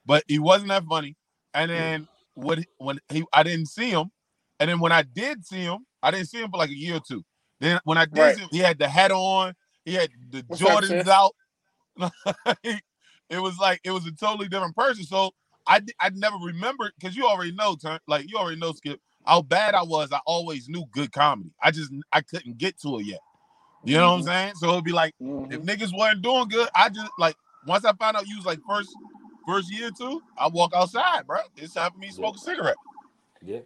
but 0.06 0.24
he 0.28 0.40
wasn't 0.40 0.68
that 0.70 0.84
funny. 0.84 1.16
And 1.54 1.70
then 1.70 2.08
when 2.34 2.64
when 2.78 3.00
he 3.10 3.24
I 3.32 3.42
didn't 3.42 3.66
see 3.66 3.90
him, 3.90 4.10
and 4.60 4.70
then 4.70 4.80
when 4.80 4.92
I 4.92 5.02
did 5.02 5.44
see 5.46 5.62
him, 5.62 5.86
I 6.02 6.10
didn't 6.10 6.28
see 6.28 6.40
him 6.40 6.50
for 6.50 6.58
like 6.58 6.70
a 6.70 6.76
year 6.78 6.96
or 6.96 7.02
two. 7.06 7.24
Then 7.60 7.80
when 7.84 7.98
I 7.98 8.06
did 8.06 8.32
Right. 8.32 8.32
see 8.32 8.42
him, 8.42 8.48
he 8.52 8.58
had 8.60 8.78
the 8.78 8.88
hat 8.88 9.12
on, 9.12 9.54
he 9.84 9.94
had 9.94 10.10
the 10.30 10.42
What's 10.48 10.62
Jordans 10.62 11.08
out. 11.08 11.32
it 12.64 12.82
was 13.40 13.58
like 13.58 13.80
it 13.84 13.90
was 13.92 14.06
a 14.06 14.12
totally 14.12 14.48
different 14.48 14.76
person. 14.76 15.04
So 15.04 15.32
I 15.66 15.80
di- 15.80 15.94
I 16.00 16.10
never 16.10 16.36
remembered 16.36 16.92
because 16.98 17.16
you 17.16 17.26
already 17.26 17.52
know, 17.52 17.76
like 18.08 18.30
you 18.30 18.38
already 18.38 18.60
know, 18.60 18.72
Skip, 18.72 19.00
how 19.26 19.42
bad 19.42 19.74
I 19.74 19.82
was. 19.82 20.12
I 20.12 20.20
always 20.26 20.68
knew 20.68 20.84
good 20.92 21.12
comedy. 21.12 21.52
I 21.62 21.70
just 21.70 21.92
I 22.12 22.22
couldn't 22.22 22.58
get 22.58 22.80
to 22.82 22.98
it 22.98 23.06
yet. 23.06 23.20
You 23.84 23.98
know 23.98 24.10
what 24.10 24.16
I'm 24.16 24.22
saying? 24.22 24.54
So 24.56 24.70
it'd 24.72 24.84
be 24.84 24.92
like 24.92 25.14
Mhm. 25.22 25.52
if 25.52 25.62
niggas 25.62 25.96
weren't 25.96 26.22
doing 26.22 26.48
good, 26.48 26.68
I 26.74 26.88
just 26.90 27.12
like 27.18 27.36
once 27.66 27.84
I 27.84 27.92
found 27.94 28.16
out 28.16 28.28
you 28.28 28.36
was 28.36 28.46
like 28.46 28.60
first 28.68 28.98
first 29.46 29.72
year 29.72 29.88
or 29.88 29.92
two, 29.92 30.22
I 30.36 30.48
walk 30.48 30.72
outside, 30.74 31.26
bro. 31.26 31.38
It's 31.56 31.74
time 31.74 31.92
for 31.92 31.98
me 31.98 32.08
to 32.08 32.14
smoke 32.14 32.36
a 32.36 32.40
cigarette. 32.40 32.78
Yeah, 33.42 33.60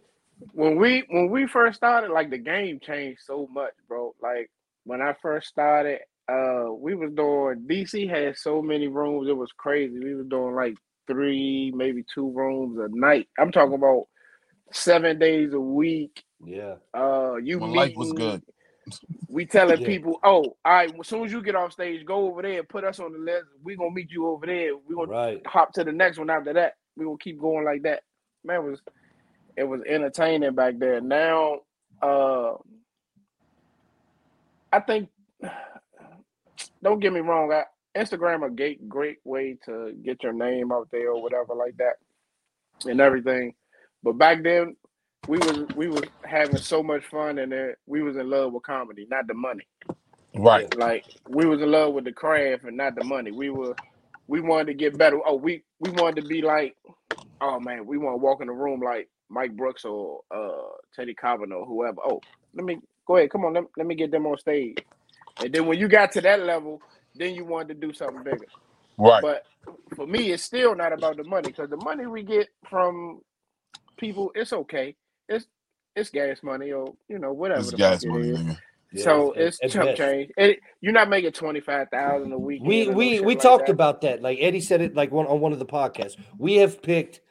when 0.53 0.77
we 0.77 1.05
when 1.09 1.29
we 1.29 1.47
first 1.47 1.77
started, 1.77 2.11
like 2.11 2.29
the 2.29 2.37
game 2.37 2.79
changed 2.81 3.21
so 3.25 3.47
much, 3.51 3.73
bro. 3.87 4.15
Like 4.21 4.51
when 4.85 5.01
I 5.01 5.15
first 5.21 5.47
started, 5.47 6.01
uh, 6.31 6.71
we 6.73 6.95
was 6.95 7.11
doing 7.13 7.65
DC 7.67 8.09
had 8.09 8.37
so 8.37 8.61
many 8.61 8.87
rooms, 8.87 9.29
it 9.29 9.37
was 9.37 9.51
crazy. 9.57 9.99
We 9.99 10.15
was 10.15 10.27
doing 10.27 10.55
like 10.55 10.75
three, 11.07 11.71
maybe 11.75 12.03
two 12.13 12.31
rooms 12.31 12.77
a 12.79 12.87
night. 12.89 13.27
I'm 13.39 13.51
talking 13.51 13.75
about 13.75 14.05
seven 14.71 15.19
days 15.19 15.53
a 15.53 15.59
week. 15.59 16.23
Yeah. 16.43 16.75
Uh, 16.93 17.35
you 17.35 17.59
When 17.59 17.73
life 17.73 17.95
was 17.95 18.13
good. 18.13 18.41
We 19.27 19.45
telling 19.45 19.81
Yeah. 19.81 19.87
people, 19.87 20.19
oh, 20.23 20.55
all 20.63 20.73
right. 20.73 20.93
As 20.99 21.07
soon 21.07 21.25
as 21.25 21.31
you 21.31 21.41
get 21.41 21.55
off 21.55 21.73
stage, 21.73 22.05
go 22.05 22.27
over 22.27 22.41
there, 22.41 22.63
put 22.63 22.83
us 22.83 22.99
on 22.99 23.13
the 23.13 23.19
list. 23.19 23.45
We're 23.63 23.77
gonna 23.77 23.91
meet 23.91 24.11
you 24.11 24.27
over 24.27 24.45
there. 24.45 24.77
We're 24.77 24.95
gonna 24.95 25.11
Right. 25.11 25.41
hop 25.47 25.73
to 25.73 25.83
the 25.83 25.91
next 25.91 26.19
one 26.19 26.29
after 26.29 26.53
that. 26.53 26.75
We 26.95 27.05
gonna 27.05 27.17
keep 27.17 27.39
going 27.39 27.65
like 27.65 27.81
that. 27.83 28.03
Man, 28.43 28.57
it 28.57 28.63
was 28.63 28.81
it 29.57 29.63
was 29.63 29.81
entertaining 29.87 30.53
back 30.53 30.77
there. 30.77 31.01
Now, 31.01 31.61
uh, 32.01 32.53
I 34.71 34.79
think. 34.81 35.09
Don't 36.83 36.99
get 36.99 37.13
me 37.13 37.19
wrong. 37.21 37.51
I, 37.51 37.63
Instagram 37.95 38.45
a 38.45 38.49
great 38.49 38.87
great 38.89 39.17
way 39.23 39.57
to 39.65 39.93
get 40.03 40.23
your 40.23 40.33
name 40.33 40.71
out 40.71 40.89
there 40.91 41.11
or 41.11 41.21
whatever 41.21 41.55
like 41.55 41.77
that, 41.77 41.95
and 42.89 43.01
everything. 43.01 43.53
But 44.03 44.17
back 44.17 44.43
then, 44.43 44.75
we 45.27 45.37
was 45.39 45.65
we 45.75 45.87
was 45.87 46.03
having 46.23 46.57
so 46.57 46.83
much 46.83 47.05
fun 47.05 47.39
and 47.39 47.53
we 47.87 48.01
was 48.01 48.17
in 48.17 48.29
love 48.29 48.53
with 48.53 48.63
comedy, 48.63 49.07
not 49.09 49.27
the 49.27 49.33
money. 49.33 49.67
Right. 50.35 50.75
Like 50.77 51.05
we 51.27 51.45
was 51.45 51.61
in 51.61 51.71
love 51.71 51.93
with 51.93 52.05
the 52.05 52.11
craft 52.11 52.65
and 52.65 52.77
not 52.77 52.95
the 52.95 53.03
money. 53.03 53.31
We 53.31 53.49
were 53.49 53.75
we 54.27 54.41
wanted 54.41 54.67
to 54.67 54.73
get 54.73 54.97
better. 54.97 55.19
Oh, 55.25 55.35
we 55.35 55.63
we 55.79 55.91
wanted 55.91 56.21
to 56.21 56.27
be 56.27 56.41
like, 56.41 56.75
oh 57.41 57.59
man, 57.59 57.85
we 57.85 57.97
want 57.97 58.15
to 58.15 58.23
walk 58.23 58.41
in 58.41 58.47
the 58.47 58.53
room 58.53 58.81
like 58.81 59.09
Mike 59.29 59.55
Brooks 59.55 59.85
or 59.85 60.21
uh 60.31 60.75
Teddy 60.95 61.15
Kavanaugh 61.15 61.57
or 61.59 61.65
whoever. 61.65 61.97
Oh, 62.05 62.21
let 62.53 62.65
me 62.65 62.79
go 63.07 63.17
ahead. 63.17 63.31
Come 63.31 63.45
on, 63.45 63.53
let, 63.53 63.63
let 63.77 63.87
me 63.87 63.95
get 63.95 64.11
them 64.11 64.25
on 64.27 64.37
stage. 64.37 64.77
And 65.43 65.53
then 65.53 65.65
when 65.65 65.79
you 65.79 65.87
got 65.87 66.11
to 66.13 66.21
that 66.21 66.41
level, 66.41 66.81
then 67.15 67.35
you 67.35 67.45
wanted 67.45 67.79
to 67.79 67.87
do 67.87 67.93
something 67.93 68.23
bigger. 68.23 68.45
Right. 68.97 69.21
But 69.21 69.43
for 69.95 70.07
me, 70.07 70.31
it's 70.31 70.43
still 70.43 70.75
not 70.75 70.93
about 70.93 71.17
the 71.17 71.23
money 71.23 71.47
because 71.49 71.69
the 71.69 71.77
money 71.77 72.05
we 72.05 72.23
get 72.23 72.47
from 72.69 73.21
people, 73.97 74.31
it's 74.35 74.53
okay. 74.53 74.95
It's 75.27 75.47
it's 75.95 76.09
gas 76.09 76.43
money 76.43 76.71
or 76.71 76.93
you 77.07 77.19
know 77.19 77.33
whatever 77.33 77.61
It's 77.61 77.71
the 77.71 77.77
gas 77.77 78.03
it 78.03 78.09
money, 78.09 78.29
is. 78.29 78.39
nigga. 78.39 78.57
So 78.97 79.33
Yeah, 79.35 79.43
it's 79.43 79.59
at 79.63 79.71
chump 79.71 79.95
change. 79.95 80.31
It, 80.37 80.59
you're 80.81 80.93
not 80.93 81.09
making 81.09 81.31
twenty 81.31 81.59
five 81.59 81.89
thousand 81.89 82.31
a 82.31 82.37
week. 82.39 82.61
We 82.63 82.87
we 82.87 83.19
we 83.19 83.35
talked 83.35 83.69
about 83.69 84.01
that. 84.01 84.21
Like 84.21 84.37
Eddie 84.41 84.61
said 84.61 84.81
it 84.81 84.95
like 84.95 85.11
one 85.11 85.27
on 85.27 85.39
one 85.41 85.51
of 85.51 85.59
the 85.59 85.65
podcasts. 85.65 86.15
We 86.37 86.55
have 86.55 86.81
picked 86.81 87.21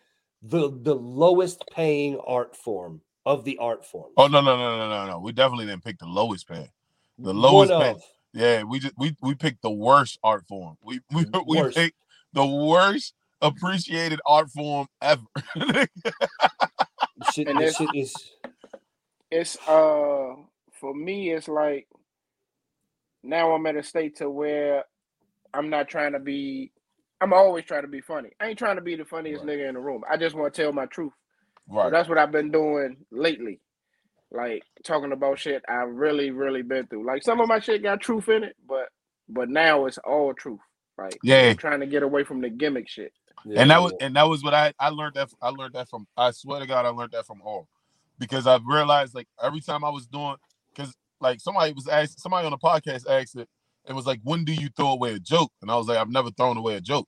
the 0.42 0.70
the 0.82 0.94
lowest 0.94 1.64
paying 1.72 2.18
art 2.26 2.56
form 2.56 3.00
of 3.24 3.44
the 3.44 3.56
art 3.58 3.86
form. 3.86 4.10
Oh 4.16 4.26
no 4.26 4.40
no 4.42 4.56
no 4.56 4.76
no 4.76 4.88
no 4.88 5.06
no. 5.06 5.18
We 5.20 5.32
definitely 5.32 5.66
didn't 5.66 5.84
pick 5.84 5.98
the 5.98 6.06
lowest 6.06 6.46
pay. 6.48 6.68
The 7.18 7.32
lowest 7.32 7.72
One 7.72 7.80
pay. 7.80 7.90
of. 7.90 8.02
Yeah, 8.34 8.64
we 8.64 8.80
just 8.80 8.94
we 8.98 9.16
we 9.22 9.34
picked 9.36 9.62
the 9.62 9.70
worst 9.70 10.18
art 10.24 10.44
form. 10.48 10.76
We 10.82 11.00
we 11.14 11.24
we 11.46 11.58
Worst. 11.58 11.76
picked 11.76 11.96
the 12.32 12.44
worst 12.44 13.14
appreciated 13.40 14.20
art 14.26 14.50
form 14.50 14.88
ever. 15.00 15.22
Shit, 17.32 17.48
And 17.48 17.60
this 17.60 17.74
it's- 17.74 17.76
shit 17.76 17.94
is 17.94 18.14
it's 19.30 19.56
uh 19.68 20.34
for 20.80 20.94
me 20.94 21.30
it's 21.30 21.48
like 21.48 21.88
now 23.22 23.52
I'm 23.52 23.66
at 23.66 23.76
a 23.76 23.82
state 23.82 24.16
to 24.16 24.28
where 24.28 24.84
I'm 25.54 25.70
not 25.70 25.88
trying 25.88 26.12
to 26.12 26.18
be 26.18 26.72
I'm 27.20 27.32
always 27.32 27.64
trying 27.64 27.82
to 27.82 27.88
be 27.88 28.00
funny. 28.00 28.30
I 28.40 28.48
ain't 28.48 28.58
trying 28.58 28.76
to 28.76 28.82
be 28.82 28.96
the 28.96 29.04
funniest 29.04 29.44
Right. 29.44 29.56
nigga 29.58 29.68
in 29.68 29.74
the 29.74 29.80
room. 29.80 30.02
I 30.10 30.16
just 30.16 30.34
want 30.36 30.52
to 30.52 30.62
tell 30.62 30.72
my 30.72 30.86
truth. 30.86 31.12
So 31.70 31.76
right. 31.76 31.90
that's 31.90 32.08
what 32.08 32.18
I've 32.18 32.32
been 32.32 32.50
doing 32.50 32.96
lately. 33.10 33.60
Like 34.34 34.62
talking 34.84 35.12
about 35.12 35.38
shit 35.38 35.62
I 35.68 35.82
really, 35.84 36.30
really 36.30 36.62
been 36.62 36.86
through. 36.86 37.06
Like 37.06 37.22
some 37.22 37.40
of 37.40 37.48
my 37.48 37.60
shit 37.60 37.82
got 37.82 38.00
truth 38.00 38.28
in 38.28 38.44
it, 38.44 38.56
but 38.68 38.88
but 39.28 39.48
now 39.48 39.86
it's 39.86 39.98
all 39.98 40.34
truth. 40.34 40.60
Like 40.98 41.18
Yeah. 41.22 41.50
I'm 41.50 41.56
trying 41.56 41.80
to 41.80 41.86
get 41.86 42.02
away 42.02 42.24
from 42.24 42.40
the 42.40 42.50
gimmick 42.50 42.88
shit. 42.88 43.12
and 43.56 43.70
that 43.70 43.80
was 43.82 43.92
and 44.00 44.16
that 44.16 44.28
was 44.28 44.42
what 44.42 44.54
I 44.54 44.72
I 44.80 44.88
learned 44.88 45.14
that 45.14 45.28
I 45.42 45.50
learned 45.50 45.74
that 45.74 45.88
from 45.88 46.06
I 46.16 46.30
swear 46.32 46.60
to 46.60 46.66
God 46.66 46.84
I 46.86 46.88
learned 46.90 47.12
that 47.12 47.26
from 47.26 47.42
all 47.42 47.68
because 48.18 48.46
I've 48.46 48.64
realized 48.66 49.14
like 49.14 49.28
every 49.42 49.60
time 49.60 49.84
I 49.84 49.90
was 49.90 50.06
doing 50.06 50.36
because 50.74 50.94
like 51.20 51.40
somebody 51.40 51.72
was 51.72 51.86
asked 51.88 52.20
somebody 52.20 52.46
on 52.46 52.52
the 52.52 52.58
podcast 52.58 53.08
asked 53.08 53.36
it 53.36 53.48
it 53.86 53.92
was 53.92 54.06
like 54.06 54.20
when 54.24 54.44
do 54.44 54.52
you 54.54 54.68
throw 54.76 54.88
away 54.92 55.12
a 55.12 55.18
joke 55.18 55.52
and 55.62 55.70
I 55.70 55.76
was 55.76 55.86
like 55.88 55.98
I've 55.98 56.08
never 56.10 56.30
thrown 56.30 56.56
away 56.56 56.74
a 56.76 56.80
joke 56.80 57.06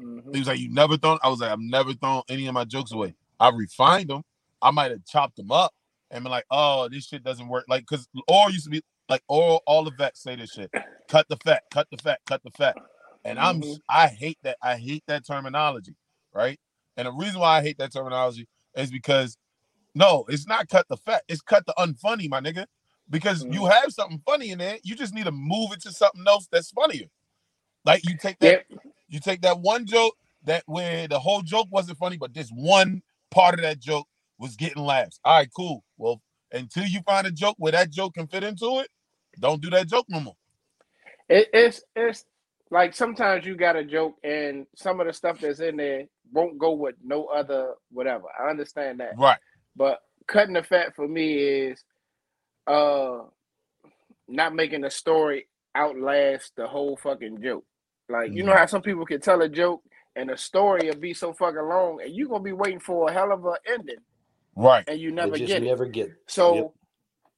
Mhm. 0.00 0.32
he 0.32 0.38
was 0.40 0.48
like 0.48 0.58
you 0.58 0.72
never 0.72 0.96
thrown 0.96 1.18
I 1.22 1.28
was 1.28 1.40
like 1.40 1.50
I've 1.52 1.60
never 1.60 1.92
thrown 1.92 2.22
any 2.28 2.46
of 2.46 2.54
my 2.54 2.64
jokes 2.64 2.90
away 2.92 3.14
I 3.40 3.50
refined 3.50 4.10
them 4.10 4.22
I 4.62 4.70
might 4.70 4.90
have 4.90 5.04
chopped 5.04 5.36
them 5.36 5.50
up 5.52 5.72
and 6.14 6.24
been 6.24 6.32
like 6.32 6.46
oh 6.52 6.88
this 6.90 7.06
shit 7.08 7.24
doesn't 7.24 7.48
work 7.48 7.66
like 7.68 7.84
because 7.90 8.08
or 8.28 8.50
used 8.50 8.66
to 8.66 8.70
be 8.70 8.82
like 9.10 9.22
all 9.28 9.62
all 9.66 9.84
the 9.84 9.92
vets 9.92 10.22
say 10.22 10.36
this 10.36 10.52
shit 10.52 10.72
cut 11.10 11.26
the 11.30 11.38
fat 11.38 11.64
cut 11.72 11.88
the 11.92 11.98
fat 11.98 12.20
cut 12.28 12.42
the 12.44 12.52
fat 12.52 12.76
and 13.24 13.40
I'm 13.40 13.62
Mhm. 13.62 13.80
I 13.90 14.08
hate 14.08 14.38
that 14.44 14.58
I 14.62 14.78
hate 14.78 15.04
that 15.08 15.26
terminology, 15.26 15.96
right? 16.34 16.60
And 16.98 17.08
the 17.08 17.12
reason 17.12 17.40
why 17.40 17.58
I 17.58 17.62
hate 17.62 17.78
that 17.78 17.92
terminology 17.94 18.48
is 18.76 18.92
because 18.92 19.38
no, 19.94 20.26
it's 20.28 20.48
not 20.48 20.68
cut 20.70 20.88
the 20.88 20.98
fat, 20.98 21.24
it's 21.28 21.42
cut 21.42 21.66
the 21.66 21.74
unfunny, 21.78 22.30
my 22.30 22.40
nigga. 22.40 22.66
Because 23.10 23.46
you 23.50 23.66
have 23.66 23.92
something 23.92 24.22
funny 24.26 24.50
in 24.52 24.58
there, 24.60 24.78
you 24.84 24.96
just 24.96 25.14
need 25.14 25.26
to 25.26 25.32
move 25.32 25.72
it 25.74 25.82
to 25.82 25.92
something 25.92 26.24
else 26.28 26.48
that's 26.52 26.70
funnier. 26.72 27.06
Like 27.84 28.04
you 28.04 28.16
take 28.16 28.40
that, 28.40 28.60
you 29.08 29.20
take 29.20 29.42
that 29.42 29.60
one 29.60 29.86
joke 29.86 30.16
that 30.44 30.64
where 30.66 31.08
the 31.08 31.20
whole 31.20 31.42
joke 31.42 31.68
wasn't 31.70 31.98
funny, 31.98 32.18
but 32.18 32.34
this 32.34 32.50
one 32.50 33.02
part 33.30 33.54
of 33.54 33.62
that 33.62 33.80
joke 33.80 34.08
was 34.38 34.56
getting 34.56 34.84
laughs. 34.84 35.20
All 35.24 35.38
right, 35.38 35.50
cool. 35.56 35.83
Well, 36.04 36.20
until 36.52 36.84
you 36.84 37.00
find 37.06 37.26
a 37.26 37.30
joke 37.30 37.56
where 37.58 37.72
that 37.72 37.90
joke 37.90 38.14
can 38.14 38.26
fit 38.26 38.44
into 38.44 38.80
it, 38.80 38.88
don't 39.40 39.62
do 39.62 39.70
that 39.70 39.88
joke 39.88 40.04
no 40.10 40.20
more. 40.20 40.36
It, 41.30 41.48
it's 41.54 41.82
it's 41.96 42.26
like 42.70 42.94
sometimes 42.94 43.46
you 43.46 43.56
got 43.56 43.76
a 43.76 43.84
joke 43.84 44.16
and 44.22 44.66
some 44.76 45.00
of 45.00 45.06
the 45.06 45.14
stuff 45.14 45.40
that's 45.40 45.60
in 45.60 45.78
there 45.78 46.04
won't 46.30 46.58
go 46.58 46.72
with 46.72 46.96
no 47.02 47.24
other 47.26 47.72
whatever. 47.90 48.26
I 48.38 48.50
understand 48.50 49.00
that. 49.00 49.18
Right. 49.18 49.38
But 49.76 50.00
cutting 50.28 50.54
the 50.54 50.62
fat 50.62 50.94
for 50.94 51.08
me 51.08 51.34
is 51.38 51.82
uh 52.66 53.20
not 54.28 54.54
making 54.54 54.82
the 54.82 54.90
story 54.90 55.48
outlast 55.74 56.52
the 56.56 56.66
whole 56.66 56.98
fucking 56.98 57.42
joke. 57.42 57.64
Like 58.10 58.34
you 58.34 58.42
know 58.42 58.52
Mhm. 58.52 58.58
how 58.58 58.66
some 58.66 58.82
people 58.82 59.06
can 59.06 59.22
tell 59.22 59.40
a 59.40 59.48
joke 59.48 59.82
and 60.16 60.28
the 60.28 60.36
story 60.36 60.88
will 60.88 60.96
be 61.00 61.14
so 61.14 61.32
fucking 61.32 61.62
long 61.66 62.02
and 62.02 62.14
you're 62.14 62.28
gonna 62.28 62.44
be 62.44 62.52
waiting 62.52 62.80
for 62.80 63.08
a 63.08 63.12
hell 63.12 63.32
of 63.32 63.46
a 63.46 63.54
ending 63.66 63.96
Right. 64.56 64.86
and 64.86 65.00
you 65.00 65.12
never 65.12 65.38
just 65.38 65.56
get 65.56 65.64
it. 65.64 65.74
never 65.74 65.86
get. 65.86 66.10
So 66.28 66.54
Yep. 66.54 66.68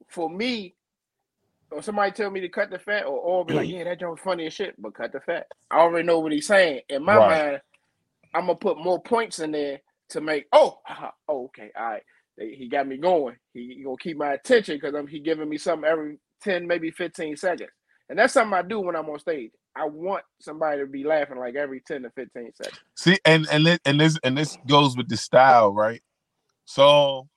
for 0.08 0.30
me, 0.30 0.76
or 1.72 1.82
somebody 1.82 2.12
tell 2.12 2.30
me 2.30 2.40
to 2.42 2.48
cut 2.50 2.70
the 2.70 2.78
fat, 2.78 3.04
or 3.06 3.18
or 3.18 3.46
be 3.46 3.54
like, 3.54 3.68
yeah, 3.70 3.84
that 3.84 4.00
joke 4.00 4.20
funny 4.20 4.46
as 4.46 4.54
shit, 4.54 4.74
but 4.80 4.94
cut 4.94 5.12
the 5.12 5.20
fat. 5.20 5.46
I 5.70 5.78
already 5.80 6.06
know 6.06 6.20
what 6.20 6.32
he's 6.32 6.46
saying. 6.48 6.82
In 6.88 7.04
my 7.04 7.18
Right. 7.18 7.20
mind, 7.20 7.60
I'm 8.34 8.42
gonna 8.46 8.56
put 8.56 8.78
more 8.78 9.02
points 9.02 9.38
in 9.40 9.52
there 9.52 9.80
to 10.10 10.20
make. 10.20 10.46
Oh, 10.52 10.78
haha, 10.86 11.10
oh, 11.28 11.46
okay, 11.46 11.70
all 11.78 11.84
right. 11.86 12.02
He 12.38 12.54
he 12.56 12.68
got 12.68 12.88
me 12.88 12.96
going. 12.98 13.36
He, 13.54 13.74
he 13.78 13.82
gonna 13.84 13.96
keep 13.98 14.16
my 14.16 14.32
attention 14.34 14.76
because 14.76 14.94
I'm 14.94 15.06
he 15.06 15.20
giving 15.20 15.48
me 15.48 15.58
something 15.58 15.88
every 15.90 16.18
ten, 16.42 16.66
maybe 16.66 16.90
fifteen 16.90 17.36
seconds, 17.36 17.70
and 18.08 18.18
that's 18.18 18.34
something 18.34 18.54
I 18.58 18.62
do 18.62 18.80
when 18.80 18.96
I'm 18.96 19.08
on 19.10 19.18
stage. 19.18 19.52
I 19.76 19.86
want 19.86 20.24
somebody 20.40 20.80
to 20.80 20.86
be 20.86 21.04
laughing 21.04 21.38
like 21.38 21.56
every 21.56 21.80
ten 21.86 22.02
to 22.02 22.10
fifteen 22.10 22.52
seconds. 22.54 22.76
See, 22.96 23.18
and 23.24 23.48
and 23.50 23.80
and 23.86 24.00
this 24.00 24.18
and 24.24 24.38
this 24.38 24.58
goes 24.68 24.96
with 24.96 25.08
the 25.08 25.16
style, 25.16 25.72
right? 25.74 26.02
So, 26.66 27.28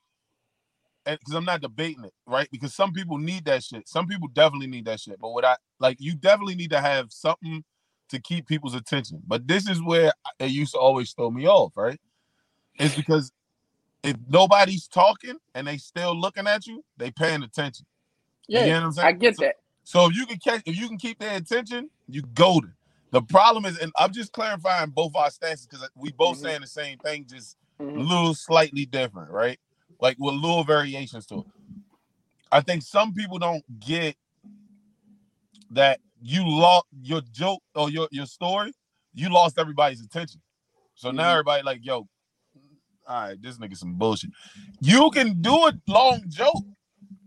and 1.06 1.20
because 1.20 1.36
I'm 1.36 1.46
not 1.46 1.62
debating 1.62 2.06
it, 2.06 2.14
right? 2.28 2.50
Because 2.52 2.76
some 2.76 2.94
people 2.94 3.20
need 3.20 3.46
that 3.46 3.64
shit. 3.64 3.90
Some 3.90 4.08
people 4.08 4.30
definitely 4.30 4.68
need 4.68 4.86
that 4.86 5.02
shit. 5.02 5.20
But 5.22 5.32
what 5.32 5.46
I 5.46 5.58
like, 5.80 5.98
you 6.00 6.16
definitely 6.16 6.56
need 6.56 6.72
to 6.72 6.82
have 6.82 7.12
something 7.12 7.64
to 8.10 8.20
keep 8.22 8.48
people's 8.48 8.76
attention. 8.76 9.22
But 9.28 9.48
this 9.48 9.70
is 9.70 9.84
where 9.84 10.14
it 10.40 10.52
used 10.52 10.74
to 10.74 10.80
always 10.80 11.14
throw 11.14 11.32
me 11.32 11.48
off, 11.48 11.74
right? 11.78 12.00
It's 12.80 12.96
because 12.96 13.32
if 14.04 14.18
nobody's 14.30 14.88
talking 14.88 15.38
and 15.56 15.68
they 15.68 15.78
still 15.78 16.20
looking 16.20 16.48
at 16.48 16.68
you, 16.68 16.84
they 16.98 17.12
paying 17.12 17.44
attention. 17.44 17.86
You 18.48 18.62
Yeah, 18.62 18.66
what 18.80 18.86
I'm 18.88 18.92
saying? 18.94 19.08
I 19.08 19.12
get 19.14 19.36
So- 19.38 19.44
that. 19.44 19.58
So 19.86 20.08
if 20.08 20.16
you 20.16 20.26
can 20.28 20.40
catch, 20.40 20.64
if 20.66 20.78
you 20.78 20.88
can 20.90 20.98
keep 21.00 21.20
their 21.20 21.38
attention, 21.38 21.92
you 22.08 22.24
golden. 22.24 22.76
The 23.12 23.22
problem 23.24 23.66
is, 23.66 23.78
and 23.80 23.92
I'm 23.98 24.14
just 24.14 24.34
clarifying 24.34 24.92
both 24.92 25.16
our 25.16 25.32
stances 25.32 25.68
because 25.68 25.90
we 25.96 26.12
both 26.14 26.38
Mhm. 26.38 26.42
saying 26.42 26.62
the 26.62 26.68
same 26.68 27.00
thing, 27.00 27.26
just 27.28 27.58
a 27.80 27.84
Mhm. 27.84 28.08
little 28.10 28.36
slightly 28.36 28.86
different, 28.86 29.32
right? 29.32 29.60
Like 30.00 30.18
with 30.20 30.36
little 30.36 30.64
variations 30.64 31.26
to 31.28 31.40
it. 31.40 31.48
I 32.52 32.62
think 32.62 32.84
some 32.84 33.14
people 33.14 33.40
don't 33.40 33.64
get 33.80 34.16
that 35.72 36.00
you 36.22 36.48
lost 36.48 36.88
your 37.02 37.22
joke 37.32 37.62
or 37.76 37.90
your 37.90 38.08
your 38.12 38.26
story. 38.26 38.74
You 39.14 39.30
lost 39.30 39.60
everybody's 39.60 40.02
attention. 40.02 40.42
So 40.96 41.12
now 41.12 41.30
Mhm. 41.30 41.32
everybody 41.32 41.64
like, 41.64 41.80
yo, 41.84 42.08
all 43.08 43.22
right, 43.22 43.42
this 43.42 43.58
nigga 43.58 43.78
some 43.78 43.96
bullshit. 43.96 44.32
You 44.82 45.10
can 45.12 45.42
do 45.42 45.54
a 45.56 45.74
long 45.88 46.24
joke 46.30 46.66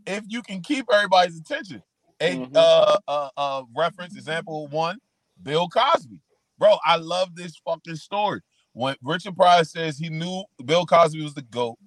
if 0.06 0.24
you 0.28 0.42
can 0.42 0.62
keep 0.62 0.86
everybody's 0.92 1.38
attention. 1.38 1.82
A 2.20 2.38
Mhm. 2.38 2.52
uh, 2.54 2.98
uh 3.08 3.30
uh 3.36 3.64
reference 3.74 4.16
example 4.16 4.68
one, 4.68 4.98
Bill 5.42 5.68
Cosby. 5.68 6.20
Bro, 6.58 6.78
I 6.84 6.96
love 6.96 7.34
this 7.34 7.56
fucking 7.64 7.96
story. 7.96 8.40
When 8.74 8.96
Richard 9.02 9.36
Pryor 9.36 9.64
says 9.64 9.98
he 9.98 10.10
knew 10.10 10.44
Bill 10.64 10.86
Cosby 10.86 11.22
was 11.22 11.34
the 11.34 11.42
GOAT, 11.42 11.78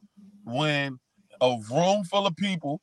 when 0.46 1.00
a 1.42 1.58
room 1.72 2.04
full 2.06 2.28
of 2.28 2.36
people 2.38 2.82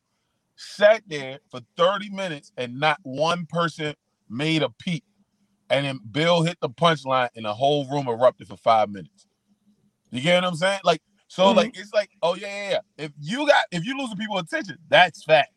sat 0.57 1.03
there 1.09 1.40
for 1.50 1.61
30 1.76 2.11
minutes 2.11 2.53
and 2.57 2.80
not 2.80 2.98
one 3.03 3.46
person 3.46 3.94
made 4.30 4.62
a 4.62 4.70
peep, 4.70 5.05
and 5.70 5.86
then 5.86 6.00
Bill 6.11 6.42
hit 6.42 6.59
the 6.61 6.70
punchline, 6.70 7.30
and 7.36 7.46
the 7.46 7.55
whole 7.55 7.88
room 7.90 8.09
erupted 8.09 8.48
for 8.48 8.57
five 8.59 8.90
minutes. 8.90 9.26
You 10.12 10.22
get 10.22 10.36
what 10.42 10.44
I'm 10.50 10.57
saying? 10.57 10.80
Like, 10.84 11.03
so 11.28 11.53
Mhm. 11.53 11.57
like 11.57 11.78
it's 11.78 11.94
like, 11.94 12.11
oh 12.22 12.36
yeah, 12.36 12.48
yeah, 12.48 12.70
yeah. 12.98 13.07
If 13.07 13.12
you 13.20 13.46
got 13.46 13.66
if 13.72 13.86
you 13.86 13.98
losing 13.98 14.18
people 14.18 14.38
attention, 14.38 14.78
that's 14.88 15.24
fact. 15.24 15.53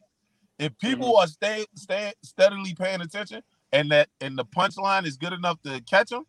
If 0.59 0.77
people 0.79 1.17
are 1.17 1.27
stay 1.27 1.65
stay 1.75 2.13
steadily 2.23 2.73
paying 2.75 3.01
attention, 3.01 3.43
and 3.71 3.91
that 3.91 4.09
and 4.21 4.37
the 4.37 4.45
punchline 4.45 5.05
is 5.05 5.17
good 5.17 5.33
enough 5.33 5.61
to 5.63 5.81
catch 5.81 6.09
them, 6.09 6.25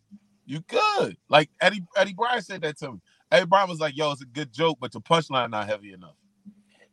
you 0.46 0.60
good. 0.60 1.16
Like 1.28 1.50
Eddie 1.60 1.84
Eddie 1.96 2.14
Bryan 2.14 2.42
said 2.42 2.62
that 2.62 2.78
to 2.78 2.92
me. 2.92 2.98
Eddie 3.30 3.46
Bryan 3.46 3.68
was 3.68 3.80
like, 3.80 3.96
"Yo, 3.96 4.12
it's 4.12 4.22
a 4.22 4.26
good 4.26 4.52
joke, 4.52 4.78
but 4.80 4.92
the 4.92 5.00
punchline 5.00 5.50
not 5.50 5.66
heavy 5.68 5.92
enough." 5.92 6.14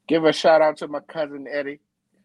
Give 0.07 0.25
a 0.25 0.33
shout 0.33 0.61
out 0.61 0.77
to 0.77 0.87
my 0.87 0.99
cousin 1.01 1.47
Eddie. 1.49 1.79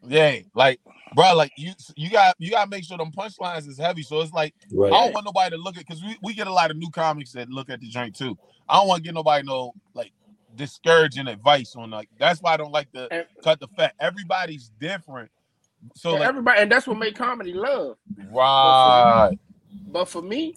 Yeah, 0.06 0.36
like, 0.54 0.80
bro, 1.14 1.34
like 1.34 1.52
you 1.56 1.72
you 1.96 2.08
got 2.10 2.36
you 2.38 2.50
got 2.50 2.64
to 2.64 2.70
make 2.70 2.84
sure 2.84 2.96
them 2.96 3.10
punchlines 3.10 3.68
is 3.68 3.78
heavy. 3.78 4.02
So 4.02 4.20
it's 4.20 4.32
like 4.32 4.54
I 4.72 4.74
don't 4.88 5.12
want 5.14 5.26
nobody 5.26 5.56
to 5.56 5.62
look 5.62 5.76
at 5.76 5.86
because 5.86 6.02
we, 6.02 6.16
we 6.22 6.34
get 6.34 6.46
a 6.46 6.52
lot 6.52 6.70
of 6.70 6.76
new 6.76 6.90
comics 6.90 7.32
that 7.32 7.48
look 7.50 7.68
at 7.68 7.80
the 7.80 7.90
drink 7.90 8.14
too. 8.14 8.36
I 8.68 8.76
don't 8.78 8.88
want 8.88 8.98
to 8.98 9.02
get 9.04 9.14
nobody 9.14 9.46
no 9.46 9.72
like 9.94 10.12
discouraging 10.54 11.26
advice 11.26 11.74
on 11.76 11.90
like 11.90 12.08
that's 12.18 12.40
why 12.40 12.54
I 12.54 12.56
don't 12.56 12.72
like 12.72 12.90
to 12.92 13.08
And- 13.12 13.26
cut 13.42 13.60
the 13.60 13.68
fat. 13.76 13.94
Everybody's 14.00 14.70
different. 14.80 15.30
So 15.94 16.14
like, 16.14 16.22
everybody, 16.22 16.60
and 16.62 16.72
that's 16.72 16.86
what 16.86 16.98
make 16.98 17.14
comedy 17.16 17.52
love. 17.52 17.96
right. 18.32 19.36
But 19.88 20.08
for 20.08 20.22
me, 20.22 20.56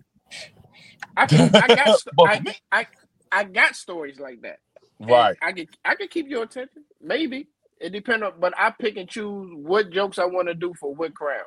I 1.21 1.27
can, 1.27 1.51
I 1.59 1.69
got 1.69 1.93
st- 1.95 2.15
But 2.15 2.15
for 2.15 2.31
I, 2.31 2.41
I, 2.71 2.87
I 3.31 3.45
got 3.45 3.75
stories 3.75 4.19
like 4.19 4.41
that. 4.43 4.59
And 5.07 5.27
Right. 5.27 5.37
I 5.41 5.53
can 5.53 5.67
I 5.85 5.95
can 5.95 6.09
keep 6.09 6.27
your 6.29 6.43
attention. 6.43 6.85
Maybe. 7.01 7.49
It 7.79 7.91
depends 7.91 8.23
on 8.25 8.33
but 8.39 8.53
I 8.57 8.71
pick 8.71 8.97
and 8.97 9.09
choose 9.09 9.51
what 9.55 9.91
jokes 9.91 10.19
I 10.19 10.25
want 10.25 10.49
to 10.49 10.55
do 10.55 10.73
for 10.79 10.95
what 10.95 11.15
crowd. 11.15 11.45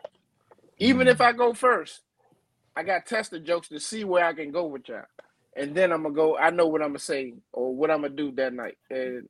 Even 0.79 1.09
if 1.09 1.21
mm. 1.21 1.23
I 1.23 1.33
go 1.33 1.55
first, 1.55 2.03
I 2.77 2.83
got 2.85 3.07
tested 3.07 3.47
jokes 3.47 3.69
to 3.69 3.81
see 3.81 4.05
where 4.05 4.25
I 4.25 4.35
can 4.35 4.53
go 4.53 4.67
with 4.67 4.89
y'all. 4.89 5.05
And 5.57 5.75
then 5.77 5.93
I'm 5.93 6.03
gonna 6.05 6.15
go, 6.15 6.37
I 6.39 6.51
know 6.51 6.67
what 6.69 6.83
I'm 6.83 6.91
gonna 6.91 6.99
say 7.01 7.35
or 7.53 7.75
what 7.75 7.91
I'm 7.91 8.03
gonna 8.03 8.15
do 8.15 8.33
that 8.33 8.55
night. 8.55 8.79
And 8.91 9.29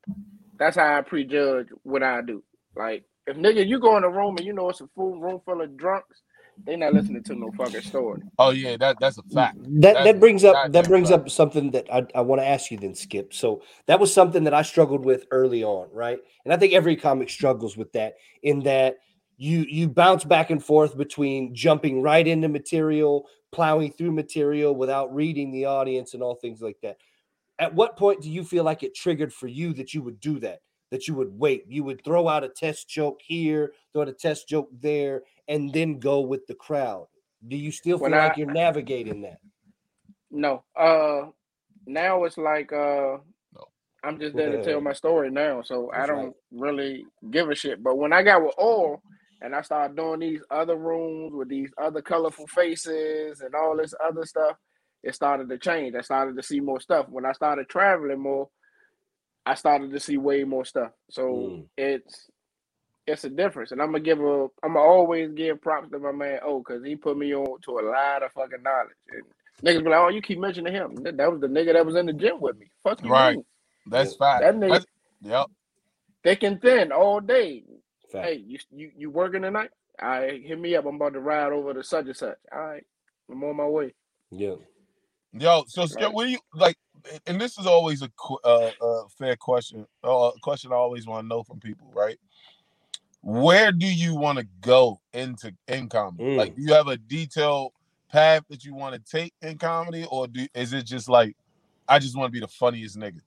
that's 0.59 0.77
how 0.77 0.99
I 0.99 1.03
prejudge 1.03 1.69
what 1.85 2.03
I 2.05 2.23
do. 2.23 2.45
Like 2.77 3.05
if 3.27 3.37
nigga 3.37 3.67
you 3.67 3.81
go 3.81 3.97
in 3.99 4.05
a 4.05 4.11
room 4.11 4.37
and 4.39 4.47
you 4.47 4.55
know 4.55 4.71
it's 4.71 4.83
a 4.83 4.89
full 4.97 5.21
room 5.21 5.41
full 5.47 5.63
of 5.63 5.77
drunks, 5.77 6.23
they 6.65 6.77
not 6.77 6.95
listening 6.95 7.23
to 7.25 7.35
no 7.35 7.51
fucking 7.53 7.83
story. 7.83 8.23
Oh 8.39 8.51
yeah, 8.51 8.77
that 8.79 8.97
that's 9.01 9.19
a 9.19 9.23
fact. 9.25 9.59
That 9.81 9.95
That's 9.95 10.05
that 10.05 10.21
brings 10.21 10.45
up 10.45 10.73
that 10.73 10.89
brings 10.89 11.11
fact. 11.11 11.23
up 11.23 11.31
something 11.31 11.71
that 11.73 11.87
I, 11.93 12.07
I 12.15 12.21
want 12.21 12.41
to 12.41 12.47
ask 12.47 12.71
you 12.71 12.79
then, 12.79 12.95
Skip. 12.95 13.35
So 13.35 13.63
that 13.87 14.01
was 14.01 14.13
something 14.13 14.45
that 14.45 14.55
I 14.55 14.63
struggled 14.63 15.05
with 15.05 15.27
early 15.31 15.65
on, 15.65 15.89
right? 15.93 16.19
And 16.45 16.53
I 16.55 16.57
think 16.57 16.73
every 16.73 16.97
comic 16.97 17.29
struggles 17.31 17.77
with 17.77 17.93
that 17.93 18.15
in 18.43 18.61
that 18.61 18.99
you 19.37 19.67
you 19.69 19.89
bounce 19.89 20.25
back 20.25 20.51
and 20.51 20.65
forth 20.65 20.97
between 20.97 21.55
jumping 21.55 22.03
right 22.03 22.27
into 22.27 22.49
material, 22.49 23.27
plowing 23.53 23.93
through 23.93 24.13
material 24.13 24.75
without 24.75 25.15
reading 25.15 25.51
the 25.51 25.65
audience 25.65 26.15
and 26.15 26.23
all 26.23 26.37
things 26.37 26.63
like 26.63 26.77
that. 26.83 26.99
At 27.59 27.75
what 27.75 27.97
point 27.97 28.21
do 28.21 28.31
you 28.31 28.45
feel 28.45 28.65
like 28.65 28.83
it 28.83 28.95
triggered 28.95 29.33
for 29.33 29.47
you 29.47 29.73
that 29.75 29.95
you 29.95 30.03
would 30.03 30.21
do 30.21 30.39
that? 30.41 30.61
That 30.91 31.09
you 31.09 31.15
would 31.15 31.37
wait, 31.37 31.65
you 31.69 31.83
would 31.85 32.05
throw 32.05 32.29
out 32.29 32.45
a 32.45 32.49
test 32.49 32.89
joke 32.89 33.21
here, 33.25 33.73
throw 33.93 34.03
out 34.03 34.09
a 34.09 34.13
test 34.13 34.49
joke 34.49 34.69
there, 34.81 35.23
and 35.49 35.73
then 35.73 35.99
go 35.99 36.21
with 36.21 36.47
the 36.47 36.55
crowd. 36.55 37.07
Do 37.47 37.57
you 37.57 37.71
still 37.73 37.99
feel 37.99 38.05
When 38.05 38.13
like 38.13 38.33
I- 38.33 38.35
you're 38.37 38.51
navigating 38.53 39.23
that? 39.23 39.39
No. 40.31 40.65
Uh 40.77 41.31
now 41.87 42.25
it's 42.25 42.39
like 42.39 42.73
uh 42.73 43.19
No. 43.55 43.65
I'm 44.03 44.19
just 44.19 44.35
there 44.35 44.51
to 44.53 44.65
tell 44.65 44.81
my 44.81 44.93
story 44.95 45.31
now. 45.31 45.63
So 45.63 45.91
I 45.93 45.99
That's 45.99 46.11
right. 46.11 46.23
don't 46.23 46.37
really 46.51 47.07
give 47.31 47.51
a 47.51 47.55
shit. 47.55 47.83
But 47.83 47.97
when 47.99 48.13
I 48.13 48.23
got 48.23 48.43
with 48.43 48.55
oil 48.59 49.03
and 49.43 49.55
I 49.55 49.61
started 49.63 49.97
doing 49.97 50.21
these 50.21 50.41
other 50.51 50.77
rooms 50.77 51.35
with 51.35 51.49
these 51.49 51.71
other 51.79 52.01
colorful 52.03 52.47
faces 52.47 53.41
and 53.43 53.55
all 53.55 53.77
this 53.77 53.95
other 54.03 54.25
stuff, 54.25 54.57
it 55.03 55.15
started 55.15 55.49
to 55.51 55.59
change. 55.59 55.95
I 55.95 56.01
started 56.01 56.37
to 56.37 56.43
see 56.43 56.61
more 56.61 56.81
stuff. 56.81 57.07
When 57.11 57.27
I 57.27 57.33
started 57.33 57.69
traveling 57.69 58.21
more, 58.21 58.49
I 59.45 59.55
started 59.55 59.91
to 59.93 60.01
see 60.01 60.17
way 60.17 60.45
more 60.45 60.65
stuff. 60.65 60.93
So 61.11 61.23
Mm. 61.29 61.69
it's 61.77 62.31
it's 63.07 63.25
a 63.25 63.31
difference. 63.31 63.73
And 63.73 63.81
I'm 63.83 63.89
gonna 63.89 64.01
give 64.01 64.21
a 64.21 64.49
I'm 64.63 64.75
gonna 64.75 64.81
always 64.81 65.33
give 65.33 65.61
props 65.63 65.91
to 65.91 65.99
my 65.99 66.13
man 66.13 66.41
O 66.45 66.61
because 66.61 66.85
he 66.85 66.97
put 66.97 67.17
me 67.19 67.35
on 67.35 67.61
to 67.63 67.79
a 67.79 67.83
lot 67.89 68.23
of 68.23 68.33
fucking 68.33 68.63
knowledge. 68.63 68.97
And 69.11 69.23
niggas 69.65 69.85
be 69.85 69.91
like, 69.91 70.01
oh, 70.01 70.09
you 70.09 70.23
keep 70.23 70.39
mentioning 70.39 70.73
him. 70.73 70.97
That 71.03 71.17
that 71.19 71.31
was 71.33 71.41
the 71.41 71.49
nigga 71.49 71.75
that 71.75 71.87
was 71.87 71.97
in 71.97 72.07
the 72.07 72.13
gym 72.13 72.41
with 72.41 72.59
me. 72.59 72.71
Fuck 72.85 73.03
you, 73.03 73.11
Right. 73.11 73.37
mean? 73.37 73.45
That's 73.87 74.15
fine. 74.17 74.41
That 74.41 74.55
nigga 74.57 74.69
That's- 74.71 74.87
Yep. 75.23 75.47
thick 76.23 76.43
and 76.43 76.61
thin 76.63 76.93
all 76.93 77.21
day. 77.21 77.65
Fact. 78.13 78.27
Hey, 78.27 78.35
you 78.37 78.59
you 78.73 78.93
you 78.97 79.11
working 79.11 79.43
tonight? 79.43 79.71
All 80.03 80.09
right, 80.09 80.43
hit 80.43 80.59
me 80.59 80.75
up. 80.77 80.87
I'm 80.87 80.97
about 80.97 81.13
to 81.15 81.21
ride 81.21 81.53
over 81.53 81.75
to 81.75 81.83
such 81.85 82.07
and 82.07 82.17
such. 82.17 82.37
All 82.53 82.61
right, 82.61 82.85
I'm 83.31 83.43
on 83.45 83.57
my 83.57 83.67
way. 83.67 83.95
Yeah. 84.31 84.57
Yo, 85.33 85.65
so 85.69 85.87
Skip, 85.87 86.03
Right. 86.07 86.15
what 86.15 86.25
do 86.27 86.31
you 86.31 86.39
like? 86.55 86.77
And 87.27 87.41
this 87.41 87.59
is 87.59 87.67
always 87.67 88.03
a 88.03 88.11
uh, 88.45 88.71
uh, 88.81 89.09
fair 89.19 89.37
question. 89.37 89.87
Uh, 90.05 90.31
a 90.35 90.41
question 90.41 90.73
I 90.73 90.77
always 90.77 91.07
want 91.07 91.25
to 91.25 91.29
know 91.29 91.43
from 91.43 91.61
people, 91.61 91.91
right? 91.95 92.19
Where 93.25 93.73
do 93.73 93.87
you 93.87 94.15
want 94.15 94.39
to 94.39 94.47
go 94.61 95.01
into 95.15 95.55
in 95.67 95.89
comedy? 95.89 96.25
Mm. 96.25 96.37
Like, 96.37 96.57
do 96.57 96.63
you 96.63 96.75
have 96.75 96.89
a 96.89 96.99
detailed 96.99 97.73
path 98.13 98.43
that 98.51 98.67
you 98.67 98.75
want 98.75 98.95
to 98.95 99.11
take 99.11 99.33
in 99.41 99.57
comedy, 99.57 100.07
or 100.11 100.27
do 100.27 100.47
is 100.55 100.75
it 100.75 100.85
just 100.85 101.09
like, 101.09 101.35
I 101.89 101.99
just 101.99 102.19
want 102.19 102.29
to 102.29 102.33
be 102.33 102.41
the 102.41 102.49
funniest 102.49 102.99
nigga? 102.99 103.21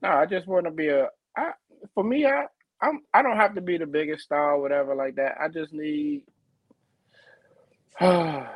No, 0.00 0.08
I 0.08 0.24
just 0.24 0.46
want 0.46 0.64
to 0.64 0.70
be 0.70 0.88
a. 0.88 1.08
I 1.36 1.52
for 1.94 2.02
me, 2.02 2.24
I 2.24 2.46
I'm 2.80 3.02
I 3.12 3.20
don't 3.20 3.36
have 3.36 3.54
to 3.56 3.60
be 3.60 3.76
the 3.76 3.86
biggest 3.86 4.24
star 4.24 4.54
or 4.54 4.62
whatever 4.62 4.94
like 4.94 5.16
that. 5.16 5.36
I 5.38 5.48
just 5.48 5.74
need. 5.74 6.22
I 8.00 8.46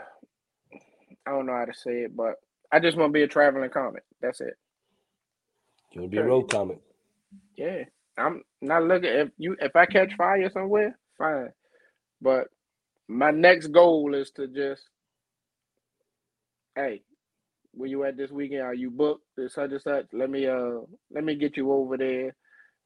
don't 1.26 1.45
know 1.45 1.57
how 1.57 1.66
to 1.66 1.74
say 1.74 2.05
it, 2.05 2.16
but 2.16 2.37
I 2.72 2.80
just 2.80 2.97
want 2.97 3.11
to 3.11 3.12
be 3.12 3.22
a 3.22 3.28
traveling 3.28 3.68
comic. 3.68 4.05
That's 4.22 4.41
it. 4.41 4.57
You 5.93 6.01
want 6.01 6.12
to 6.12 6.16
be 6.16 6.22
a 6.22 6.26
road 6.26 6.51
comic? 6.51 6.78
Yeah, 7.55 7.85
I'm 8.19 8.43
not 8.61 8.85
looking 8.85 9.11
if 9.11 9.29
you 9.39 9.57
if 9.61 9.75
I 9.77 9.87
catch 9.87 10.15
fire 10.17 10.51
somewhere, 10.53 10.99
fine. 11.19 11.51
But 12.23 12.49
my 13.09 13.31
next 13.33 13.69
goal 13.69 14.15
is 14.15 14.31
to 14.33 14.49
just, 14.49 14.83
hey, 16.77 17.03
where 17.73 17.89
you 17.89 18.05
at 18.05 18.17
this 18.17 18.31
weekend? 18.33 18.63
Are 18.63 18.75
you 18.75 18.91
booked? 18.91 19.25
This 19.37 19.55
such 19.55 19.73
and 19.73 19.83
such. 19.83 20.07
Let 20.13 20.31
me 20.31 20.47
uh 20.47 20.81
let 21.13 21.25
me 21.25 21.37
get 21.37 21.57
you 21.57 21.73
over 21.73 21.97
there 21.97 22.35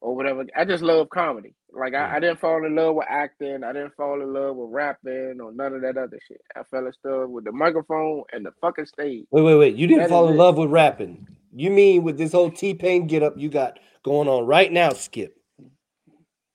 or 0.01 0.15
whatever. 0.15 0.45
I 0.55 0.65
just 0.65 0.83
love 0.83 1.09
comedy. 1.09 1.55
Like 1.73 1.95
I, 1.95 2.17
I 2.17 2.19
didn't 2.21 2.39
fall 2.41 2.65
in 2.65 2.75
love 2.75 2.95
with 2.95 3.07
acting. 3.09 3.63
I 3.63 3.73
didn't 3.73 3.95
fall 3.95 4.21
in 4.21 4.33
love 4.33 4.55
with 4.57 4.69
rapping 4.71 5.39
or 5.43 5.53
none 5.53 5.73
of 5.75 5.81
that 5.81 5.97
other 5.97 6.19
shit. 6.27 6.41
I 6.55 6.63
fell 6.71 6.87
in 6.87 6.93
love 7.05 7.29
with 7.31 7.45
the 7.45 7.51
microphone 7.53 8.23
and 8.33 8.45
the 8.45 8.51
fucking 8.61 8.87
stage. 8.87 9.25
Wait, 9.31 9.41
wait, 9.43 9.55
wait. 9.55 9.75
You 9.75 9.87
didn't 9.87 10.07
That 10.07 10.09
fall 10.09 10.29
in 10.29 10.37
it. 10.37 10.37
love 10.37 10.57
with 10.57 10.69
rapping. 10.71 11.27
You 11.55 11.71
mean 11.71 12.03
with 12.03 12.17
this 12.17 12.31
whole 12.33 12.51
T 12.51 12.73
Pain 12.73 13.07
get 13.07 13.23
up 13.23 13.33
you 13.37 13.49
got 13.49 13.79
going 14.07 14.29
on 14.29 14.45
right 14.45 14.71
now, 14.71 14.91
Skip? 14.91 15.35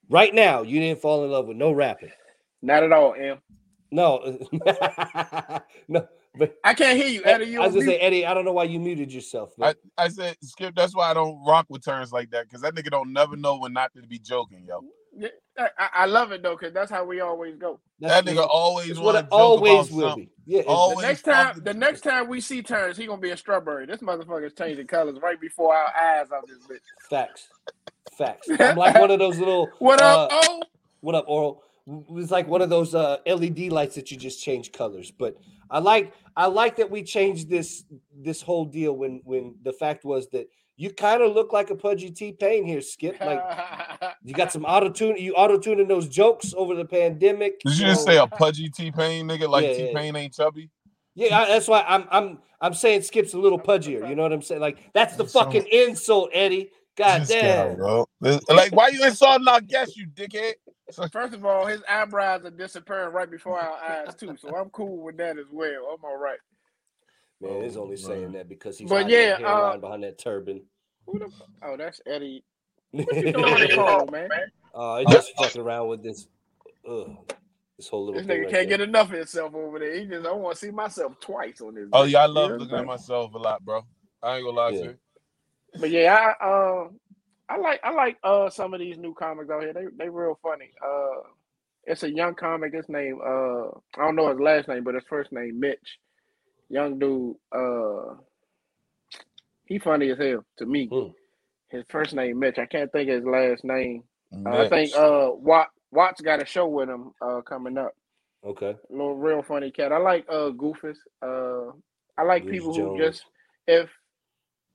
Right 0.08 0.34
now, 0.34 0.62
you 0.62 0.80
didn't 0.80 1.00
fall 1.00 1.24
in 1.24 1.30
love 1.30 1.46
with 1.46 1.56
no 1.56 1.72
rapping. 1.72 2.10
Not 2.62 2.82
at 2.82 2.92
all, 2.92 3.14
Em. 3.14 3.38
No, 3.90 4.38
no. 5.88 6.08
But 6.34 6.56
I 6.64 6.72
can't 6.72 6.96
hear 6.96 7.08
you, 7.08 7.22
Eddie. 7.24 7.44
You 7.44 7.60
I 7.60 7.66
was 7.66 7.74
gonna 7.74 7.86
say. 7.86 7.98
Eddie, 7.98 8.24
I 8.24 8.32
don't 8.32 8.46
know 8.46 8.54
why 8.54 8.64
you 8.64 8.80
muted 8.80 9.12
yourself. 9.12 9.52
I. 9.60 9.74
I 9.98 10.08
said, 10.08 10.36
Skip, 10.42 10.74
that's 10.74 10.96
why 10.96 11.10
I 11.10 11.14
don't 11.14 11.44
rock 11.44 11.66
with 11.68 11.84
turns 11.84 12.10
like 12.10 12.30
that 12.30 12.44
because 12.44 12.62
that 12.62 12.74
nigga 12.74 12.90
don't 12.90 13.12
never 13.12 13.36
know 13.36 13.58
when 13.58 13.74
not 13.74 13.92
to 13.94 14.02
be 14.06 14.18
joking, 14.18 14.64
yo. 14.66 14.82
Yeah, 15.58 15.68
I, 15.78 15.84
I- 15.84 15.90
I 16.02 16.06
love 16.06 16.32
it 16.32 16.42
though, 16.42 16.56
cause 16.56 16.72
that's 16.72 16.90
how 16.90 17.04
we 17.04 17.20
always 17.20 17.56
go. 17.56 17.78
That 18.00 18.24
That's 18.24 18.38
nigga 18.38 18.46
always 18.50 18.90
it's 18.90 18.98
want 18.98 19.14
what 19.14 19.20
to 19.20 19.26
it 19.26 19.28
always 19.30 19.88
about 19.88 19.96
will 19.96 20.08
something. 20.10 20.24
be. 20.46 20.54
Yeah, 20.56 20.62
Always 20.66 20.98
The 20.98 21.06
next 21.06 21.22
time, 21.22 21.54
the- 21.56 21.60
the 21.60 21.74
next 21.74 22.00
time 22.00 22.28
we 22.28 22.40
see 22.40 22.62
turns, 22.62 22.96
he 22.96 23.06
gonna 23.06 23.20
be 23.20 23.30
a 23.30 23.36
strawberry. 23.36 23.86
This 23.86 23.98
motherfucker's 24.00 24.54
changing 24.54 24.86
colors 24.86 25.18
right 25.22 25.40
before 25.40 25.74
our 25.74 25.88
eyes 25.94 26.32
out 26.32 26.46
this 26.48 26.58
bitch. 26.66 26.80
facts, 27.10 27.48
facts. 28.16 28.48
I'm 28.60 28.76
like 28.76 28.98
one 28.98 29.10
of 29.10 29.18
those 29.18 29.38
little. 29.38 29.68
What 29.78 30.00
up? 30.00 30.32
uh, 30.32 30.38
Oh, 30.42 30.62
What 31.00 31.14
up, 31.14 31.24
Oral? 31.28 31.62
It's 32.12 32.30
like 32.30 32.46
one 32.46 32.62
of 32.62 32.70
those 32.70 32.94
uh, 32.94 33.18
LED 33.26 33.70
lights 33.72 33.96
that 33.96 34.10
you 34.10 34.16
just 34.16 34.42
change 34.42 34.70
colors. 34.72 35.10
But 35.10 35.36
I 35.70 35.80
like 35.80 36.12
I 36.36 36.46
like 36.46 36.76
that 36.76 36.90
we 36.90 37.02
changed 37.02 37.50
this 37.50 37.84
this 38.16 38.40
whole 38.40 38.64
deal 38.64 38.96
when 38.96 39.20
when 39.24 39.56
the 39.64 39.72
fact 39.72 40.04
was 40.04 40.28
that 40.28 40.46
you 40.82 40.90
kind 40.92 41.22
of 41.22 41.32
look 41.32 41.52
like 41.52 41.70
a 41.70 41.76
pudgy 41.76 42.10
T 42.10 42.32
Pain 42.32 42.64
here, 42.64 42.80
Skip. 42.80 43.20
Like 43.20 43.40
you 44.24 44.34
got 44.34 44.50
some 44.50 44.64
auto 44.64 44.90
tune. 44.90 45.16
You 45.16 45.34
auto 45.34 45.56
tuning 45.56 45.86
those 45.86 46.08
jokes 46.08 46.52
over 46.56 46.74
the 46.74 46.84
pandemic. 46.84 47.60
Did 47.60 47.78
you 47.78 47.84
know. 47.84 47.92
just 47.92 48.04
say 48.04 48.18
a 48.18 48.26
pudgy 48.26 48.68
T 48.68 48.90
Pain 48.90 49.28
nigga 49.28 49.48
like 49.48 49.64
Yeah, 49.64 49.70
yeah, 49.70 49.86
T 49.90 49.94
Pain 49.94 50.16
ain't 50.16 50.34
chubby? 50.34 50.70
Yeah, 51.14 51.38
I, 51.38 51.46
that's 51.46 51.68
why 51.68 51.84
I'm 51.86 52.08
I'm 52.10 52.38
I'm 52.60 52.74
saying 52.74 53.02
Skip's 53.02 53.32
a 53.34 53.38
little 53.38 53.60
pudgier. 53.60 54.08
You 54.08 54.16
know 54.16 54.22
what 54.22 54.32
I'm 54.32 54.42
saying? 54.42 54.60
Like 54.60 54.90
that's 54.92 55.14
the 55.14 55.24
fucking 55.24 55.66
insult, 55.70 56.30
Eddie. 56.32 56.72
God 56.96 57.20
This 57.20 57.28
guy, 57.28 57.42
damn. 57.42 57.76
bro. 57.76 58.08
Like, 58.20 58.74
why 58.74 58.88
you 58.88 59.04
insulting 59.04 59.48
our 59.48 59.60
guest, 59.60 59.96
you 59.96 60.08
dickhead? 60.08 60.54
So 60.90 61.06
first 61.08 61.32
of 61.32 61.44
all, 61.46 61.64
his 61.64 61.80
eyebrows 61.88 62.44
are 62.44 62.50
disappearing 62.50 63.14
right 63.14 63.30
before 63.30 63.58
our 63.58 63.78
eyes 63.82 64.14
too, 64.16 64.36
so 64.36 64.54
I'm 64.56 64.68
cool 64.70 65.02
with 65.02 65.16
that 65.18 65.38
as 65.38 65.46
well. 65.50 65.96
I'm 65.96 66.04
all 66.04 66.18
right. 66.18 66.38
Man, 67.42 67.64
he's 67.64 67.76
Oh, 67.76 67.82
only 67.82 67.96
saying 67.96 68.32
that 68.32 68.48
because 68.48 68.78
he's 68.78 68.88
But 68.88 69.04
hiding 69.04 69.18
yeah, 69.18 69.48
uh, 69.48 69.76
behind 69.76 70.04
that 70.04 70.18
turban. 70.18 70.62
Who 71.06 71.18
the? 71.18 71.30
Oh, 71.62 71.76
that's 71.76 72.00
Eddie. 72.06 72.44
What 73.02 73.18
you 73.20 73.28
doing 73.30 73.52
on 73.52 73.60
the 73.62 73.68
phone, 73.70 74.10
man? 74.10 74.30
Uh, 74.74 74.96
it's 75.02 75.12
just 75.12 75.32
fucking 75.36 75.60
around 75.60 75.88
with 75.88 76.02
this. 76.02 76.26
Ugh. 76.88 77.16
This 77.78 77.88
whole 77.88 78.06
little 78.06 78.20
This 78.20 78.26
thing 78.26 78.42
nigga 78.42 78.46
right 78.46 78.50
can't 78.50 78.68
there. 78.68 78.68
get 78.68 78.80
enough 78.82 79.10
of 79.12 79.18
himself 79.18 79.54
over 79.54 79.78
there. 79.78 79.98
He 79.98 80.06
just 80.06 80.26
I 80.26 80.32
want 80.32 80.56
to 80.56 80.66
see 80.66 80.72
myself 80.72 81.14
twice 81.20 81.60
on 81.60 81.74
this. 81.74 81.88
Oh 81.92 82.04
yeah, 82.04 82.24
I 82.24 82.26
You 82.34 82.34
love 82.34 82.48
know 82.48 82.58
looking 82.58 82.78
at 82.78 82.86
myself 82.86 83.34
a 83.34 83.38
lot, 83.38 83.64
bro. 83.64 83.82
I 84.22 84.36
ain't 84.36 84.44
gonna 84.46 84.56
lie 84.56 84.70
Yeah. 84.70 84.80
to 84.80 84.86
you. 84.86 84.96
But 85.78 85.90
yeah, 85.90 86.32
I 86.40 86.46
uh, 86.46 86.88
I 87.48 87.58
like 87.58 87.80
I 87.84 87.92
like 87.92 88.18
uh 88.24 88.50
some 88.50 88.74
of 88.74 88.80
these 88.80 88.98
new 88.98 89.14
comics 89.14 89.50
out 89.50 89.62
here. 89.62 89.72
They 89.74 89.86
they 89.98 90.08
real 90.10 90.38
funny. 90.42 90.70
Uh, 90.84 91.22
it's 91.84 92.04
a 92.04 92.12
young 92.12 92.34
comic. 92.34 92.74
His 92.74 92.88
name 92.88 93.20
uh 93.24 93.68
I 93.98 94.04
don't 94.04 94.16
know 94.16 94.30
his 94.30 94.40
last 94.40 94.68
name, 94.68 94.84
but 94.84 94.94
his 94.96 95.04
first 95.08 95.32
name 95.32 95.60
Mitch. 95.60 95.98
Young 96.70 96.98
dude. 96.98 97.36
Uh, 97.54 98.16
he 99.72 99.78
funny 99.78 100.10
as 100.10 100.18
hell 100.18 100.44
to 100.58 100.66
me. 100.66 100.86
Hmm. 100.86 101.08
His 101.70 101.84
first 101.88 102.14
name 102.14 102.38
Mitch. 102.38 102.58
I 102.58 102.66
can't 102.66 102.92
think 102.92 103.08
of 103.08 103.16
his 103.16 103.24
last 103.24 103.64
name. 103.64 104.04
Uh, 104.46 104.50
I 104.50 104.68
think 104.68 104.94
uh 104.94 105.30
Watt 105.32 105.68
Watt's 105.90 106.20
got 106.20 106.42
a 106.42 106.46
show 106.46 106.66
with 106.68 106.88
him 106.90 107.12
uh 107.22 107.40
coming 107.40 107.78
up. 107.78 107.92
Okay. 108.44 108.76
little 108.90 109.16
real 109.16 109.42
funny 109.42 109.70
cat. 109.70 109.92
I 109.92 109.98
like 109.98 110.26
uh 110.28 110.50
Goofus. 110.50 110.98
Uh 111.22 111.72
I 112.18 112.24
like 112.24 112.46
people 112.46 112.74
Jones. 112.74 112.98
who 112.98 112.98
just 112.98 113.24
if 113.66 113.88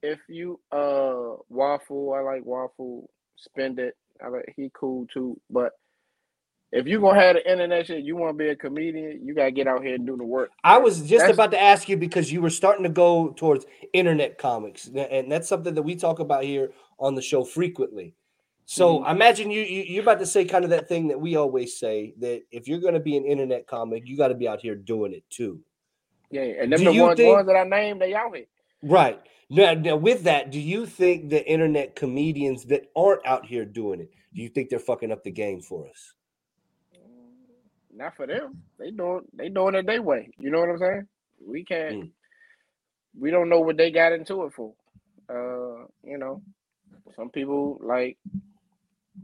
if 0.01 0.19
you 0.27 0.59
uh 0.71 1.35
waffle, 1.49 2.13
I 2.13 2.21
like 2.21 2.43
waffle, 2.45 3.07
spend 3.35 3.77
it. 3.77 3.95
I 4.23 4.29
like 4.29 4.51
he 4.55 4.71
cool 4.73 5.05
too. 5.13 5.39
But 5.51 5.73
if 6.71 6.85
you're 6.87 6.99
gonna 7.01 7.19
have 7.19 7.35
the 7.35 7.49
internet 7.51 7.87
shit, 7.87 8.03
you 8.03 8.15
wanna 8.15 8.33
be 8.33 8.49
a 8.49 8.55
comedian, 8.55 9.21
you 9.25 9.33
gotta 9.33 9.51
get 9.51 9.67
out 9.67 9.83
here 9.83 9.95
and 9.95 10.05
do 10.05 10.17
the 10.17 10.23
work. 10.23 10.49
I 10.63 10.77
was 10.77 10.99
just 10.99 11.11
That's- 11.19 11.33
about 11.33 11.51
to 11.51 11.61
ask 11.61 11.87
you 11.87 11.97
because 11.97 12.31
you 12.31 12.41
were 12.41 12.49
starting 12.49 12.83
to 12.83 12.89
go 12.89 13.29
towards 13.37 13.65
internet 13.93 14.37
comics, 14.37 14.87
and 14.87 15.31
that's 15.31 15.47
something 15.47 15.73
that 15.75 15.83
we 15.83 15.95
talk 15.95 16.19
about 16.19 16.43
here 16.43 16.71
on 16.99 17.15
the 17.15 17.21
show 17.21 17.43
frequently. 17.43 18.15
So 18.65 18.99
Mhm. 18.99 19.05
I 19.05 19.11
imagine 19.11 19.49
you, 19.49 19.61
you 19.61 19.83
you're 19.83 20.03
about 20.03 20.19
to 20.19 20.25
say 20.25 20.43
kind 20.43 20.65
of 20.65 20.71
that 20.71 20.89
thing 20.89 21.07
that 21.07 21.21
we 21.21 21.37
always 21.37 21.77
say 21.79 22.13
that 22.17 22.43
if 22.51 22.67
you're 22.67 22.81
going 22.81 22.95
to 22.95 22.99
be 22.99 23.15
an 23.15 23.23
internet 23.23 23.65
comic, 23.65 24.03
you 24.05 24.17
got 24.17 24.27
to 24.27 24.33
be 24.35 24.45
out 24.45 24.59
here 24.59 24.75
doing 24.75 25.13
it 25.13 25.23
too. 25.29 25.61
Yeah, 26.31 26.41
and 26.41 26.73
them 26.73 26.79
Do 26.83 26.91
the 26.91 27.01
ones, 27.01 27.17
think- 27.17 27.33
ones 27.33 27.47
that 27.47 27.55
I 27.55 27.63
named, 27.63 28.01
they 28.01 28.13
out 28.13 28.35
here. 28.35 28.45
Right. 28.83 29.21
Now, 29.49 29.73
now, 29.73 29.95
with 29.95 30.23
that, 30.23 30.51
do 30.51 30.59
you 30.59 30.85
think 30.85 31.29
the 31.29 31.49
internet 31.49 31.95
comedians 31.95 32.65
that 32.65 32.91
aren't 32.93 33.25
out 33.25 33.45
here 33.45 33.63
doing 33.63 34.01
it, 34.01 34.11
do 34.33 34.41
you 34.41 34.49
think 34.49 34.69
they're 34.69 34.79
fucking 34.79 35.13
up 35.13 35.23
the 35.23 35.31
game 35.31 35.61
for 35.61 35.87
us? 35.87 36.13
Not 37.97 38.15
for 38.15 38.27
them. 38.27 38.57
They 38.79 38.91
doing 38.91 39.23
they 39.33 39.49
doing 39.49 39.75
it 39.75 39.87
their 39.87 40.03
way. 40.03 40.29
You 40.39 40.51
know 40.51 40.59
what 40.59 40.69
I'm 40.69 40.79
saying? 40.79 41.07
We 41.45 41.65
can't 41.65 41.97
Mm. 41.97 42.11
we 43.19 43.31
don't 43.31 43.49
know 43.49 43.61
what 43.61 43.77
they 43.77 43.91
got 43.91 44.13
into 44.13 44.43
it 44.45 44.53
for. 44.53 44.73
Uh, 45.29 45.87
you 46.03 46.17
know, 46.17 46.41
some 47.15 47.29
people 47.31 47.79
like 47.81 48.17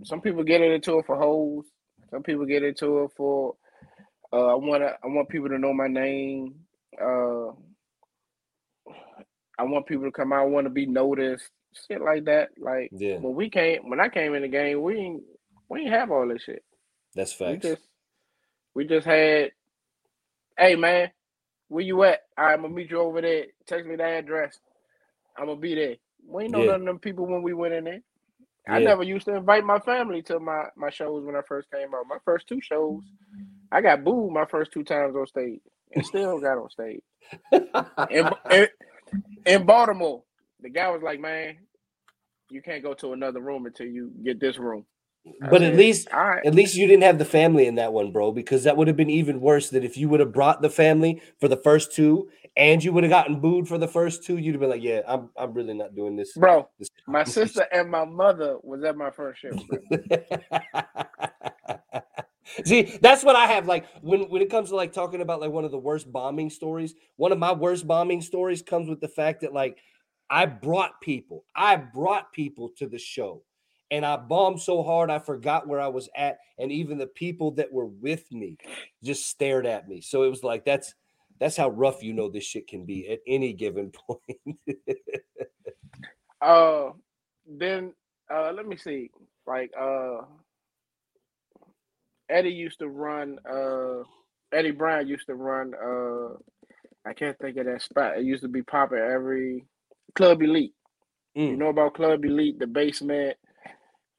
some 0.03 0.21
people 0.21 0.43
get 0.43 0.61
into 0.61 0.99
it 0.99 1.05
for 1.05 1.17
hoes. 1.17 1.65
Some 2.11 2.23
people 2.23 2.45
get 2.45 2.63
into 2.63 3.03
it 3.03 3.11
for 3.17 3.55
uh 4.33 4.47
I 4.47 4.55
wanna 4.55 4.93
I 5.03 5.07
want 5.07 5.29
people 5.29 5.49
to 5.49 5.59
know 5.59 5.73
my 5.73 5.87
name. 5.87 6.55
Uh 7.01 7.51
I 9.59 9.63
want 9.63 9.85
people 9.85 10.05
to 10.05 10.11
come 10.11 10.33
out, 10.33 10.41
I 10.41 10.45
want 10.45 10.65
to 10.65 10.71
be 10.71 10.87
noticed, 10.87 11.49
shit 11.87 12.01
like 12.01 12.25
that. 12.25 12.49
Like 12.57 12.91
Yeah, 12.91 13.17
when 13.19 13.35
we 13.35 13.49
came 13.49 13.89
when 13.89 13.99
I 13.99 14.09
came 14.09 14.33
in 14.33 14.41
the 14.41 14.47
game, 14.47 14.81
we 14.81 14.95
ain't 14.97 15.23
we 15.69 15.81
ain't 15.81 15.91
have 15.93 16.11
all 16.11 16.27
this 16.27 16.43
shit. 16.43 16.63
that's 17.15 17.39
We 17.39 17.57
just 17.57 17.81
we 18.75 18.85
just 18.85 19.05
had, 19.07 19.51
hey 20.57 20.75
man, 20.75 21.11
where 21.69 21.83
you 21.83 22.03
at? 22.03 22.21
All 22.37 22.45
right, 22.45 22.53
I'm 22.53 22.63
gonna 22.63 22.73
meet 22.73 22.91
you 22.91 22.99
over 22.99 23.21
there. 23.21 23.47
Text 23.67 23.87
me 23.87 23.95
the 23.97 24.03
address. 24.05 24.59
I'm 25.37 25.47
gonna 25.47 25.59
be 25.59 25.75
there. 25.75 25.95
We 26.27 26.43
ain't 26.45 26.53
know 26.53 26.63
Yeah. 26.63 26.65
none 26.65 26.81
of 26.81 26.87
them 26.87 26.99
people 26.99 27.27
when 27.27 27.43
we 27.43 27.53
went 27.53 27.73
in 27.75 27.85
there. 27.85 28.01
I 28.69 28.79
never 28.79 29.03
used 29.03 29.25
to 29.27 29.35
invite 29.35 29.65
my 29.65 29.79
family 29.79 30.21
to 30.23 30.39
my 30.39 30.65
my 30.77 30.89
shows 30.91 31.25
when 31.25 31.35
I 31.35 31.41
first 31.47 31.71
came 31.71 31.93
out. 31.95 32.07
My 32.07 32.19
first 32.25 32.47
two 32.47 32.61
shows, 32.61 33.03
I 33.71 33.81
got 33.81 34.03
booed 34.03 34.33
my 34.33 34.45
first 34.45 34.71
two 34.73 34.83
times 34.83 35.15
on 35.15 35.27
stage, 35.27 35.61
and 35.93 36.05
still 36.05 36.39
got 36.39 36.57
on 36.59 36.69
stage. 36.69 37.03
In, 38.09 38.29
in, 38.49 38.67
in 39.45 39.65
Baltimore, 39.65 40.23
the 40.61 40.69
guy 40.69 40.89
was 40.91 41.03
like, 41.03 41.19
"Man, 41.21 41.57
you 42.49 42.61
can't 42.61 42.83
go 42.83 42.93
to 42.95 43.13
another 43.13 43.41
room 43.41 43.65
until 43.67 43.87
you 43.87 44.11
get 44.23 44.39
this 44.39 44.59
room." 44.59 44.85
I 45.41 45.49
But 45.49 45.61
at 45.61 45.75
least 45.75 46.09
right. 46.11 46.45
At 46.45 46.53
least 46.53 46.75
you 46.75 46.85
didn't 46.87 47.03
have 47.03 47.17
the 47.17 47.25
family 47.25 47.65
in 47.67 47.75
that 47.75 47.93
one, 47.93 48.11
bro, 48.11 48.31
because 48.31 48.63
that 48.63 48.75
would 48.75 48.87
have 48.87 48.97
been 48.97 49.09
even 49.09 49.39
worse 49.39 49.69
than 49.69 49.83
if 49.83 49.97
you 49.97 50.09
would 50.09 50.19
have 50.19 50.33
brought 50.33 50.61
the 50.61 50.69
family 50.69 51.21
for 51.39 51.47
the 51.47 51.57
first 51.57 51.93
two 51.93 52.29
and 52.55 52.83
you 52.83 52.93
would 52.93 53.03
have 53.03 53.11
gotten 53.11 53.39
booed 53.39 53.67
for 53.67 53.77
the 53.77 53.87
first 53.87 54.23
two. 54.23 54.37
You'd 54.37 54.53
have 54.53 54.61
been 54.61 54.69
like, 54.69 54.83
Yeah, 54.83 55.01
I'm 55.07 55.29
I'm 55.37 55.53
really 55.53 55.73
not 55.73 55.95
doing 55.95 56.15
this. 56.15 56.33
Bro, 56.33 56.69
this 56.77 56.89
my 57.07 57.23
sister 57.25 57.65
and 57.71 57.89
my 57.89 58.05
mother 58.05 58.57
was 58.63 58.83
at 58.83 58.97
my 58.97 59.11
first 59.11 59.41
show. 59.41 59.51
See, 62.65 62.97
that's 63.01 63.23
what 63.23 63.35
I 63.35 63.47
have. 63.47 63.67
Like 63.67 63.85
when 64.01 64.23
when 64.29 64.41
it 64.41 64.49
comes 64.49 64.69
to 64.69 64.75
like 64.75 64.93
talking 64.93 65.21
about 65.21 65.41
like 65.41 65.51
one 65.51 65.65
of 65.65 65.71
the 65.71 65.79
worst 65.79 66.11
bombing 66.11 66.49
stories, 66.49 66.93
one 67.15 67.31
of 67.31 67.39
my 67.39 67.53
worst 67.53 67.87
bombing 67.87 68.21
stories 68.21 68.61
comes 68.61 68.89
with 68.89 68.99
the 69.01 69.07
fact 69.07 69.41
that 69.41 69.53
like 69.53 69.77
I 70.29 70.45
brought 70.45 71.01
people, 71.01 71.45
I 71.55 71.77
brought 71.77 72.31
people 72.33 72.71
to 72.77 72.87
the 72.87 72.99
show, 72.99 73.43
and 73.91 74.05
I 74.05 74.17
bombed 74.17 74.61
so 74.61 74.83
hard 74.83 75.09
I 75.09 75.19
forgot 75.19 75.67
where 75.67 75.79
I 75.79 75.87
was 75.87 76.09
at, 76.15 76.39
and 76.57 76.71
even 76.71 76.97
the 76.97 77.07
people 77.07 77.51
that 77.51 77.71
were 77.71 77.85
with 77.85 78.31
me 78.31 78.57
just 79.03 79.27
stared 79.27 79.65
at 79.65 79.87
me. 79.87 80.01
So 80.01 80.23
it 80.23 80.29
was 80.29 80.43
like 80.43 80.65
that's 80.65 80.93
that's 81.39 81.57
how 81.57 81.69
rough 81.69 82.03
you 82.03 82.13
know 82.13 82.29
this 82.29 82.43
shit 82.43 82.67
can 82.67 82.85
be 82.85 83.07
at 83.09 83.19
any 83.27 83.53
given 83.53 83.91
point. 84.07 84.57
Uh, 86.41 86.91
then 87.47 87.93
uh, 88.33 88.51
let 88.51 88.65
me 88.67 88.77
see. 88.77 89.09
Like 89.47 89.71
uh, 89.79 90.21
Eddie 92.29 92.49
used 92.51 92.79
to 92.79 92.87
run. 92.87 93.39
Uh, 93.49 94.03
Eddie 94.51 94.71
Brown 94.71 95.07
used 95.07 95.27
to 95.27 95.35
run. 95.35 95.73
Uh, 95.73 96.35
I 97.05 97.13
can't 97.13 97.37
think 97.39 97.57
of 97.57 97.65
that 97.65 97.81
spot. 97.81 98.17
It 98.17 98.23
used 98.23 98.43
to 98.43 98.49
be 98.49 98.61
popping 98.63 98.99
every 98.99 99.65
Club 100.15 100.41
Elite. 100.41 100.73
You 101.35 101.41
Mm. 101.55 101.57
know 101.57 101.69
about 101.69 101.95
Club 101.95 102.23
Elite, 102.23 102.59
the 102.59 102.67
basement. 102.67 103.37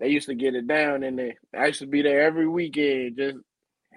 They 0.01 0.09
used 0.09 0.29
to 0.29 0.35
get 0.35 0.55
it 0.55 0.67
down 0.69 1.03
and 1.05 1.19
they 1.19 1.37
I 1.57 1.67
used 1.69 1.81
to 1.81 1.87
be 1.87 2.03
there 2.03 2.23
every 2.23 2.49
weekend. 2.49 3.17
Just, 3.19 3.39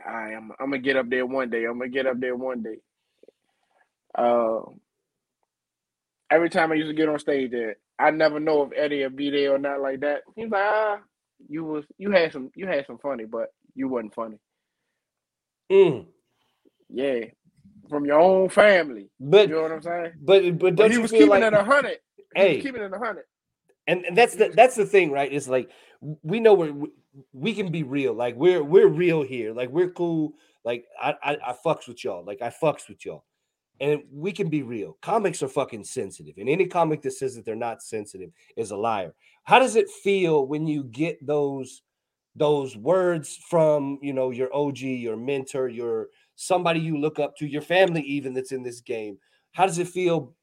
all 0.07 0.13
right, 0.13 0.35
I'm, 0.35 0.51
I'm 0.59 0.71
gonna 0.71 0.79
get 0.79 0.97
up 0.97 1.09
there 1.09 1.25
one 1.25 1.49
day. 1.49 1.65
I'm 1.65 1.79
gonna 1.79 1.89
get 1.89 2.07
up 2.07 2.19
there 2.19 2.35
one 2.35 2.63
day. 2.63 2.77
Uh, 4.17 4.61
every 6.31 6.49
time 6.49 6.71
I 6.71 6.75
used 6.75 6.89
to 6.89 6.95
get 6.95 7.09
on 7.09 7.19
stage 7.19 7.51
there, 7.51 7.77
I 7.99 8.11
never 8.11 8.39
know 8.39 8.63
if 8.63 8.71
Eddie 8.75 9.03
would 9.03 9.15
be 9.15 9.31
there 9.31 9.55
or 9.55 9.59
not 9.59 9.81
like 9.81 10.01
that. 10.01 10.21
He's 10.35 10.49
like, 10.51 10.63
ah, 10.63 10.99
you 11.49 11.63
was 11.65 11.85
you 11.97 12.11
had 12.11 12.33
some 12.33 12.51
you 12.55 12.67
had 12.67 12.85
some 12.87 12.99
funny, 12.99 13.25
but 13.25 13.49
you 13.75 13.87
wasn't 13.89 14.15
funny. 14.15 14.37
Mm. 15.71 16.05
Yeah, 16.89 17.21
from 17.89 18.05
your 18.05 18.19
own 18.19 18.49
family. 18.49 19.09
But 19.19 19.49
You 19.49 19.55
know 19.55 19.63
what 19.63 19.71
I'm 19.73 19.81
saying? 19.81 20.13
but 20.21 20.59
but 20.59 20.77
But 20.77 20.91
he 20.91 20.97
you 20.97 21.01
was 21.01 21.11
feel 21.11 21.27
keeping 21.27 21.29
like 21.29 21.43
it 21.43 21.53
a 21.53 21.63
hundred. 21.63 21.99
He 22.35 22.35
Hey. 22.35 22.57
keeping 22.57 22.81
it 22.81 22.93
a 22.93 22.99
hundred. 22.99 23.25
and, 23.87 24.05
and 24.05 24.17
that's 24.17 24.35
the 24.35 24.49
that's 24.55 24.75
the 24.75 24.85
thing 24.85 25.11
right 25.11 25.31
it's 25.31 25.47
like 25.47 25.69
we 26.23 26.39
know 26.39 26.53
we're 26.53 26.87
we, 27.33 27.53
can 27.53 27.71
be 27.71 27.83
real 27.83 28.13
like 28.13 28.35
we're 28.35 28.63
we're 28.63 28.87
real 28.87 29.23
here 29.23 29.53
like 29.53 29.69
we're 29.69 29.91
cool 29.91 30.33
like 30.63 30.85
I, 31.01 31.15
I 31.23 31.37
i 31.47 31.55
fucks 31.65 31.87
with 31.87 32.03
y'all 32.03 32.23
like 32.23 32.41
i 32.41 32.49
fucks 32.49 32.87
with 32.87 33.05
y'all 33.05 33.23
and 33.79 34.01
we 34.11 34.31
can 34.31 34.49
be 34.49 34.63
real. 34.63 34.97
Comics 35.01 35.43
are 35.43 35.47
fucking 35.47 35.83
sensitive 35.83 36.35
and 36.37 36.49
any 36.49 36.65
comic 36.65 37.01
that 37.03 37.11
says 37.11 37.35
that 37.35 37.45
they're 37.45 37.55
not 37.55 37.83
sensitive 37.83 38.31
is 38.55 38.71
a 38.71 38.77
liar. 38.77 39.13
How 39.43 39.59
does 39.59 39.75
it 39.75 39.89
feel 39.89 40.47
when 40.47 40.67
you 40.67 40.83
get 40.85 41.25
those 41.25 41.83
those 42.35 42.77
words 42.77 43.39
from 43.49 43.97
you 44.01 44.13
know 44.13 44.29
your 44.31 44.53
og 44.53 44.79
your 44.79 45.17
mentor 45.17 45.67
your 45.67 46.07
somebody 46.35 46.79
you 46.79 46.97
look 46.97 47.19
up 47.19 47.35
to 47.37 47.47
your 47.47 47.61
family 47.61 48.01
even 48.01 48.33
that's 48.33 48.51
in 48.51 48.63
this 48.63 48.81
game? 48.81 49.17
How 49.51 49.65
does 49.65 49.77
it 49.77 49.87
feel 49.87 50.33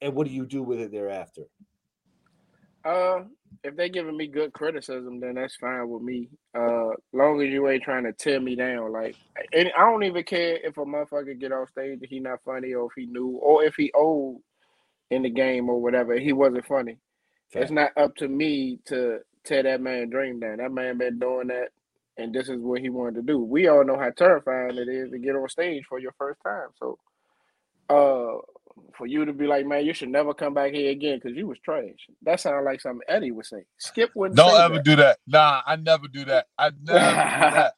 and 0.00 0.14
what 0.14 0.26
do 0.26 0.32
you 0.32 0.46
do 0.46 0.62
with 0.62 0.80
it 0.80 0.92
thereafter 0.92 1.42
Uh, 2.84 3.22
if 3.64 3.76
they're 3.76 3.88
giving 3.90 4.16
me 4.16 4.28
good 4.28 4.52
criticism, 4.52 5.20
then 5.20 5.36
that's 5.36 5.56
fine 5.56 5.88
with 5.88 6.02
me. 6.02 6.30
Uh, 6.56 6.90
long 7.14 7.42
as 7.42 7.50
you 7.50 7.68
ain't 7.68 7.84
trying 7.84 8.04
to 8.04 8.12
tear 8.12 8.40
me 8.40 8.56
down. 8.56 8.92
Like, 8.92 9.16
and 9.52 9.70
I 9.78 9.82
don't 9.90 10.04
even 10.04 10.24
care 10.24 10.58
if 10.64 10.78
a 10.78 10.82
motherfucker 10.84 11.40
get 11.40 11.52
off 11.52 11.70
stage 11.70 12.00
if 12.02 12.10
he 12.10 12.20
not 12.20 12.40
funny 12.44 12.74
or 12.74 12.86
if 12.86 12.92
he 12.96 13.06
new 13.06 13.28
or 13.42 13.64
if 13.64 13.76
he 13.76 13.92
old 13.94 14.42
in 15.10 15.22
the 15.22 15.30
game 15.30 15.70
or 15.70 15.80
whatever. 15.80 16.18
He 16.18 16.32
wasn't 16.34 16.66
funny. 16.66 16.98
It's 17.52 17.70
not 17.70 17.92
up 17.96 18.16
to 18.16 18.28
me 18.28 18.80
to 18.86 19.20
tear 19.44 19.62
that 19.64 19.80
man 19.80 20.10
dream 20.10 20.40
down. 20.40 20.58
That 20.58 20.72
man 20.72 20.98
been 20.98 21.18
doing 21.20 21.48
that, 21.48 21.68
and 22.18 22.34
this 22.34 22.48
is 22.48 22.60
what 22.60 22.80
he 22.80 22.90
wanted 22.90 23.16
to 23.16 23.22
do. 23.22 23.38
We 23.38 23.68
all 23.68 23.84
know 23.84 23.98
how 23.98 24.10
terrifying 24.10 24.76
it 24.78 24.88
is 24.88 25.10
to 25.12 25.18
get 25.18 25.36
on 25.36 25.48
stage 25.48 25.84
for 25.88 25.98
your 26.00 26.14
first 26.18 26.40
time. 26.44 26.68
So, 26.78 26.98
uh, 27.90 28.38
for 28.96 29.06
you 29.06 29.24
to 29.24 29.32
be 29.32 29.46
like, 29.46 29.66
man, 29.66 29.84
you 29.84 29.92
should 29.94 30.08
never 30.08 30.34
come 30.34 30.54
back 30.54 30.72
here 30.72 30.90
again 30.90 31.20
because 31.22 31.36
you 31.36 31.46
was 31.46 31.58
trash. 31.64 31.90
That 32.22 32.40
sounds 32.40 32.64
like 32.64 32.80
something 32.80 33.02
Eddie 33.08 33.30
would 33.30 33.46
say. 33.46 33.64
Skip 33.78 34.10
wouldn't 34.14 34.36
Don't 34.36 34.50
say 34.52 34.64
ever 34.64 34.74
that. 34.76 34.84
do 34.84 34.96
that. 34.96 35.18
Nah, 35.26 35.62
I 35.66 35.76
never 35.76 36.08
do 36.08 36.24
that. 36.26 36.46
I 36.58 36.70
never 36.82 36.82
do 36.82 36.92
that. 36.94 37.74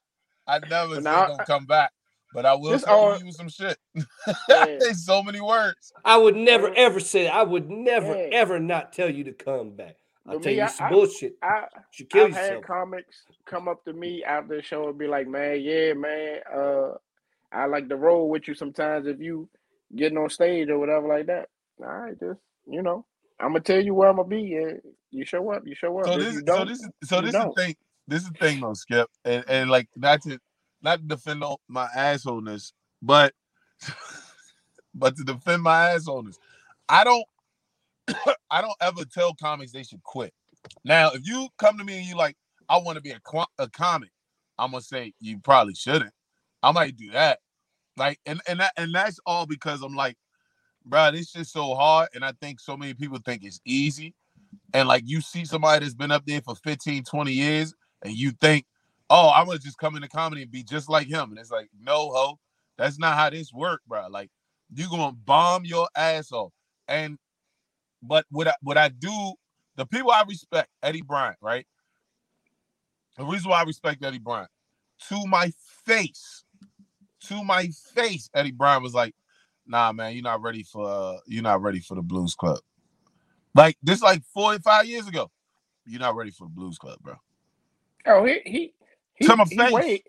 I 0.49 0.59
never 0.61 0.89
But 0.89 0.95
say 0.97 1.01
now- 1.03 1.27
don't 1.29 1.47
come 1.47 1.67
back. 1.67 1.93
But 2.35 2.45
I 2.45 2.55
will 2.55 2.73
This 2.73 2.83
tell 2.85 2.99
all- 2.99 3.19
you 3.23 3.33
some 3.33 3.49
shit. 3.49 3.79
Yeah. 4.49 4.67
There's 4.67 5.05
so 5.07 5.23
many 5.23 5.41
words. 5.41 5.93
I 6.05 6.17
would 6.19 6.37
never 6.37 6.73
ever 6.77 7.01
say 7.01 7.29
I 7.29 7.43
would 7.43 7.71
never 7.71 8.15
Yeah. 8.15 8.29
ever 8.33 8.59
not 8.59 8.93
tell 8.93 9.09
you 9.09 9.25
to 9.25 9.33
come 9.33 9.71
back. 9.71 9.97
I'll 10.27 10.41
tell 10.41 10.53
me, 10.53 10.61
you 10.61 10.69
some 10.69 10.87
I- 10.87 10.91
bullshit. 10.91 11.37
I 11.43 11.61
You 11.61 11.81
should 11.93 12.11
kill 12.11 12.27
I've 12.27 12.35
had 12.35 12.63
comics 12.63 13.23
come 13.47 13.69
up 13.69 13.85
to 13.85 13.93
me 13.93 14.23
after 14.25 14.57
the 14.57 14.63
show 14.63 14.89
and 14.89 14.99
be 14.99 15.07
like, 15.07 15.29
"Man, 15.29 15.61
yeah, 15.63 15.93
man, 15.95 16.41
uh, 16.53 16.95
I 17.53 17.67
like 17.67 17.89
to 17.89 17.97
roll 17.97 18.29
with 18.29 18.49
you 18.49 18.55
sometimes 18.55 19.07
if 19.07 19.21
you 19.21 19.49
getting 19.95 20.19
on 20.19 20.31
stage 20.31 20.69
or 20.69 20.79
whatever 20.79 21.09
like 21.09 21.27
that." 21.27 21.49
All 21.81 21.87
right, 21.87 22.19
just 22.19 22.41
you 22.67 22.83
know, 22.83 23.05
I'm 23.41 23.49
gonna 23.49 23.61
tell 23.61 23.81
you 23.83 23.95
where 23.95 24.09
I'm 24.09 24.17
gonna 24.17 24.29
be, 24.29 24.55
and 24.57 24.81
you 25.11 25.25
show 25.25 25.51
up. 25.53 25.67
You 25.67 25.75
show 25.75 25.99
up. 26.01 26.07
So 26.07 26.19
this, 26.19 26.43
so 26.49 26.65
this 26.65 26.81
is, 26.81 26.91
so 27.05 27.21
this 27.21 27.37
is 27.37 27.45
the 27.45 27.51
thing. 27.51 27.77
This 28.09 28.23
is 28.23 28.31
the 28.31 28.39
thing, 28.39 28.61
though, 28.61 28.75
Skip, 28.75 29.09
and, 29.25 29.45
and 29.49 29.71
like 29.71 29.89
not 29.97 30.23
to, 30.23 30.39
not 30.83 31.01
to 31.01 31.05
defend 31.05 31.45
all 31.45 31.61
my 31.69 31.89
assholeness, 31.97 32.73
but, 33.03 33.35
but 34.95 35.17
to 35.17 35.25
defend 35.25 35.63
my 35.63 35.91
assholeness. 35.95 36.37
I 36.89 37.05
don't, 37.05 37.25
I 38.51 38.61
don't 38.63 38.77
ever 38.81 39.05
tell 39.05 39.35
comics 39.35 39.73
they 39.73 39.83
should 39.85 40.03
quit. 40.03 40.33
Now, 40.85 41.11
if 41.13 41.27
you 41.27 41.49
come 41.59 41.79
to 41.79 41.85
me 41.85 41.99
and 41.99 42.07
you 42.07 42.17
like, 42.17 42.37
I 42.69 42.79
want 42.79 42.97
to 42.97 43.03
be 43.03 43.11
a, 43.13 43.21
a 43.59 43.69
comic, 43.69 44.11
I'm 44.59 44.73
gonna 44.73 44.83
say 44.83 45.15
you 45.21 45.39
probably 45.41 45.75
shouldn't. 45.75 46.13
I 46.63 46.73
might 46.73 46.97
do 46.97 47.11
that, 47.13 47.41
like, 47.97 48.21
and 48.27 48.41
and 48.49 48.61
that 48.61 48.73
and 48.77 48.95
that's 48.95 49.21
all 49.27 49.47
because 49.47 49.83
I'm 49.83 49.95
like, 49.97 50.17
bro, 50.87 51.13
this 51.13 51.31
shit's 51.31 51.53
so 51.53 51.75
hard, 51.75 52.11
and 52.15 52.25
I 52.25 52.33
think 52.41 52.61
so 52.61 52.77
many 52.77 52.95
people 52.95 53.19
think 53.25 53.45
it's 53.45 53.61
easy 53.67 54.09
and 54.75 54.89
like 54.89 55.03
you 55.07 55.21
see 55.21 55.45
somebody 55.45 55.81
that's 55.85 55.95
been 55.95 56.11
up 56.11 56.25
there 56.27 56.41
for 56.41 56.55
15 56.55 57.05
20 57.05 57.33
years 57.33 57.75
and 58.05 58.15
you 58.15 58.31
think 58.41 58.65
oh 59.11 59.31
i'm 59.35 59.47
gonna 59.47 59.59
just 59.59 59.79
come 59.79 59.97
into 59.97 60.09
comedy 60.09 60.43
and 60.43 60.51
be 60.51 60.63
just 60.63 60.89
like 60.89 61.07
him 61.09 61.31
and 61.31 61.39
it's 61.39 61.51
like 61.51 61.69
no 61.81 62.11
ho 62.11 62.39
that's 62.79 62.99
not 62.99 63.17
how 63.17 63.31
this 63.31 63.53
work 63.53 63.81
bro 63.87 64.07
like 64.11 64.31
you 64.75 64.89
gonna 64.89 65.13
bomb 65.13 65.65
your 65.65 65.89
ass 65.97 66.33
off 66.33 66.53
and 66.89 67.19
but 68.03 68.27
what 68.31 68.49
I, 68.49 68.55
what 68.63 68.79
I 68.79 68.89
do 68.91 69.35
the 69.77 69.87
people 69.87 70.13
i 70.13 70.25
respect 70.29 70.69
eddie 70.83 71.03
bryant 71.03 71.39
right? 71.43 71.67
The 73.19 73.25
reason 73.27 73.51
why 73.51 73.61
i 73.61 73.65
respect 73.65 74.05
eddie 74.05 74.21
bryant 74.21 74.51
to 75.11 75.27
my 75.29 75.53
face 75.87 76.45
to 77.29 77.45
my 77.45 77.69
face 77.95 78.29
eddie 78.35 78.51
bryant 78.53 78.83
was 78.83 78.95
like 78.95 79.15
nah 79.67 79.93
man 79.93 80.13
you're 80.15 80.23
not 80.23 80.43
ready 80.43 80.63
for 80.63 80.89
uh, 80.89 81.17
you're 81.27 81.43
not 81.43 81.63
ready 81.63 81.81
for 81.81 81.95
the 81.95 82.03
blues 82.03 82.35
club 82.35 82.59
like 83.55 83.77
this, 83.83 84.03
like 84.03 84.23
four 84.35 84.53
or 84.55 84.59
five 84.59 84.85
years 84.85 85.09
ago. 85.09 85.31
You're 85.87 86.01
not 86.01 86.15
ready 86.15 86.31
for 86.31 86.45
the 86.45 86.51
Blues 86.51 86.77
Club, 86.77 86.99
bro. 87.01 87.15
Oh, 88.07 88.23
he 88.27 88.41
he 88.45 88.75
he, 89.15 89.27
To 89.27 89.35
my 89.37 89.45
he 89.49 89.57
face. 89.57 89.73
way 89.73 90.03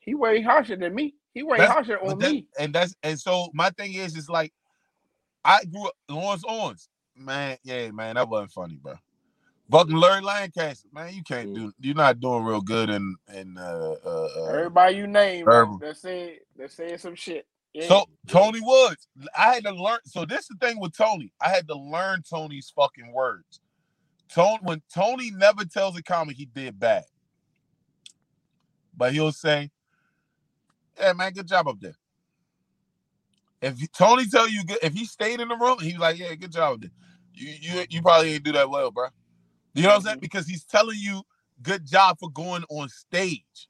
he 0.00 0.14
way 0.14 0.42
harsher 0.42 0.76
than 0.76 0.94
me. 0.94 1.14
He 1.32 1.42
way 1.42 1.56
That's- 1.56 1.72
harsher 1.74 1.98
on 1.98 2.18
that- 2.18 2.30
me. 2.30 2.46
and 2.58 2.74
that's 2.74 2.94
and 3.02 3.18
so 3.18 3.48
my 3.54 3.70
thing 3.70 3.94
is, 3.94 4.16
is 4.18 4.28
like 4.28 4.52
I 5.46 5.64
grew 5.64 5.86
up 5.86 5.94
Lawrence 6.10 6.44
Owens, 6.46 6.90
man. 7.16 7.56
Yeah, 7.64 7.90
man, 7.90 8.16
that 8.16 8.28
wasn't 8.28 8.52
funny, 8.52 8.76
bro. 8.76 8.96
Fucking 9.70 9.96
Larry 9.96 10.22
Lancaster, 10.22 10.88
man, 10.92 11.14
you 11.14 11.22
can't 11.22 11.54
do. 11.54 11.72
You're 11.80 11.94
not 11.94 12.20
doing 12.20 12.44
real 12.44 12.60
good 12.60 12.90
in 12.90 13.16
in 13.34 13.56
uh, 13.58 13.94
uh, 14.04 14.28
uh 14.36 14.44
Everybody 14.52 14.96
you 14.96 15.06
name 15.06 15.46
that 15.80 15.96
said 15.96 16.38
that 16.56 16.72
said 16.72 17.00
some 17.00 17.14
shit. 17.14 17.46
Yeah. 17.72 17.86
So 17.88 18.04
Tony 18.26 18.60
Woods, 18.62 19.08
I 19.36 19.54
had 19.54 19.64
to 19.64 19.72
learn. 19.72 20.00
So 20.06 20.24
this 20.24 20.40
is 20.40 20.48
the 20.48 20.66
thing 20.66 20.80
with 20.80 20.96
Tony. 20.96 21.32
I 21.40 21.50
had 21.50 21.68
to 21.68 21.76
learn 21.76 22.22
Tony's 22.28 22.72
fucking 22.74 23.12
words. 23.12 23.60
Tony, 24.28 24.58
when 24.62 24.82
Tony 24.92 25.30
never 25.30 25.64
tells 25.64 25.96
a 25.98 26.02
comic 26.02 26.36
he 26.36 26.46
did 26.46 26.78
bad, 26.78 27.04
but 28.96 29.12
he'll 29.12 29.32
say, 29.32 29.70
"Yeah, 30.98 31.12
man, 31.12 31.32
good 31.32 31.48
job 31.48 31.68
up 31.68 31.80
there." 31.80 31.96
If 33.62 33.90
Tony 33.92 34.26
tell 34.26 34.48
you 34.48 34.64
good, 34.64 34.78
if 34.82 34.94
he 34.94 35.04
stayed 35.04 35.40
in 35.40 35.48
the 35.48 35.56
room, 35.56 35.78
he's 35.80 35.98
like, 35.98 36.18
"Yeah, 36.18 36.34
good 36.34 36.52
job 36.52 36.74
up 36.74 36.80
there." 36.82 36.90
You 37.34 37.54
you 37.60 37.84
you 37.90 38.02
probably 38.02 38.34
ain't 38.34 38.44
do 38.44 38.52
that 38.52 38.70
well, 38.70 38.90
bro. 38.90 39.08
You 39.74 39.82
know 39.82 39.88
what 39.90 39.96
I'm 39.96 40.02
saying? 40.02 40.16
Mm-hmm. 40.16 40.20
Because 40.20 40.46
he's 40.46 40.64
telling 40.64 40.98
you 40.98 41.22
good 41.62 41.86
job 41.86 42.18
for 42.18 42.30
going 42.30 42.64
on 42.70 42.88
stage 42.88 43.68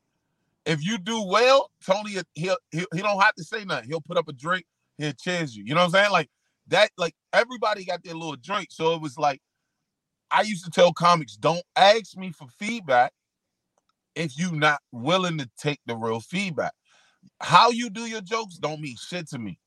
if 0.66 0.84
you 0.84 0.98
do 0.98 1.22
well, 1.22 1.70
Tony, 1.84 2.16
he'll, 2.34 2.56
he'll 2.70 2.86
he 2.94 3.00
don't 3.00 3.20
have 3.20 3.34
to 3.34 3.44
say 3.44 3.64
nothing. 3.64 3.88
He'll 3.88 4.00
put 4.00 4.16
up 4.16 4.28
a 4.28 4.32
drink, 4.32 4.66
he'll 4.98 5.12
cheers 5.12 5.56
you. 5.56 5.64
You 5.64 5.74
know 5.74 5.80
what 5.80 5.86
I'm 5.86 6.02
saying? 6.02 6.12
Like 6.12 6.28
that, 6.68 6.90
like 6.96 7.14
everybody 7.32 7.84
got 7.84 8.04
their 8.04 8.14
little 8.14 8.36
drink. 8.36 8.68
So 8.70 8.94
it 8.94 9.00
was 9.00 9.18
like 9.18 9.40
I 10.30 10.42
used 10.42 10.64
to 10.64 10.70
tell 10.70 10.92
comics, 10.92 11.36
don't 11.36 11.64
ask 11.76 12.16
me 12.16 12.30
for 12.30 12.46
feedback 12.58 13.12
if 14.14 14.38
you're 14.38 14.52
not 14.52 14.80
willing 14.92 15.38
to 15.38 15.50
take 15.58 15.80
the 15.86 15.96
real 15.96 16.20
feedback. 16.20 16.72
How 17.40 17.70
you 17.70 17.90
do 17.90 18.02
your 18.02 18.20
jokes 18.20 18.56
don't 18.56 18.80
mean 18.80 18.96
shit 18.96 19.28
to 19.30 19.38
me. 19.38 19.58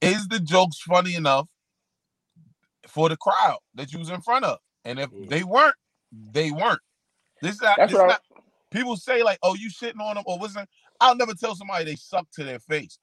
Is 0.00 0.26
the 0.28 0.40
jokes 0.40 0.80
funny 0.80 1.14
enough 1.14 1.48
for 2.88 3.08
the 3.08 3.16
crowd 3.16 3.58
that 3.74 3.92
you 3.92 3.98
was 3.98 4.10
in 4.10 4.20
front 4.20 4.44
of? 4.44 4.58
And 4.84 5.00
if 5.00 5.10
Mm. 5.12 5.28
they 5.28 5.44
weren't, 5.44 5.76
they 6.12 6.50
weren't. 6.52 6.80
This 7.42 7.56
is 7.56 7.62
not, 7.62 7.78
this 7.86 7.98
right. 7.98 8.08
not 8.08 8.22
people 8.70 8.96
say 8.96 9.22
like, 9.22 9.38
"Oh, 9.42 9.54
you 9.54 9.70
shitting 9.70 10.00
on 10.00 10.16
them," 10.16 10.24
or 10.26 10.38
what's 10.38 10.54
that? 10.54 10.68
I'll 11.00 11.16
never 11.16 11.34
tell 11.34 11.56
somebody 11.56 11.84
they 11.86 11.96
suck 11.96 12.28
to 12.34 12.44
their 12.44 12.60
face. 12.60 12.98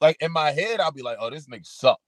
Like 0.00 0.16
in 0.20 0.32
my 0.32 0.52
head, 0.52 0.80
I'll 0.80 0.92
be 0.92 1.02
like, 1.02 1.18
"Oh, 1.20 1.30
this 1.30 1.46
nigga 1.46 1.66
suck." 1.66 2.00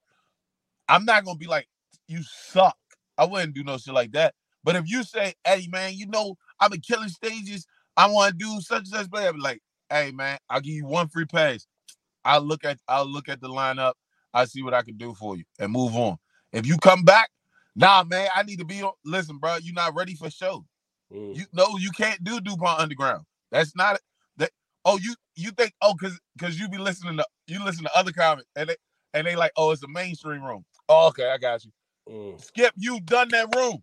I'm 0.88 1.04
not 1.06 1.24
gonna 1.24 1.38
be 1.38 1.46
like, 1.48 1.68
"You 2.08 2.22
suck." 2.24 2.76
I 3.18 3.24
wouldn't 3.26 3.54
do 3.54 3.64
no 3.64 3.78
shit 3.78 3.94
like 3.94 4.12
that. 4.12 4.34
But 4.64 4.76
if 4.76 4.88
you 4.90 5.04
say, 5.04 5.34
"Hey, 5.46 5.68
man, 5.70 5.94
you 5.94 6.06
know 6.08 6.36
I've 6.60 6.72
been 6.72 6.80
killing 6.82 7.10
stages. 7.10 7.66
I 7.96 8.08
want 8.08 8.32
to 8.32 8.38
do 8.38 8.60
such 8.62 8.80
and 8.80 8.88
such," 8.88 9.10
play," 9.10 9.26
I'll 9.26 9.34
be 9.34 9.40
like, 9.40 9.62
"Hey, 9.90 10.12
man, 10.12 10.38
I'll 10.50 10.60
give 10.62 10.74
you 10.74 10.86
one 10.86 11.08
free 11.08 11.26
pass. 11.26 11.66
I'll 12.24 12.42
look 12.42 12.64
at 12.64 12.80
I'll 12.88 13.06
look 13.08 13.30
at 13.30 13.42
the 13.42 13.50
lineup. 13.50 13.94
I 14.34 14.46
see 14.46 14.62
what 14.64 14.74
I 14.74 14.82
can 14.82 14.98
do 14.98 15.14
for 15.14 15.36
you 15.36 15.44
and 15.60 15.72
move 15.72 15.96
on. 15.96 16.18
If 16.52 16.66
you 16.66 16.78
come 16.78 17.04
back, 17.04 17.30
nah, 17.76 18.04
man, 18.04 18.28
I 18.34 18.44
need 18.44 18.60
to 18.60 18.66
be 18.66 18.82
on. 18.82 18.92
Listen, 19.04 19.38
bro, 19.38 19.58
you're 19.62 19.74
not 19.74 19.94
ready 19.96 20.16
for 20.16 20.30
show. 20.30 20.64
Mm. 21.12 21.36
You 21.36 21.44
no, 21.52 21.78
you 21.78 21.90
can't 21.92 22.22
do 22.24 22.40
DuPont 22.40 22.80
Underground. 22.80 23.24
That's 23.52 23.76
not 23.76 24.00
that. 24.38 24.50
Oh, 24.84 24.98
you 25.02 25.14
you 25.36 25.52
think 25.52 25.74
oh 25.82 25.94
because 25.94 26.18
because 26.36 26.58
you 26.58 26.68
be 26.68 26.78
listening 26.78 27.18
to 27.18 27.26
you 27.48 27.64
listen 27.64 27.84
to 27.84 27.96
other 27.96 28.12
comments 28.12 28.48
and 28.56 28.70
they 28.70 28.76
and 29.14 29.26
they 29.26 29.36
like 29.36 29.52
oh 29.56 29.72
it's 29.72 29.84
a 29.84 29.88
mainstream 29.88 30.42
room. 30.42 30.64
Oh, 30.88 31.08
okay, 31.08 31.30
I 31.30 31.38
got 31.38 31.64
you. 31.64 31.72
Mm. 32.10 32.40
Skip, 32.42 32.72
you 32.76 33.00
done 33.00 33.28
that 33.30 33.54
room. 33.54 33.82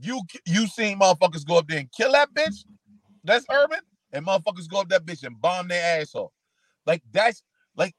You 0.00 0.22
you 0.46 0.66
seen 0.66 0.98
motherfuckers 0.98 1.46
go 1.46 1.58
up 1.58 1.68
there 1.68 1.80
and 1.80 1.92
kill 1.92 2.12
that 2.12 2.34
bitch. 2.34 2.64
That's 3.24 3.46
urban, 3.52 3.80
and 4.12 4.26
motherfuckers 4.26 4.68
go 4.68 4.80
up 4.80 4.88
that 4.90 5.06
bitch 5.06 5.24
and 5.24 5.40
bomb 5.40 5.68
their 5.68 6.00
asshole. 6.00 6.32
Like 6.86 7.02
that's 7.12 7.42
like 7.76 7.94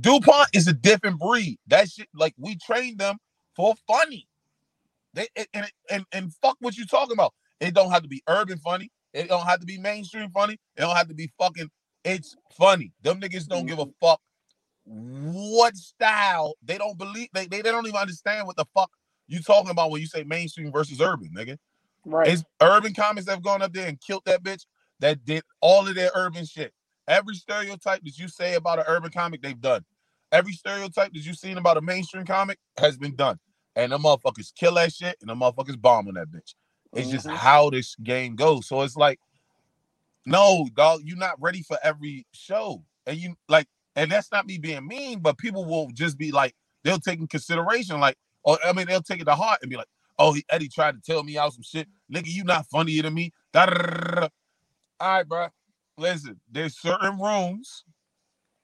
DuPont 0.00 0.48
is 0.52 0.68
a 0.68 0.72
different 0.72 1.18
breed. 1.20 1.58
That 1.68 1.90
shit 1.90 2.08
like 2.14 2.34
we 2.38 2.56
trained 2.56 2.98
them 2.98 3.18
for 3.56 3.74
funny. 3.86 4.28
They 5.14 5.28
and, 5.34 5.48
and 5.54 5.70
and 5.90 6.04
and 6.12 6.34
fuck 6.34 6.56
what 6.60 6.76
you 6.76 6.86
talking 6.86 7.14
about. 7.14 7.32
It 7.58 7.74
don't 7.74 7.90
have 7.90 8.02
to 8.02 8.08
be 8.08 8.22
urban 8.28 8.58
funny. 8.58 8.90
It 9.12 9.28
don't 9.28 9.46
have 9.46 9.60
to 9.60 9.66
be 9.66 9.78
mainstream 9.78 10.30
funny. 10.30 10.54
It 10.76 10.80
don't 10.82 10.96
have 10.96 11.08
to 11.08 11.14
be 11.14 11.30
fucking. 11.38 11.70
It's 12.04 12.36
funny. 12.56 12.92
Them 13.02 13.20
niggas 13.20 13.48
don't 13.48 13.66
give 13.66 13.78
a 13.78 13.86
mm-hmm. 13.86 14.06
fuck 14.06 14.20
what 14.86 15.76
style. 15.76 16.54
They 16.62 16.78
don't 16.78 16.98
believe. 16.98 17.28
They, 17.32 17.46
they 17.46 17.62
they 17.62 17.70
don't 17.70 17.86
even 17.86 17.98
understand 17.98 18.46
what 18.46 18.56
the 18.56 18.66
fuck 18.74 18.90
you 19.26 19.40
talking 19.40 19.70
about 19.70 19.90
when 19.90 20.00
you 20.00 20.06
say 20.06 20.22
mainstream 20.22 20.70
versus 20.70 21.00
urban, 21.00 21.30
nigga. 21.36 21.56
right. 22.04 22.28
It's 22.28 22.44
urban 22.62 22.94
comics 22.94 23.26
that 23.26 23.32
have 23.32 23.42
gone 23.42 23.62
up 23.62 23.72
there 23.72 23.88
and 23.88 24.00
killed 24.00 24.22
that 24.26 24.42
bitch 24.42 24.64
that 25.00 25.24
did 25.24 25.42
all 25.60 25.88
of 25.88 25.94
their 25.94 26.10
urban 26.14 26.44
shit. 26.44 26.72
Every 27.08 27.34
stereotype 27.34 28.02
that 28.04 28.18
you 28.18 28.28
say 28.28 28.54
about 28.54 28.78
an 28.78 28.84
urban 28.86 29.10
comic, 29.10 29.42
they've 29.42 29.60
done. 29.60 29.84
Every 30.32 30.52
stereotype 30.52 31.12
that 31.12 31.24
you've 31.24 31.38
seen 31.38 31.56
about 31.58 31.76
a 31.76 31.80
mainstream 31.80 32.24
comic 32.24 32.58
has 32.78 32.96
been 32.96 33.14
done. 33.14 33.38
And 33.76 33.92
the 33.92 33.98
motherfuckers 33.98 34.54
kill 34.54 34.74
that 34.76 34.92
shit 34.94 35.18
and 35.20 35.30
the 35.30 35.34
motherfuckers 35.34 35.80
bomb 35.80 36.08
on 36.08 36.14
that 36.14 36.32
bitch. 36.32 36.54
It's 36.94 37.10
just 37.10 37.26
Mhm. 37.26 37.36
how 37.36 37.70
this 37.70 37.94
game 37.96 38.36
goes. 38.36 38.68
So 38.68 38.82
it's 38.82 38.96
like, 38.96 39.20
no, 40.26 40.68
dog, 40.74 41.02
you're 41.04 41.16
not 41.18 41.40
ready 41.40 41.62
for 41.62 41.78
every 41.82 42.26
show. 42.32 42.84
And 43.06 43.18
you 43.18 43.36
like, 43.48 43.68
and 43.94 44.10
that's 44.10 44.32
not 44.32 44.46
me 44.46 44.58
being 44.58 44.86
mean, 44.86 45.20
but 45.20 45.38
people 45.38 45.64
will 45.64 45.90
just 45.92 46.18
be 46.18 46.32
like, 46.32 46.54
they'll 46.84 46.98
take 47.00 47.20
in 47.20 47.28
consideration, 47.28 48.00
like, 48.00 48.18
or 48.44 48.58
I 48.64 48.72
mean, 48.72 48.86
they'll 48.88 49.02
take 49.02 49.20
it 49.20 49.26
to 49.26 49.34
heart 49.36 49.60
and 49.62 49.70
be 49.70 49.76
like, 49.76 49.88
oh, 50.18 50.32
he, 50.32 50.44
Eddie 50.50 50.68
tried 50.68 50.94
to 50.96 51.00
tell 51.02 51.22
me 51.22 51.38
out 51.38 51.52
some 51.52 51.62
shit. 51.62 51.88
Nigga, 52.12 52.26
you 52.26 52.44
not 52.44 52.66
funnier 52.68 53.02
than 53.02 53.14
me. 53.14 53.32
Da-da-da-da-da. 53.52 54.28
All 55.00 55.08
right, 55.08 55.28
bro. 55.28 55.48
Listen, 55.98 56.40
there's 56.50 56.78
certain 56.78 57.18
rooms 57.18 57.84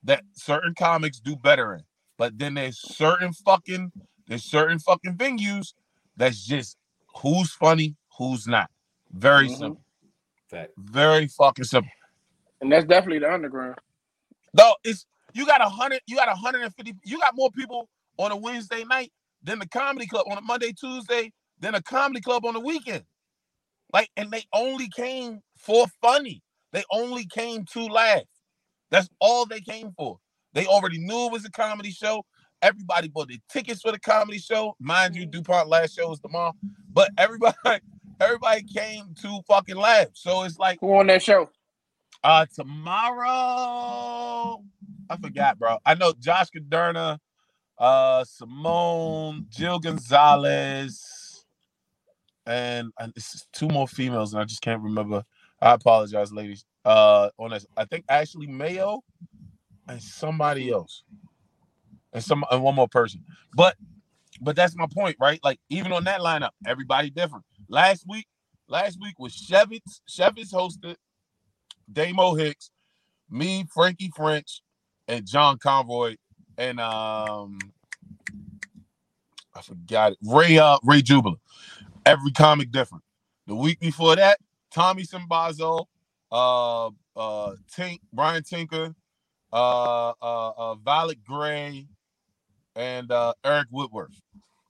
that 0.04 0.24
certain 0.34 0.74
comics 0.74 1.20
do 1.20 1.36
better 1.36 1.74
in, 1.74 1.82
but 2.18 2.38
then 2.38 2.54
there's 2.54 2.78
certain 2.78 3.32
fucking 3.32 3.92
there's 4.28 4.44
certain 4.44 4.78
fucking 4.80 5.16
venues 5.16 5.74
that's 6.16 6.44
just 6.44 6.76
who's 7.22 7.52
funny, 7.52 7.96
who's 8.18 8.46
not. 8.48 8.70
Very 9.12 9.48
Mhm. 9.48 9.50
simple. 9.50 9.82
Fact. 10.50 10.72
Very 10.78 11.28
fucking 11.28 11.64
simple. 11.66 11.92
And 12.62 12.72
that's 12.72 12.86
definitely 12.86 13.20
the 13.20 13.32
underground. 13.32 13.76
No, 14.54 14.76
it's 14.84 15.06
you 15.34 15.46
got 15.46 15.60
a 15.60 15.68
hundred, 15.68 16.00
you 16.06 16.16
got 16.16 16.28
a 16.28 16.34
hundred 16.34 16.62
and 16.62 16.74
fifty, 16.74 16.94
you 17.04 17.18
got 17.18 17.36
more 17.36 17.50
people 17.52 17.88
on 18.18 18.32
a 18.32 18.36
Wednesday 18.36 18.84
night 18.84 19.12
than 19.42 19.58
the 19.60 19.68
comedy 19.68 20.06
club 20.06 20.26
on 20.30 20.38
a 20.38 20.42
Monday, 20.42 20.72
Tuesday, 20.72 21.32
than 21.60 21.74
a 21.74 21.82
comedy 21.82 22.20
club 22.20 22.44
on 22.46 22.54
the 22.54 22.60
weekend. 22.60 23.04
Like, 23.92 24.10
and 24.16 24.30
they 24.30 24.44
only 24.54 24.88
came 24.94 25.40
for 25.58 25.86
funny. 26.02 26.42
They 26.72 26.84
only 26.92 27.26
came 27.26 27.64
to 27.74 27.86
laugh. 27.86 28.22
That's 28.90 29.08
all 29.20 29.46
they 29.46 29.60
came 29.60 29.92
for. 29.96 30.18
They 30.54 30.66
already 30.66 30.98
knew 30.98 31.26
it 31.26 31.32
was 31.32 31.44
a 31.44 31.50
comedy 31.50 31.92
show. 31.92 32.24
Everybody 32.62 33.08
bought 33.08 33.28
the 33.28 33.40
tickets 33.50 33.82
for 33.82 33.92
the 33.92 34.00
comedy 34.00 34.38
show. 34.38 34.76
Mind 34.80 35.16
you, 35.16 35.26
DuPont 35.26 35.68
last 35.68 35.96
show 35.96 36.12
is 36.12 36.20
tomorrow, 36.20 36.54
but 36.92 37.10
everybody, 37.18 37.56
everybody 38.20 38.64
came 38.64 39.14
to 39.22 39.40
fucking 39.48 39.76
laugh. 39.76 40.08
So 40.14 40.44
it's 40.44 40.58
like 40.58 40.80
Who 40.80 40.94
on 40.98 41.08
that 41.08 41.22
show? 41.22 41.50
uh 42.24 42.46
tomorrow. 42.54 43.30
I 45.10 45.16
forgot, 45.22 45.58
bro. 45.58 45.78
I 45.86 45.94
know 45.94 46.14
Josh 46.18 46.48
Caderna, 46.56 47.18
uh 47.78 48.24
Simone, 48.24 49.46
Jill 49.50 49.80
Gonzalez, 49.80 51.44
and, 52.46 52.92
and 52.98 53.12
this 53.14 53.34
is 53.34 53.46
two 53.52 53.68
more 53.68 53.88
females, 53.88 54.34
and 54.34 54.42
I 54.42 54.46
just 54.46 54.62
can't 54.62 54.82
remember. 54.82 55.24
I 55.62 55.74
apologize, 55.74 56.32
ladies. 56.32 56.64
Uh 56.84 57.30
on 57.38 57.50
this, 57.52 57.66
I 57.76 57.84
think 57.86 58.04
Ashley 58.08 58.46
Mayo 58.48 59.02
and 59.88 60.02
somebody 60.02 60.70
else. 60.70 61.04
And 62.12 62.22
some 62.22 62.44
and 62.50 62.62
one 62.62 62.74
more 62.74 62.88
person. 62.88 63.24
But 63.54 63.76
but 64.40 64.56
that's 64.56 64.76
my 64.76 64.86
point, 64.92 65.16
right? 65.20 65.40
Like 65.44 65.60
even 65.70 65.92
on 65.92 66.04
that 66.04 66.20
lineup, 66.20 66.50
everybody 66.66 67.10
different. 67.10 67.44
Last 67.68 68.04
week, 68.08 68.26
last 68.68 68.98
week 69.00 69.18
was 69.18 69.34
Shevitz. 69.34 70.00
Shevitz 70.10 70.52
hosted 70.52 70.96
Damo 71.92 72.34
Hicks, 72.34 72.70
me, 73.30 73.66
Frankie 73.72 74.12
French, 74.14 74.62
and 75.08 75.26
John 75.26 75.58
Convoy, 75.58 76.16
and 76.58 76.80
um, 76.80 77.58
I 79.54 79.62
forgot 79.62 80.12
it. 80.12 80.18
Ray 80.24 80.58
uh 80.58 80.78
Ray 80.84 81.02
Jubilee. 81.02 81.36
Every 82.06 82.32
comic 82.32 82.72
different. 82.72 83.04
The 83.46 83.54
week 83.54 83.80
before 83.80 84.16
that, 84.16 84.38
Tommy 84.72 85.04
Simbazo, 85.04 85.86
uh 86.30 86.86
uh 86.88 87.56
Tink, 87.76 88.00
Brian 88.12 88.42
Tinker, 88.42 88.94
uh 89.52 90.10
uh, 90.22 90.50
uh 90.56 90.74
Violet 90.76 91.22
Gray, 91.24 91.86
and 92.76 93.10
uh 93.12 93.34
Eric 93.44 93.68
Woodworth. 93.70 94.20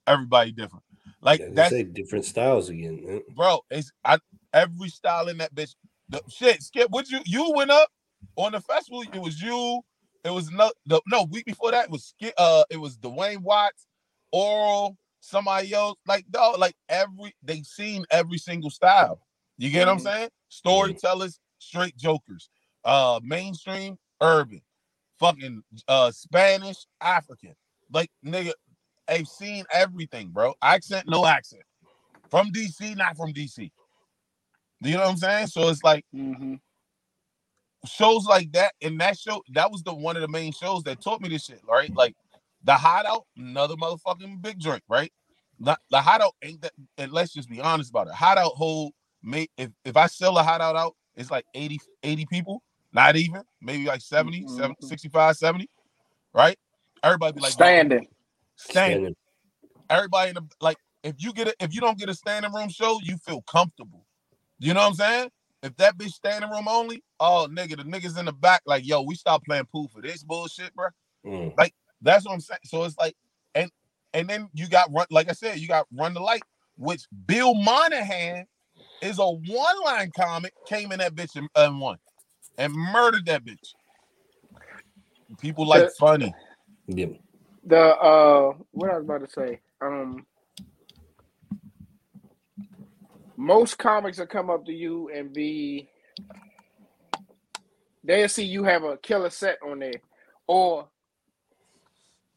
Everybody 0.07 0.51
different. 0.51 0.83
Like 1.21 1.39
Yeah, 1.41 1.47
that's 1.53 1.69
say 1.71 1.83
different 1.83 2.25
styles 2.25 2.69
again. 2.69 3.01
man. 3.05 3.21
bro. 3.35 3.61
It's 3.71 3.91
I 4.03 4.19
every 4.53 4.89
style 4.89 5.27
in 5.29 5.37
that 5.37 5.55
bitch. 5.55 5.75
The 6.09 6.21
shit, 6.29 6.61
Skip. 6.61 6.89
What 6.91 7.09
you 7.09 7.19
you 7.25 7.53
went 7.55 7.71
up 7.71 7.89
on 8.35 8.51
the 8.51 8.61
festival? 8.61 9.03
It 9.13 9.21
was 9.21 9.41
you. 9.41 9.81
It 10.23 10.31
was 10.31 10.51
no 10.51 10.71
the 10.85 11.01
no 11.07 11.23
week 11.23 11.45
before 11.45 11.71
that 11.71 11.89
was 11.89 12.05
Skip. 12.05 12.33
Uh, 12.37 12.63
it 12.69 12.77
was 12.77 12.97
Dwayne 12.97 13.39
Watts, 13.41 13.87
Oral, 14.31 14.97
somebody 15.21 15.73
else. 15.73 15.97
Like 16.07 16.25
dog, 16.29 16.59
like 16.59 16.75
every 16.89 17.35
they 17.43 17.61
seen 17.63 18.05
every 18.11 18.37
single 18.37 18.69
style. 18.69 19.21
You 19.57 19.69
get 19.69 19.87
what 19.87 19.93
I'm 19.93 19.99
Mhm. 19.99 20.03
saying? 20.03 20.29
Storytellers, 20.49 21.39
straight 21.59 21.95
jokers, 21.97 22.49
uh, 22.83 23.19
mainstream, 23.23 23.97
urban, 24.21 24.61
fucking 25.19 25.63
uh 25.87 26.11
Spanish, 26.11 26.85
African. 27.01 27.55
Like 27.93 28.11
nigga, 28.25 28.53
they've 29.07 29.27
seen 29.27 29.65
everything, 29.73 30.29
bro. 30.29 30.55
Accent, 30.63 31.07
no 31.07 31.25
accent. 31.27 31.63
From 32.31 32.51
DC, 32.51 32.97
not 32.97 33.17
from 33.17 33.33
DC. 33.33 33.71
You 34.81 34.93
know 34.93 34.99
what 35.01 35.09
I'm 35.09 35.17
saying? 35.17 35.47
So 35.47 35.69
it's 35.69 35.83
like 35.83 36.05
Mm-hmm. 36.15 36.55
shows 37.87 38.25
like 38.25 38.51
that, 38.53 38.73
and 38.81 38.99
that 39.01 39.17
show 39.17 39.43
that 39.53 39.71
was 39.71 39.83
the 39.83 39.93
one 39.93 40.15
of 40.15 40.21
the 40.21 40.27
main 40.27 40.51
shows 40.53 40.83
that 40.83 41.01
taught 41.01 41.21
me 41.21 41.29
this 41.29 41.45
shit, 41.45 41.61
right? 41.69 41.93
Like 41.95 42.15
the 42.63 42.75
hideout, 42.75 43.25
another 43.37 43.75
motherfucking 43.75 44.41
big 44.41 44.59
drink, 44.59 44.83
right? 44.89 45.11
Not, 45.59 45.79
the 45.91 46.01
hideout 46.01 46.35
ain't 46.43 46.61
that, 46.61 46.73
and 46.97 47.11
let's 47.11 47.33
just 47.33 47.49
be 47.49 47.61
honest 47.61 47.91
about 47.91 48.07
it. 48.07 48.13
Hideout 48.13 48.53
hold 48.53 48.93
may 49.23 49.47
if 49.57 49.71
if 49.85 49.97
I 49.97 50.07
sell 50.07 50.37
a 50.37 50.43
hideout 50.43 50.75
out, 50.75 50.95
it's 51.15 51.31
like 51.31 51.45
80, 51.55 51.79
80 52.03 52.25
people, 52.27 52.63
not 52.93 53.15
even, 53.15 53.43
maybe 53.61 53.85
like 53.85 54.01
70, 54.01 54.43
Mhm. 54.43 54.49
70 54.49 54.75
65, 54.81 55.37
70, 55.37 55.69
right? 56.33 56.57
Everybody 57.03 57.33
be 57.33 57.41
like 57.41 57.55
Standing. 57.55 58.07
standing. 58.57 59.05
Standing. 59.05 59.15
everybody 59.89 60.29
in 60.31 60.35
the 60.35 60.43
like 60.61 60.77
if 61.03 61.15
you 61.19 61.33
get 61.33 61.49
a, 61.49 61.55
if 61.61 61.73
you 61.75 61.81
don't 61.81 61.99
get 61.99 62.09
a 62.09 62.15
standing 62.15 62.53
room 62.53 62.69
show, 62.69 62.99
you 63.03 63.17
feel 63.17 63.43
comfortable. 63.43 64.05
You 64.59 64.73
know 64.75 64.81
what 64.81 64.87
I'm 64.89 64.95
saying? 64.95 65.29
If 65.63 65.77
that 65.77 65.97
bitch 65.97 66.11
standing 66.11 66.49
room 66.51 66.67
only, 66.69 67.03
oh 67.19 67.47
nigga, 67.51 67.77
the 67.77 67.83
niggas 67.83 68.19
in 68.19 68.25
the 68.25 68.33
back 68.33 68.63
like, 68.67 68.87
yo, 68.87 69.03
we 69.03 69.15
stop 69.15 69.45
playing 69.45 69.67
pool 69.71 69.89
for 69.93 70.01
this 70.01 70.23
bullshit, 70.23 70.73
bro. 70.75 70.87
Mm. 71.25 71.55
That's 72.01 72.25
what 72.25 72.33
I'm 72.33 72.41
saying. 72.41 72.59
So 72.65 72.83
it's 72.85 72.97
like, 72.97 73.15
and 73.55 73.71
and 74.13 74.29
then 74.29 74.49
you 74.53 74.69
got 74.69 74.91
run, 74.93 75.07
like 75.11 75.29
I 75.29 75.33
said, 75.33 75.59
you 75.59 75.67
got 75.67 75.87
run 75.97 76.13
the 76.13 76.21
light, 76.21 76.45
which 76.77 77.03
Bill 77.27 77.55
Monahan 77.55 78.45
is 79.01 79.19
a 79.19 79.25
one 79.27 79.83
line 79.85 80.11
comic, 80.15 80.53
came 80.67 80.91
in 80.91 80.99
that 80.99 81.15
bitch 81.15 81.35
and, 81.35 81.49
and 81.55 81.79
won, 81.79 81.97
and 82.57 82.73
murdered 82.73 83.25
that 83.27 83.45
bitch. 83.45 83.75
People 85.39 85.67
like 85.67 85.87
funny. 85.89 86.35
Yeah. 86.87 87.07
The 87.65 87.79
uh 87.79 88.53
what 88.71 88.91
I 88.91 88.97
was 88.97 89.05
about 89.05 89.25
to 89.25 89.31
say. 89.31 89.61
Um 89.81 90.25
most 93.37 93.77
comics 93.77 94.19
will 94.19 94.27
come 94.27 94.49
up 94.49 94.65
to 94.65 94.73
you 94.73 95.09
and 95.13 95.33
be 95.33 95.89
they'll 98.03 98.29
see 98.29 98.43
you 98.43 98.63
have 98.63 98.83
a 98.83 98.97
killer 98.97 99.29
set 99.29 99.57
on 99.65 99.79
there. 99.79 100.01
Or 100.47 100.89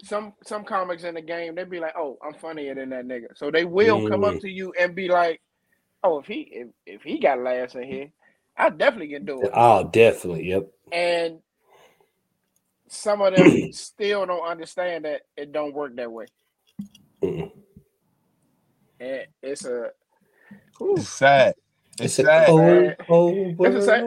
some 0.03 0.35
some 0.45 0.65
comics 0.65 1.05
in 1.05 1.15
the 1.15 1.23
game, 1.23 1.55
they'll 1.55 1.67
be 1.67 1.81
like, 1.81 1.95
Oh, 1.97 2.19
I'm 2.25 2.35
funnier 2.35 2.75
than 2.75 2.91
that 2.91 3.07
nigga. 3.07 3.37
So 3.37 3.51
they 3.51 3.65
will 3.65 4.01
come 4.03 4.25
up 4.25 4.39
to 4.41 4.49
you 4.49 4.73
and 4.79 4.95
be 4.95 5.09
like, 5.09 5.41
Oh, 6.05 6.21
if 6.21 6.27
he 6.27 6.41
if, 6.53 6.69
if 6.87 7.03
he 7.03 7.19
got 7.19 7.41
laughs 7.41 7.75
in 7.75 7.83
here, 7.83 8.11
I 8.57 8.71
definitely 8.71 9.09
can 9.09 9.27
do 9.27 9.47
it. 9.47 9.53
Oh, 9.55 9.85
definitely. 9.85 10.49
Yep. 10.49 10.69
And 10.93 11.41
some 12.89 13.21
of 13.23 13.35
them 13.35 13.47
still 13.73 14.27
don't 14.27 14.47
understand 14.47 15.05
that 15.05 15.23
it 15.37 15.53
don't 15.53 15.75
work 15.75 15.97
that 15.97 16.11
way. 16.13 16.27
And 19.01 19.27
it's 19.43 19.65
a 19.65 19.91
whew, 20.79 20.97
It's 20.97 21.09
sad. 21.09 21.55
It's 22.01 22.19
It's, 22.19 22.19
a 22.21 22.23
sad. 22.25 22.47
cold, 22.47 22.95
cold 23.07 23.35
It's 23.61 23.77
a 23.77 23.83
sad- 23.83 24.05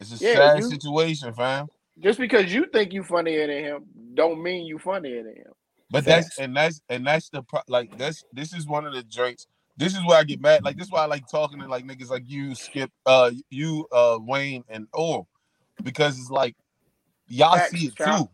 It's 0.00 0.12
a 0.12 0.18
Yeah, 0.18 0.34
sad 0.34 0.56
you- 0.58 0.68
situation, 0.68 1.32
fam. 1.34 1.68
just 1.98 2.18
because 2.18 2.52
you 2.52 2.66
think 2.66 2.92
you 2.92 3.02
funnier 3.04 3.46
than 3.46 3.64
him, 3.64 3.84
don't 4.14 4.42
mean 4.42 4.66
you 4.66 4.78
funnier 4.78 5.22
than 5.22 5.36
him. 5.36 5.52
But 5.90 6.04
Facts. 6.04 6.36
that's 6.36 6.38
and 6.38 6.56
that's 6.56 6.80
and 6.88 7.06
that's 7.06 7.28
the 7.28 7.42
pro- 7.42 7.60
like 7.68 7.96
that's 7.98 8.24
this 8.32 8.54
is 8.54 8.66
one 8.66 8.86
of 8.86 8.94
the 8.94 9.02
drinks. 9.02 9.46
This 9.76 9.94
is 9.94 10.04
where 10.06 10.18
I 10.18 10.24
get 10.24 10.40
mad. 10.40 10.64
Like 10.64 10.76
this 10.76 10.86
is 10.86 10.92
why 10.92 11.02
I 11.02 11.06
like 11.06 11.28
talking 11.28 11.60
to 11.60 11.66
like 11.68 11.84
niggas 11.86 12.10
like 12.10 12.24
you, 12.26 12.54
Skip, 12.54 12.90
uh, 13.06 13.30
you, 13.50 13.86
uh, 13.92 14.18
Wayne, 14.20 14.64
and 14.68 14.86
Oral, 14.94 15.28
because 15.82 16.18
it's 16.18 16.30
like 16.30 16.56
y'all 17.28 17.58
Facts, 17.58 17.74
see 17.74 17.86
it 17.88 17.98
Chop. 17.98 18.18
too. 18.18 18.28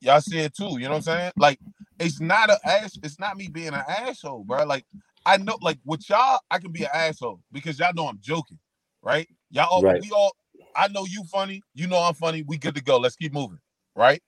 Y'all 0.00 0.22
see 0.22 0.38
it 0.40 0.54
too. 0.56 0.78
You 0.78 0.84
know 0.86 0.90
what 0.92 0.96
I'm 0.98 1.02
saying? 1.02 1.32
Like 1.38 1.60
it's 2.00 2.20
not 2.20 2.50
a 2.50 2.58
ass. 2.66 2.98
It's 3.04 3.20
not 3.20 3.36
me 3.38 3.48
being 3.48 3.68
an 3.74 3.84
asshole, 3.88 4.44
bro. 4.44 4.64
Like 4.66 4.86
I 5.26 5.38
know, 5.38 5.58
like 5.62 5.80
with 5.84 6.08
y'all, 6.10 6.40
I 6.52 6.60
can 6.60 6.72
be 6.72 6.84
an 6.84 6.90
asshole 6.94 7.40
because 7.52 7.80
y'all 7.80 7.94
know 7.94 8.08
I'm 8.08 8.20
joking, 8.22 8.60
right? 9.02 9.28
Y'all, 9.50 9.68
all, 9.70 9.86
Right. 9.86 9.96
we 9.96 10.12
all. 10.12 10.34
I 10.76 10.88
know 10.90 11.06
you 11.06 11.24
funny. 11.32 11.64
You 11.74 11.88
know 11.88 11.98
I'm 11.98 12.14
funny. 12.14 12.44
We 12.44 12.58
good 12.58 12.76
to 12.76 12.84
go. 12.84 12.98
Let's 12.98 13.16
keep 13.16 13.34
moving, 13.34 13.60
right? 13.96 14.22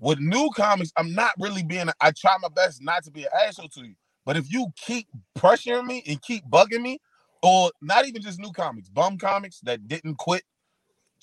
With 0.00 0.20
new 0.20 0.50
comics, 0.56 0.92
I'm 0.96 1.14
not 1.14 1.32
really 1.38 1.64
being. 1.64 1.88
a- 1.88 1.94
I 2.00 2.12
try 2.12 2.36
my 2.42 2.48
best 2.48 2.82
not 2.82 3.04
to 3.04 3.12
be 3.12 3.24
an 3.24 3.30
asshole 3.46 3.68
to 3.70 3.82
you, 3.86 3.96
but 4.26 4.36
if 4.36 4.52
you 4.52 4.68
keep 4.76 5.08
pressuring 5.38 5.86
me 5.86 6.04
and 6.08 6.22
keep 6.22 6.44
bugging 6.50 6.82
me, 6.82 7.00
or 7.42 7.72
not 7.82 8.06
even 8.08 8.22
just 8.22 8.40
new 8.40 8.52
comics, 8.52 8.88
bum 8.88 9.18
comics 9.18 9.60
that 9.62 9.88
didn't 9.88 10.16
quit 10.16 10.42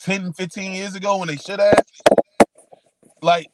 10, 0.02 0.34
15 0.34 0.72
years 0.74 0.96
ago 0.96 1.18
when 1.18 1.28
they 1.28 1.38
should 1.38 1.60
have, 1.60 1.86
like, 3.22 3.48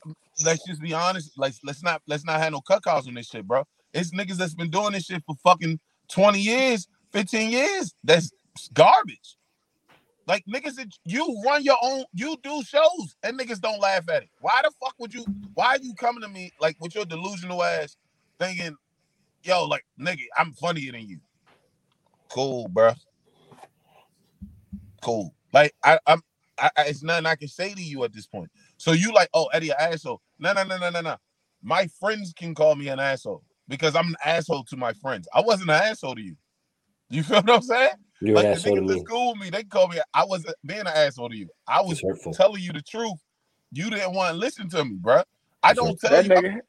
let's 0.43 0.65
just 0.67 0.81
be 0.81 0.93
honest. 0.93 1.31
Like, 1.37 1.53
let's 1.63 1.83
not 1.83 2.01
let's 2.07 2.25
not 2.25 2.39
have 2.39 2.51
no 2.51 2.61
cut 2.61 2.83
calls 2.83 3.07
on 3.07 3.13
this 3.13 3.27
shit, 3.27 3.47
bro. 3.47 3.63
It's 3.93 4.11
niggas 4.11 4.37
that's 4.37 4.55
been 4.55 4.69
doing 4.69 4.93
this 4.93 5.05
shit 5.05 5.23
for 5.25 5.35
fucking 5.43 5.79
20 6.09 6.39
years, 6.39 6.87
15 7.11 7.51
years. 7.51 7.93
That's 8.03 8.31
garbage. 8.73 9.37
Like 10.25 10.45
niggas, 10.45 10.79
you 11.05 11.41
run 11.45 11.63
your 11.63 11.77
own, 11.81 12.05
you 12.13 12.37
do 12.43 12.63
shows, 12.63 13.15
and 13.23 13.37
niggas 13.37 13.59
don't 13.59 13.79
laugh 13.81 14.09
at 14.09 14.23
it. 14.23 14.29
Why 14.39 14.61
the 14.63 14.71
fuck 14.81 14.95
would 14.99 15.13
you? 15.13 15.25
Why 15.53 15.67
are 15.75 15.79
you 15.79 15.93
coming 15.95 16.21
to 16.21 16.29
me 16.29 16.51
like 16.61 16.77
with 16.79 16.95
your 16.95 17.05
delusional 17.05 17.61
ass, 17.63 17.97
thinking, 18.39 18.75
yo, 19.43 19.65
like 19.65 19.85
nigga, 19.99 20.23
I'm 20.37 20.53
funnier 20.53 20.93
than 20.93 21.09
you? 21.09 21.19
Cool, 22.29 22.67
bro. 22.69 22.93
Cool. 25.01 25.33
Like 25.51 25.73
I, 25.83 25.99
I'm, 26.07 26.21
I, 26.59 26.69
I, 26.77 26.83
it's 26.85 27.03
nothing 27.03 27.25
I 27.27 27.35
can 27.35 27.47
say 27.49 27.73
to 27.73 27.81
you 27.83 28.03
at 28.03 28.13
this 28.13 28.27
point. 28.27 28.51
So 28.77 28.93
you 28.93 29.13
like, 29.13 29.29
oh 29.33 29.47
Eddie, 29.53 29.71
an 29.71 29.77
asshole? 29.79 30.21
No, 30.39 30.53
no, 30.53 30.63
no, 30.63 30.77
no, 30.77 30.89
no, 30.91 31.01
no. 31.01 31.17
My 31.63 31.87
friends 31.99 32.33
can 32.37 32.55
call 32.55 32.75
me 32.75 32.89
an 32.89 32.99
asshole 32.99 33.43
because 33.67 33.95
I'm 33.95 34.09
an 34.09 34.15
asshole 34.25 34.65
to 34.65 34.77
my 34.77 34.93
friends. 34.93 35.27
I 35.33 35.41
wasn't 35.41 35.69
an 35.71 35.81
asshole 35.81 36.15
to 36.15 36.21
you. 36.21 36.37
You 37.09 37.23
feel 37.23 37.37
what 37.43 37.51
I'm 37.51 37.63
saying? 37.63 37.95
You're 38.21 38.35
like 38.35 38.49
an 38.49 38.53
the 38.53 38.57
asshole 38.57 38.77
to 38.77 38.81
niggas 38.81 38.83
me. 38.83 38.93
in 38.93 38.99
school 38.99 39.33
with 39.33 39.41
me, 39.41 39.51
they 39.51 39.63
call 39.63 39.89
me. 39.89 39.99
I 40.13 40.25
wasn't 40.25 40.55
being 40.65 40.81
an 40.81 40.87
asshole 40.87 41.29
to 41.29 41.37
you. 41.37 41.49
I 41.67 41.81
was 41.81 42.05
telling 42.33 42.61
you 42.63 42.73
the 42.73 42.83
truth. 42.83 43.19
You 43.71 43.89
didn't 43.89 44.13
want 44.13 44.31
to 44.33 44.37
listen 44.37 44.69
to 44.71 44.85
me, 44.85 44.97
bruh. 45.01 45.25
I 45.63 45.73
don't 45.73 45.99
tell 45.99 46.17
That 46.17 46.25
you, 46.25 46.29
nigga, 46.29 46.59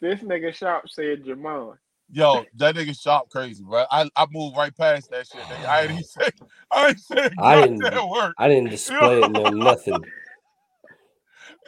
this 0.00 0.20
nigga 0.20 0.54
shop 0.54 0.84
said 0.88 1.24
Jamon. 1.24 1.76
Yo, 2.12 2.44
that 2.56 2.74
nigga 2.74 2.98
shop 3.00 3.28
crazy, 3.30 3.62
bro. 3.64 3.84
I, 3.90 4.08
I 4.16 4.26
moved 4.30 4.56
right 4.56 4.74
past 4.76 5.10
that 5.10 5.26
shit. 5.26 5.40
Nigga. 5.42 5.66
I 5.66 5.82
ain't 5.82 5.90
even 5.92 6.04
say, 6.04 6.28
I 6.72 6.88
ain't 6.88 7.00
say 7.00 7.30
I 7.38 7.60
didn't- 7.62 7.78
goddamn 7.80 8.08
word. 8.10 8.32
I 8.38 8.48
didn't 8.48 8.70
display 8.70 9.22
it 9.22 9.30
no 9.30 9.44
nothing. 9.50 10.02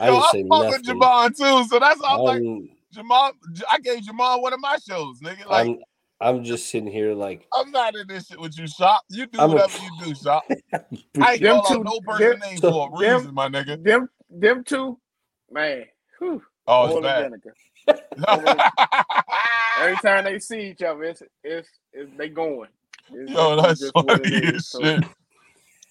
I 0.01 0.07
Yo, 0.07 0.13
didn't 0.13 0.25
I 0.25 0.29
say 0.33 0.43
fuck 0.49 0.61
with 0.71 0.87
nothing. 0.87 1.01
Jamon 1.01 1.37
too, 1.37 1.69
so 1.69 1.79
that's 1.79 2.01
all 2.01 2.29
I'm 2.29 2.43
like 2.43 2.43
I'm, 2.43 2.69
Jamal. 2.93 3.33
I 3.71 3.79
gave 3.79 4.03
Jamal 4.03 4.43
one 4.43 4.53
of 4.53 4.61
my 4.61 4.77
shows, 4.79 5.21
nigga. 5.21 5.47
Like 5.47 5.67
I'm, 5.69 5.79
I'm 6.21 6.37
I'm 6.39 6.45
just 6.45 6.71
sitting 6.71 6.91
here 6.91 7.15
like 7.15 7.47
I'm 7.55 7.71
not 7.71 7.95
in 7.97 8.07
this 8.07 8.27
shit 8.29 8.41
with 8.41 8.59
you, 8.59 8.67
shop. 8.67 9.03
You 9.11 9.27
do 9.27 9.39
I'm 9.41 9.51
a- 9.51 9.55
whatever 9.55 9.79
you 9.79 9.91
do, 10.07 10.15
shop. 10.15 10.45
I 11.21 11.33
ain't 11.33 11.43
Them 11.43 11.61
call 11.61 11.67
out 11.67 11.77
two- 11.79 11.85
no 11.85 12.01
person 12.01 12.31
them- 12.31 12.39
name 12.41 12.59
for 12.61 12.89
a 12.89 13.01
them- 13.01 13.17
reason, 13.19 13.35
my 13.35 13.49
nigga. 13.49 13.83
Them 13.83 14.09
them 14.31 14.65
two, 14.65 14.99
man. 15.51 15.85
Whew, 16.19 16.43
Oh, 16.67 16.87
it's 16.87 17.01
bad. 17.03 17.25
vinegar. 17.25 17.55
Every 19.81 19.97
time 19.97 20.25
they 20.25 20.39
see 20.39 20.71
each 20.71 20.83
other, 20.83 21.05
it's 21.05 21.23
it's, 21.43 21.69
it's 21.93 22.11
they 22.17 22.29
going. 22.29 22.69
It's, 23.13 23.31
Yo, 23.31 23.61
that's 23.61 23.81
just 23.81 23.95
what 23.95 24.07
it 24.09 24.25
funny 24.25 24.37
is. 24.37 24.55
as 24.57 24.69
So, 24.69 24.81
shit. 24.83 25.05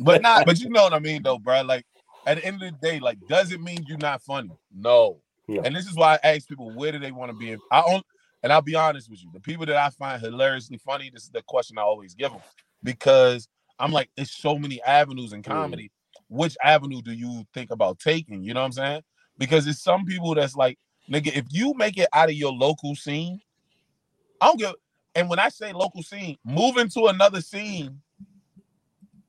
But 0.03 0.23
not, 0.23 0.47
but 0.47 0.59
you 0.59 0.69
know 0.69 0.81
what 0.81 0.93
I 0.93 0.99
mean, 0.99 1.21
though, 1.21 1.37
bro. 1.37 1.61
Like 1.61 1.85
at 2.25 2.37
the 2.37 2.45
end 2.45 2.63
of 2.63 2.71
the 2.71 2.77
day, 2.81 2.99
like, 2.99 3.19
does 3.27 3.51
it 3.51 3.61
mean 3.61 3.85
you're 3.87 3.97
not 3.97 4.21
funny? 4.21 4.51
No. 4.75 5.17
No. 5.47 5.61
And 5.61 5.75
this 5.75 5.85
is 5.85 5.95
why 5.95 6.17
I 6.23 6.35
ask 6.35 6.47
people 6.47 6.71
where 6.75 6.91
do 6.91 6.99
they 6.99 7.11
want 7.11 7.31
to 7.31 7.37
be. 7.37 7.51
In? 7.51 7.59
I 7.71 7.83
own, 7.85 8.01
and 8.43 8.53
I'll 8.53 8.61
be 8.61 8.75
honest 8.75 9.09
with 9.09 9.21
you, 9.21 9.29
the 9.33 9.39
people 9.39 9.65
that 9.65 9.75
I 9.75 9.89
find 9.89 10.21
hilariously 10.21 10.77
funny, 10.77 11.09
this 11.13 11.23
is 11.23 11.29
the 11.29 11.43
question 11.43 11.77
I 11.77 11.81
always 11.81 12.13
give 12.13 12.31
them 12.31 12.41
because 12.83 13.47
I'm 13.79 13.91
like, 13.91 14.09
it's 14.15 14.31
so 14.31 14.57
many 14.57 14.81
avenues 14.83 15.33
in 15.33 15.41
mm. 15.41 15.45
comedy. 15.45 15.91
Which 16.29 16.55
avenue 16.63 17.01
do 17.01 17.11
you 17.11 17.45
think 17.53 17.71
about 17.71 17.99
taking? 17.99 18.43
You 18.43 18.53
know 18.53 18.61
what 18.61 18.67
I'm 18.67 18.71
saying? 18.71 19.01
Because 19.37 19.67
it's 19.67 19.83
some 19.83 20.05
people 20.05 20.33
that's 20.33 20.55
like, 20.55 20.77
nigga, 21.09 21.35
if 21.35 21.45
you 21.51 21.73
make 21.75 21.97
it 21.97 22.07
out 22.13 22.29
of 22.29 22.35
your 22.35 22.51
local 22.51 22.95
scene, 22.95 23.41
I 24.41 24.47
don't 24.47 24.59
give. 24.59 24.73
And 25.15 25.29
when 25.29 25.39
I 25.39 25.49
say 25.49 25.73
local 25.73 26.03
scene, 26.03 26.37
moving 26.45 26.89
to 26.89 27.07
another 27.07 27.41
scene 27.41 28.01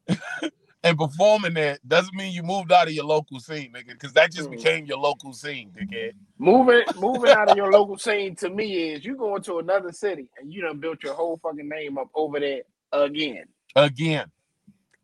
and 0.85 0.99
performing 0.99 1.55
there 1.55 1.79
doesn't 1.87 2.15
mean 2.17 2.33
you 2.33 2.43
moved 2.43 2.73
out 2.73 2.89
of 2.89 2.95
your 2.95 3.05
local 3.07 3.41
scene, 3.41 3.73
nigga, 3.73 3.89
because 3.91 4.13
that 4.15 4.33
just 4.33 4.51
Mm. 4.51 4.51
became 4.51 4.87
your 4.87 4.99
local 4.99 5.33
scene, 5.35 5.73
dickhead. 5.73 6.13
moving 6.39 6.83
moving 6.95 7.33
out 7.33 7.49
of 7.51 7.57
your 7.57 7.71
local 7.73 7.99
scene 7.99 8.37
to 8.37 8.51
me 8.51 8.93
is 8.93 9.05
you 9.05 9.17
going 9.17 9.43
to 9.43 9.59
another 9.61 9.93
city 9.93 10.29
and 10.39 10.53
you 10.53 10.63
done 10.63 10.81
built 10.81 11.03
your 11.03 11.15
whole 11.15 11.39
fucking 11.43 11.69
name 11.69 11.99
up 11.99 12.09
over 12.15 12.41
there 12.41 12.63
again. 12.93 13.45
Again. 13.77 14.27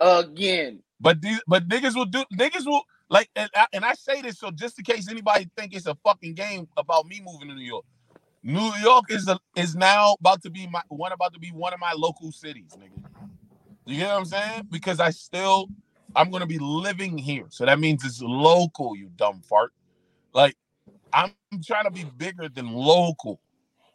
Again. 0.01 0.81
But 1.01 1.23
these, 1.23 1.41
but 1.47 1.69
niggas 1.69 1.95
will 1.95 2.07
do 2.07 2.25
niggas 2.35 2.67
will 2.67 2.83
like, 3.09 3.31
and 3.37 3.51
I, 3.55 3.67
and 3.73 3.85
I 3.85 3.95
say 3.95 4.23
this 4.23 4.39
so 4.39 4.51
just 4.51 4.79
in 4.79 4.85
case 4.85 5.11
anybody 5.11 5.49
think 5.57 5.75
it's 5.75 5.87
a 5.87 5.97
fucking 6.05 6.35
game 6.35 6.69
about 6.77 7.07
me 7.07 7.23
moving 7.25 7.49
to 7.49 7.55
New 7.55 7.63
York. 7.63 7.85
New 8.43 8.73
York 8.81 9.07
is 9.11 9.29
a, 9.29 9.39
is 9.57 9.75
now 9.75 10.17
about 10.21 10.43
to 10.43 10.51
be 10.51 10.67
my 10.69 10.83
one 10.89 11.13
about 11.13 11.35
to 11.35 11.41
be 11.41 11.49
one 11.49 11.75
of 11.75 11.81
my 11.81 11.93
local 11.97 12.33
cities, 12.33 12.77
nigga. 12.79 13.05
You 13.87 13.99
get 13.99 14.09
what 14.09 14.19
I'm 14.19 14.25
saying? 14.25 14.69
Because 14.71 15.01
I 15.01 15.11
still 15.11 15.69
I'm 16.15 16.31
gonna 16.31 16.47
be 16.47 16.59
living 16.59 17.19
here, 17.19 17.47
so 17.51 17.67
that 17.67 17.81
means 17.81 18.05
it's 18.05 18.23
local. 18.23 18.97
You 18.97 19.11
dumb 19.17 19.43
fart. 19.43 19.73
Like 20.33 20.57
I'm 21.13 21.33
trying 21.65 21.85
to 21.85 21.91
be 21.91 22.05
bigger 22.05 22.49
than 22.49 22.73
local. 22.73 23.41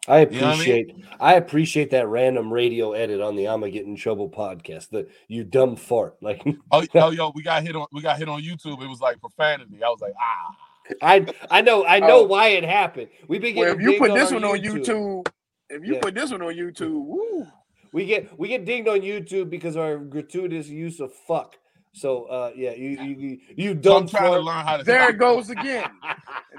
I 0.08 0.22
You 0.22 0.42
know 0.42 0.48
I 0.48 0.52
mean? 0.52 0.54
appreciate 0.54 0.96
I 1.20 1.34
appreciate 1.36 1.92
that 1.92 2.08
random 2.08 2.52
radio 2.52 2.92
edit 2.94 3.22
on 3.22 3.36
the 3.36 3.48
I'ma 3.48 3.68
get 3.68 3.86
in 3.86 3.96
trouble 3.96 4.30
podcast. 4.30 4.90
The 4.90 5.08
you 5.28 5.44
dumb 5.44 5.76
fart. 5.76 6.18
Like 6.22 6.44
Oh, 6.72 6.84
oh, 6.96 7.12
yo, 7.12 7.32
we 7.36 7.42
got 7.44 7.64
hit 7.64 7.76
on 7.76 7.88
we 7.92 8.02
got 8.02 8.18
hit 8.18 8.28
on 8.28 8.42
YouTube. 8.42 8.84
It 8.84 8.88
was 8.90 9.00
like 9.02 9.20
profanity. 9.20 9.82
I 9.84 9.90
was 9.90 10.02
like, 10.02 10.14
ah. 10.20 10.56
I 11.02 11.26
I 11.50 11.62
know 11.62 11.86
I 11.86 12.00
know 12.00 12.20
Oh. 12.20 12.24
why 12.24 12.50
it 12.50 12.66
happened. 12.66 13.08
We 13.30 13.40
been 13.40 13.56
Well, 13.56 13.74
if 13.74 13.82
you 13.82 13.98
put 13.98 14.12
on 14.12 14.18
this 14.18 14.30
our 14.32 14.40
one 14.40 14.44
on 14.44 14.58
YouTube, 14.60 15.26
if 15.70 15.86
you 15.86 15.96
Yeah. 15.96 16.02
put 16.02 16.14
this 16.16 16.32
one 16.32 16.42
on 16.42 16.54
YouTube, 16.54 16.92
woo, 17.06 17.48
We 17.94 18.06
get 18.06 18.38
we 18.38 18.50
get 18.50 18.66
dinged 18.66 18.90
on 18.90 19.00
YouTube 19.02 19.50
because 19.50 19.78
our 19.78 19.98
gratuitous 19.98 20.68
use 20.68 21.00
of 21.00 21.14
fuck. 21.28 21.56
So 21.94 22.24
uh 22.26 22.52
yeah, 22.56 22.74
you 22.74 22.90
you 22.90 23.16
you, 23.16 23.40
you 23.56 23.70
So 23.70 23.76
dumb 23.76 24.04
I'm 24.04 24.08
trying 24.10 24.32
to 24.34 24.40
learn 24.40 24.66
how 24.66 24.78
to 24.78 24.84
there 24.84 25.10
it 25.10 25.20
goes 25.20 25.50
again. 25.50 25.90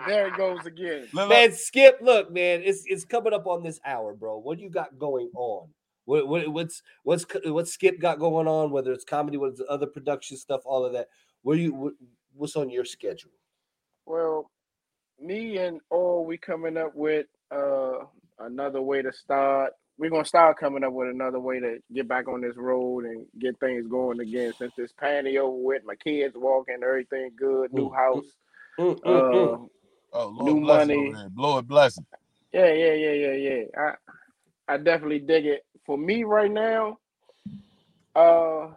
There 0.06 0.28
it 0.28 0.36
goes 0.36 0.64
again. 0.64 1.02
Look, 1.12 1.14
look, 1.14 1.28
Man, 1.28 1.52
Skip, 1.52 1.98
look, 2.00 2.32
man, 2.32 2.62
it's 2.64 2.84
it's 2.86 3.04
coming 3.04 3.32
up 3.32 3.46
on 3.46 3.62
this 3.62 3.80
hour, 3.84 4.14
bro. 4.14 4.38
What 4.38 4.60
you 4.60 4.70
got 4.70 4.98
going 4.98 5.30
on? 5.34 5.68
What, 6.04 6.28
what 6.28 6.48
what's 6.48 6.82
what's 7.02 7.26
what's 7.44 7.72
Skip 7.72 7.98
got 7.98 8.20
going 8.20 8.46
on? 8.46 8.70
Whether 8.70 8.92
it's 8.92 9.04
comedy, 9.04 9.36
whether 9.36 9.52
it's 9.52 9.62
other 9.68 9.86
production 9.86 10.36
stuff, 10.36 10.62
all 10.64 10.84
of 10.84 10.92
that. 10.92 11.08
Where 11.42 11.56
you 11.56 11.74
what, 11.74 11.94
what's 12.34 12.56
on 12.56 12.70
your 12.70 12.84
schedule? 12.84 13.30
Well, 14.06 14.50
me 15.20 15.58
and 15.58 15.80
all 15.90 16.24
we 16.24 16.38
coming 16.38 16.76
up 16.76 16.94
with 16.94 17.26
uh 17.50 18.04
another 18.38 18.82
way 18.82 19.02
to 19.02 19.12
start. 19.12 19.72
We're 19.98 20.10
gonna 20.10 20.24
start 20.24 20.58
coming 20.58 20.84
up 20.84 20.92
with 20.92 21.08
another 21.10 21.40
way 21.40 21.60
to 21.60 21.78
get 21.94 22.08
back 22.08 22.28
on 22.28 22.40
this 22.40 22.56
road 22.56 23.04
and 23.04 23.26
get 23.38 23.58
things 23.60 23.86
going 23.88 24.20
again. 24.20 24.52
Since 24.58 24.74
this 24.76 24.92
panty 25.00 25.38
over 25.38 25.56
with, 25.56 25.82
my 25.86 25.94
kids 25.96 26.34
walking, 26.36 26.80
everything 26.84 27.30
good, 27.38 27.72
new 27.72 27.90
Mm, 27.92 27.92
house. 27.92 28.26
Mm, 28.80 29.00
mm, 29.04 29.30
Uh, 29.32 29.32
mm. 29.32 29.60
oh, 30.12 30.28
Lord 30.28 30.46
new 30.46 30.60
bless 30.60 30.88
money. 30.90 31.18
Lord 31.36 31.68
bless 31.68 31.98
him. 31.98 32.06
yeah, 32.52 32.72
yeah, 32.72 32.94
yeah, 32.94 33.12
yeah, 33.12 33.32
yeah. 33.34 33.64
I 33.78 33.92
I 34.74 34.78
definitely 34.78 35.20
dig 35.20 35.46
it. 35.46 35.64
For 35.86 35.98
me 35.98 36.24
right 36.24 36.50
now, 36.50 36.98
uh 38.16 38.68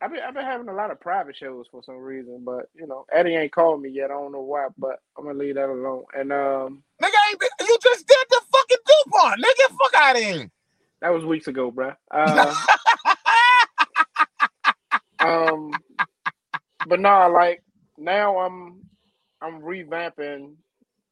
I've 0.00 0.12
been 0.12 0.20
I've 0.26 0.34
been 0.34 0.44
having 0.44 0.68
a 0.68 0.74
lot 0.74 0.92
of 0.92 1.00
private 1.00 1.36
shows 1.36 1.66
for 1.70 1.82
some 1.84 1.96
reason, 1.98 2.42
but 2.44 2.66
you 2.74 2.86
know, 2.86 3.06
Eddie 3.12 3.36
ain't 3.36 3.52
called 3.52 3.82
me 3.82 3.90
yet. 3.90 4.06
I 4.12 4.14
don't 4.14 4.32
know 4.32 4.42
why, 4.42 4.68
but 4.78 5.00
I'm 5.18 5.24
gonna 5.26 5.38
leave 5.38 5.56
that 5.56 5.70
alone. 5.70 6.04
And 6.14 6.32
um 6.32 6.84
Nigga, 7.02 7.10
ain't 7.30 7.42
you 7.60 7.78
just 7.82 8.06
did 8.08 8.26
the 8.30 8.42
fucking 8.68 8.84
DuPont. 8.86 9.40
Nigga, 9.42 9.76
fuck 9.78 9.94
out 9.96 10.16
of 10.16 10.22
here. 10.22 10.50
that 11.00 11.10
was 11.12 11.24
weeks 11.24 11.48
ago, 11.48 11.72
bruh. 11.72 11.96
Uh, 12.12 12.54
um 15.20 15.72
but 16.88 17.00
no, 17.00 17.28
like 17.30 17.62
now 17.98 18.38
I'm 18.38 18.82
I'm 19.42 19.60
revamping 19.62 20.54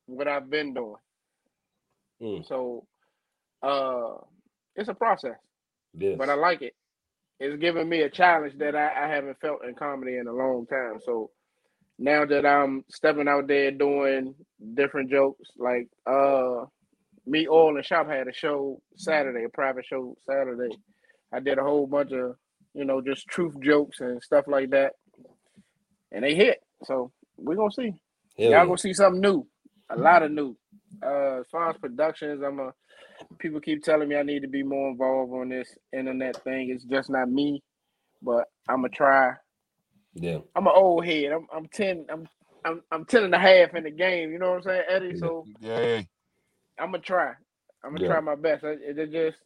what 0.07 0.29
I've 0.29 0.51
been 0.51 0.75
doing. 0.75 0.97
Mm. 2.23 2.47
So 2.47 2.87
uh 3.63 4.15
it's 4.77 4.89
a 4.89 4.95
process. 4.95 5.37
Yes. 5.99 6.17
but 6.19 6.31
I 6.31 6.35
like 6.35 6.63
it. 6.63 6.75
It's 7.41 7.57
giving 7.61 7.89
me 7.89 8.03
a 8.03 8.11
challenge 8.11 8.55
that 8.59 8.77
I, 8.77 9.05
I 9.05 9.09
haven't 9.09 9.41
felt 9.41 9.65
in 9.65 9.75
comedy 9.75 10.17
in 10.19 10.27
a 10.29 10.33
long 10.33 10.67
time. 10.67 11.01
So 11.05 11.31
now 11.99 12.25
that 12.27 12.47
I'm 12.47 12.85
stepping 12.91 13.29
out 13.29 13.47
there 13.49 13.71
doing 13.71 14.35
different 14.75 15.11
jokes, 15.11 15.51
like 15.59 15.89
uh 16.07 16.67
me, 17.27 17.49
Oil 17.49 17.77
and 17.77 17.85
Shop 17.85 18.09
had 18.09 18.29
a 18.29 18.33
show 18.33 18.81
Saturday, 18.97 19.45
a 19.45 19.49
private 19.49 19.87
show 19.87 20.17
Saturday. 20.29 20.75
I 21.33 21.41
did 21.41 21.59
a 21.59 21.63
whole 21.65 21.87
bunch 21.87 22.13
of, 22.13 22.37
you 22.75 22.85
know, 22.85 23.01
just 23.01 23.27
truth 23.29 23.55
jokes 23.63 24.01
and 24.01 24.23
stuff 24.23 24.45
like 24.49 24.71
that. 24.71 24.93
And 26.13 26.25
they 26.25 26.35
hit. 26.35 26.59
So 26.85 27.13
we're 27.37 27.57
gonna 27.57 27.73
see. 27.73 27.93
Hell 28.39 28.51
Y'all 28.51 28.51
yeah. 28.51 28.65
gonna 28.67 28.79
see 28.79 28.93
something 28.95 29.21
new. 29.21 29.47
A 29.91 29.97
lot 29.97 30.23
of 30.23 30.31
new. 30.31 30.57
Uh 31.05 31.41
as 31.41 31.47
far 31.51 31.71
as 31.71 31.77
productions, 31.79 32.43
I'm 32.47 32.61
a 32.61 32.73
people 33.39 33.61
keep 33.61 33.83
telling 33.83 34.09
me 34.09 34.17
I 34.17 34.23
need 34.23 34.43
to 34.43 34.49
be 34.49 34.63
more 34.63 34.91
involved 34.91 35.33
on 35.33 35.49
this 35.49 35.69
internet 35.93 36.43
thing. 36.45 36.71
It's 36.71 36.85
just 36.85 37.11
not 37.11 37.31
me, 37.31 37.63
but 38.23 38.45
I'm 38.69 38.77
gonna 38.79 38.89
try. 38.91 39.33
yeah. 40.15 40.39
I'm 40.55 40.67
an 40.67 40.73
old 40.75 41.05
head. 41.05 41.33
I'm 41.33 41.47
I'm 41.55 41.67
10 41.69 42.07
I'm 42.11 42.29
I'm 42.65 42.83
I'm 42.93 43.05
10 43.05 43.25
and 43.25 43.35
a 43.35 43.39
half 43.39 43.75
in 43.75 43.85
the 43.85 43.91
game, 43.91 44.31
you 44.33 44.39
know 44.39 44.51
what 44.51 44.57
I'm 44.59 44.63
saying, 44.63 44.83
Eddie? 44.89 45.17
So 45.17 45.45
Yeah. 45.61 46.03
I'm 46.81 46.93
gonna 46.93 47.01
try. 47.03 47.33
I'm 47.85 47.91
gonna 47.91 48.01
Yeah. 48.01 48.05
try 48.05 48.21
my 48.21 48.35
best. 48.37 48.65
I, 48.65 48.71
it, 48.71 48.99
it 48.99 49.13
just 49.13 49.39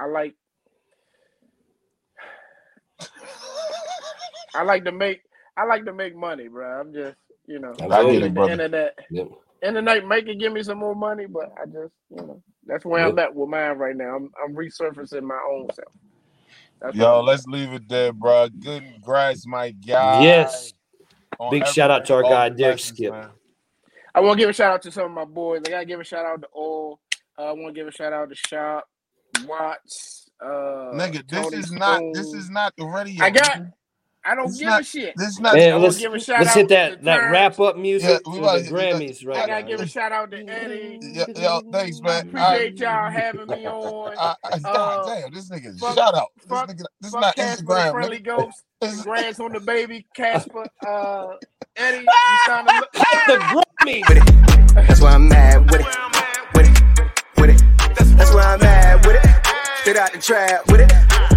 I 0.00 0.06
like 0.06 0.34
I 4.54 4.62
like 4.64 4.84
to 4.84 4.92
make 4.92 5.22
I 5.56 5.64
like 5.66 5.84
to 5.86 5.92
make 5.94 6.16
money, 6.16 6.48
bro. 6.48 6.80
I'm 6.80 6.92
just 6.94 7.16
you 7.46 7.58
know 7.60 7.82
I 7.92 8.04
get 8.04 8.22
it, 8.22 8.34
the 8.34 8.34
brother. 8.34 8.52
internet 8.52 8.98
Yep. 9.10 9.28
internet 9.66 10.06
make 10.06 10.28
it 10.28 10.40
give 10.40 10.52
me 10.52 10.62
some 10.62 10.78
more 10.78 10.94
money, 10.96 11.26
but 11.26 11.52
I 11.60 11.66
just 11.66 11.94
you 12.10 12.16
know 12.26 12.42
that's 12.66 12.84
where 12.84 13.04
I'm 13.04 13.18
at 13.18 13.34
with 13.34 13.48
mine 13.48 13.78
right 13.78 13.96
now. 13.96 14.16
I'm 14.16 14.30
I'm 14.44 14.54
resurfacing 14.56 15.22
my 15.22 15.40
own 15.50 15.68
self. 15.74 15.92
That's 16.80 16.98
Yo, 16.98 17.20
let's 17.22 17.46
leave 17.46 17.72
it 17.72 17.88
there, 17.88 18.12
bro. 18.12 18.48
Good 18.48 18.84
grass, 19.02 19.46
my 19.46 19.70
guy. 19.72 20.20
Yes. 20.20 20.74
Big 21.48 21.66
shout 21.66 21.90
out 21.90 22.06
to 22.06 22.14
our 22.14 22.24
guy, 22.24 22.50
Derek 22.50 22.80
Skip. 22.80 23.16
man. 23.16 23.30
I 24.14 24.20
want 24.20 24.38
to 24.38 24.42
give 24.42 24.50
a 24.50 24.52
shout 24.52 24.72
out 24.74 24.82
to 24.82 24.92
some 24.92 25.04
of 25.06 25.10
my 25.12 25.24
boys. 25.24 25.62
I 25.66 25.70
gotta 25.70 25.84
give 25.86 26.00
a 26.00 26.04
shout 26.04 26.24
out 26.26 26.42
to 26.42 26.48
all. 26.52 27.00
Uh, 27.38 27.44
I 27.44 27.52
want 27.52 27.74
to 27.74 27.80
give 27.80 27.88
a 27.88 27.92
shout 27.92 28.12
out 28.12 28.28
to 28.28 28.34
Shop, 28.34 28.86
Watts. 29.46 30.28
Uh, 30.40 30.92
Nigga, 30.94 31.26
this 31.28 31.40
Tony 31.42 31.56
is 31.56 31.72
not 31.72 32.02
this 32.14 32.32
is 32.32 32.50
not 32.50 32.74
the 32.76 32.84
radio. 32.84 33.24
I 33.24 33.30
got- 33.30 33.60
I 34.24 34.36
don't 34.36 34.46
This 34.46 34.58
give 34.58 34.68
not- 34.68 34.80
a 34.82 34.84
shit. 34.84 35.14
This 35.16 35.28
is 35.30 35.40
not 35.40 35.54
Man, 35.56 35.68
I 35.70 35.72
want 35.72 35.82
let's 35.84 35.98
give 35.98 36.14
a 36.14 36.20
shout 36.20 36.38
let's 36.38 36.50
out 36.50 36.56
hit 36.56 36.68
that 36.68 37.02
that 37.02 37.16
Terrence. 37.16 37.32
wrap 37.32 37.58
up 37.60 37.76
music 37.76 38.20
Yeah, 38.24 38.32
we 38.32 38.38
for 38.38 38.44
the 38.60 38.68
Grammys 38.70 39.00
hit 39.00 39.18
that- 39.18 39.26
Grammys 39.26 39.32
I 39.34 39.46
gotta 39.48 39.62
now. 39.62 39.66
give 39.68 39.80
a 39.80 39.86
shout 39.88 40.12
out 40.12 40.30
to 40.30 40.46
Eddie. 40.48 40.98
Yeah, 41.02 41.24
yo, 41.34 41.60
thanks, 41.72 42.00
man. 42.00 42.28
appreciate 42.28 42.78
y'all 42.78 43.10
having 43.10 43.46
me 43.48 43.66
on. 43.66 44.14
I, 44.16 44.22
I, 44.22 44.48
Uh, 44.52 44.58
God 44.60 45.06
damn, 45.08 45.32
this 45.34 45.50
nigga, 45.50 45.76
fuck- 45.80 45.96
shout 45.96 46.14
out. 46.14 46.28
This 46.36 46.46
fuck- 46.46 46.68
nigga, 46.68 46.84
this 47.00 47.08
is 47.08 47.14
not 47.14 47.34
Casper 47.34 47.64
Instagram. 47.66 47.90
Friendly 47.90 48.18
Nigga. 48.20 48.24
Ghost. 48.24 48.62
This 48.80 48.94
Congrats 49.02 49.40
on 49.40 49.52
the 49.54 49.60
baby, 49.60 50.06
Casper. 50.14 50.66
Uh, 50.86 51.26
Eddie, 51.74 51.98
you 52.04 52.06
sound 52.46 52.68
a. 52.70 52.82
The 53.26 53.64
With 53.84 54.10
it. 54.10 54.74
That's 54.74 55.00
why 55.00 55.10
I'm 55.10 55.28
mad 55.28 55.68
with 55.68 55.80
it. 55.80 55.86
With 56.54 56.66
it. 56.66 56.82
With 57.36 57.50
it. 57.50 58.16
That's 58.16 58.32
why 58.32 58.54
I'm 58.54 58.60
mad 58.60 59.04
with 59.04 59.16
it. 59.16 59.46
Straight 59.80 59.96
out 59.96 60.12
the 60.12 60.18
trap 60.18 60.70
with 60.70 60.82
it. 60.82 60.92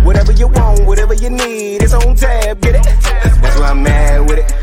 Whatever 0.05 0.31
you 0.31 0.47
want, 0.47 0.85
whatever 0.85 1.15
you 1.15 1.31
need, 1.31 1.81
it's 1.81 1.93
on 1.93 2.15
tab. 2.15 2.61
Get 2.61 2.75
it. 2.75 2.83
That's 2.83 3.59
why 3.59 3.71
I'm 3.71 3.81
mad 3.81 4.29
with 4.29 4.39
it. 4.39 4.53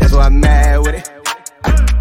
That's 0.00 0.12
why 0.12 0.24
I'm 0.26 0.40
mad 0.40 0.78
with 0.78 0.96
it. 0.96 1.99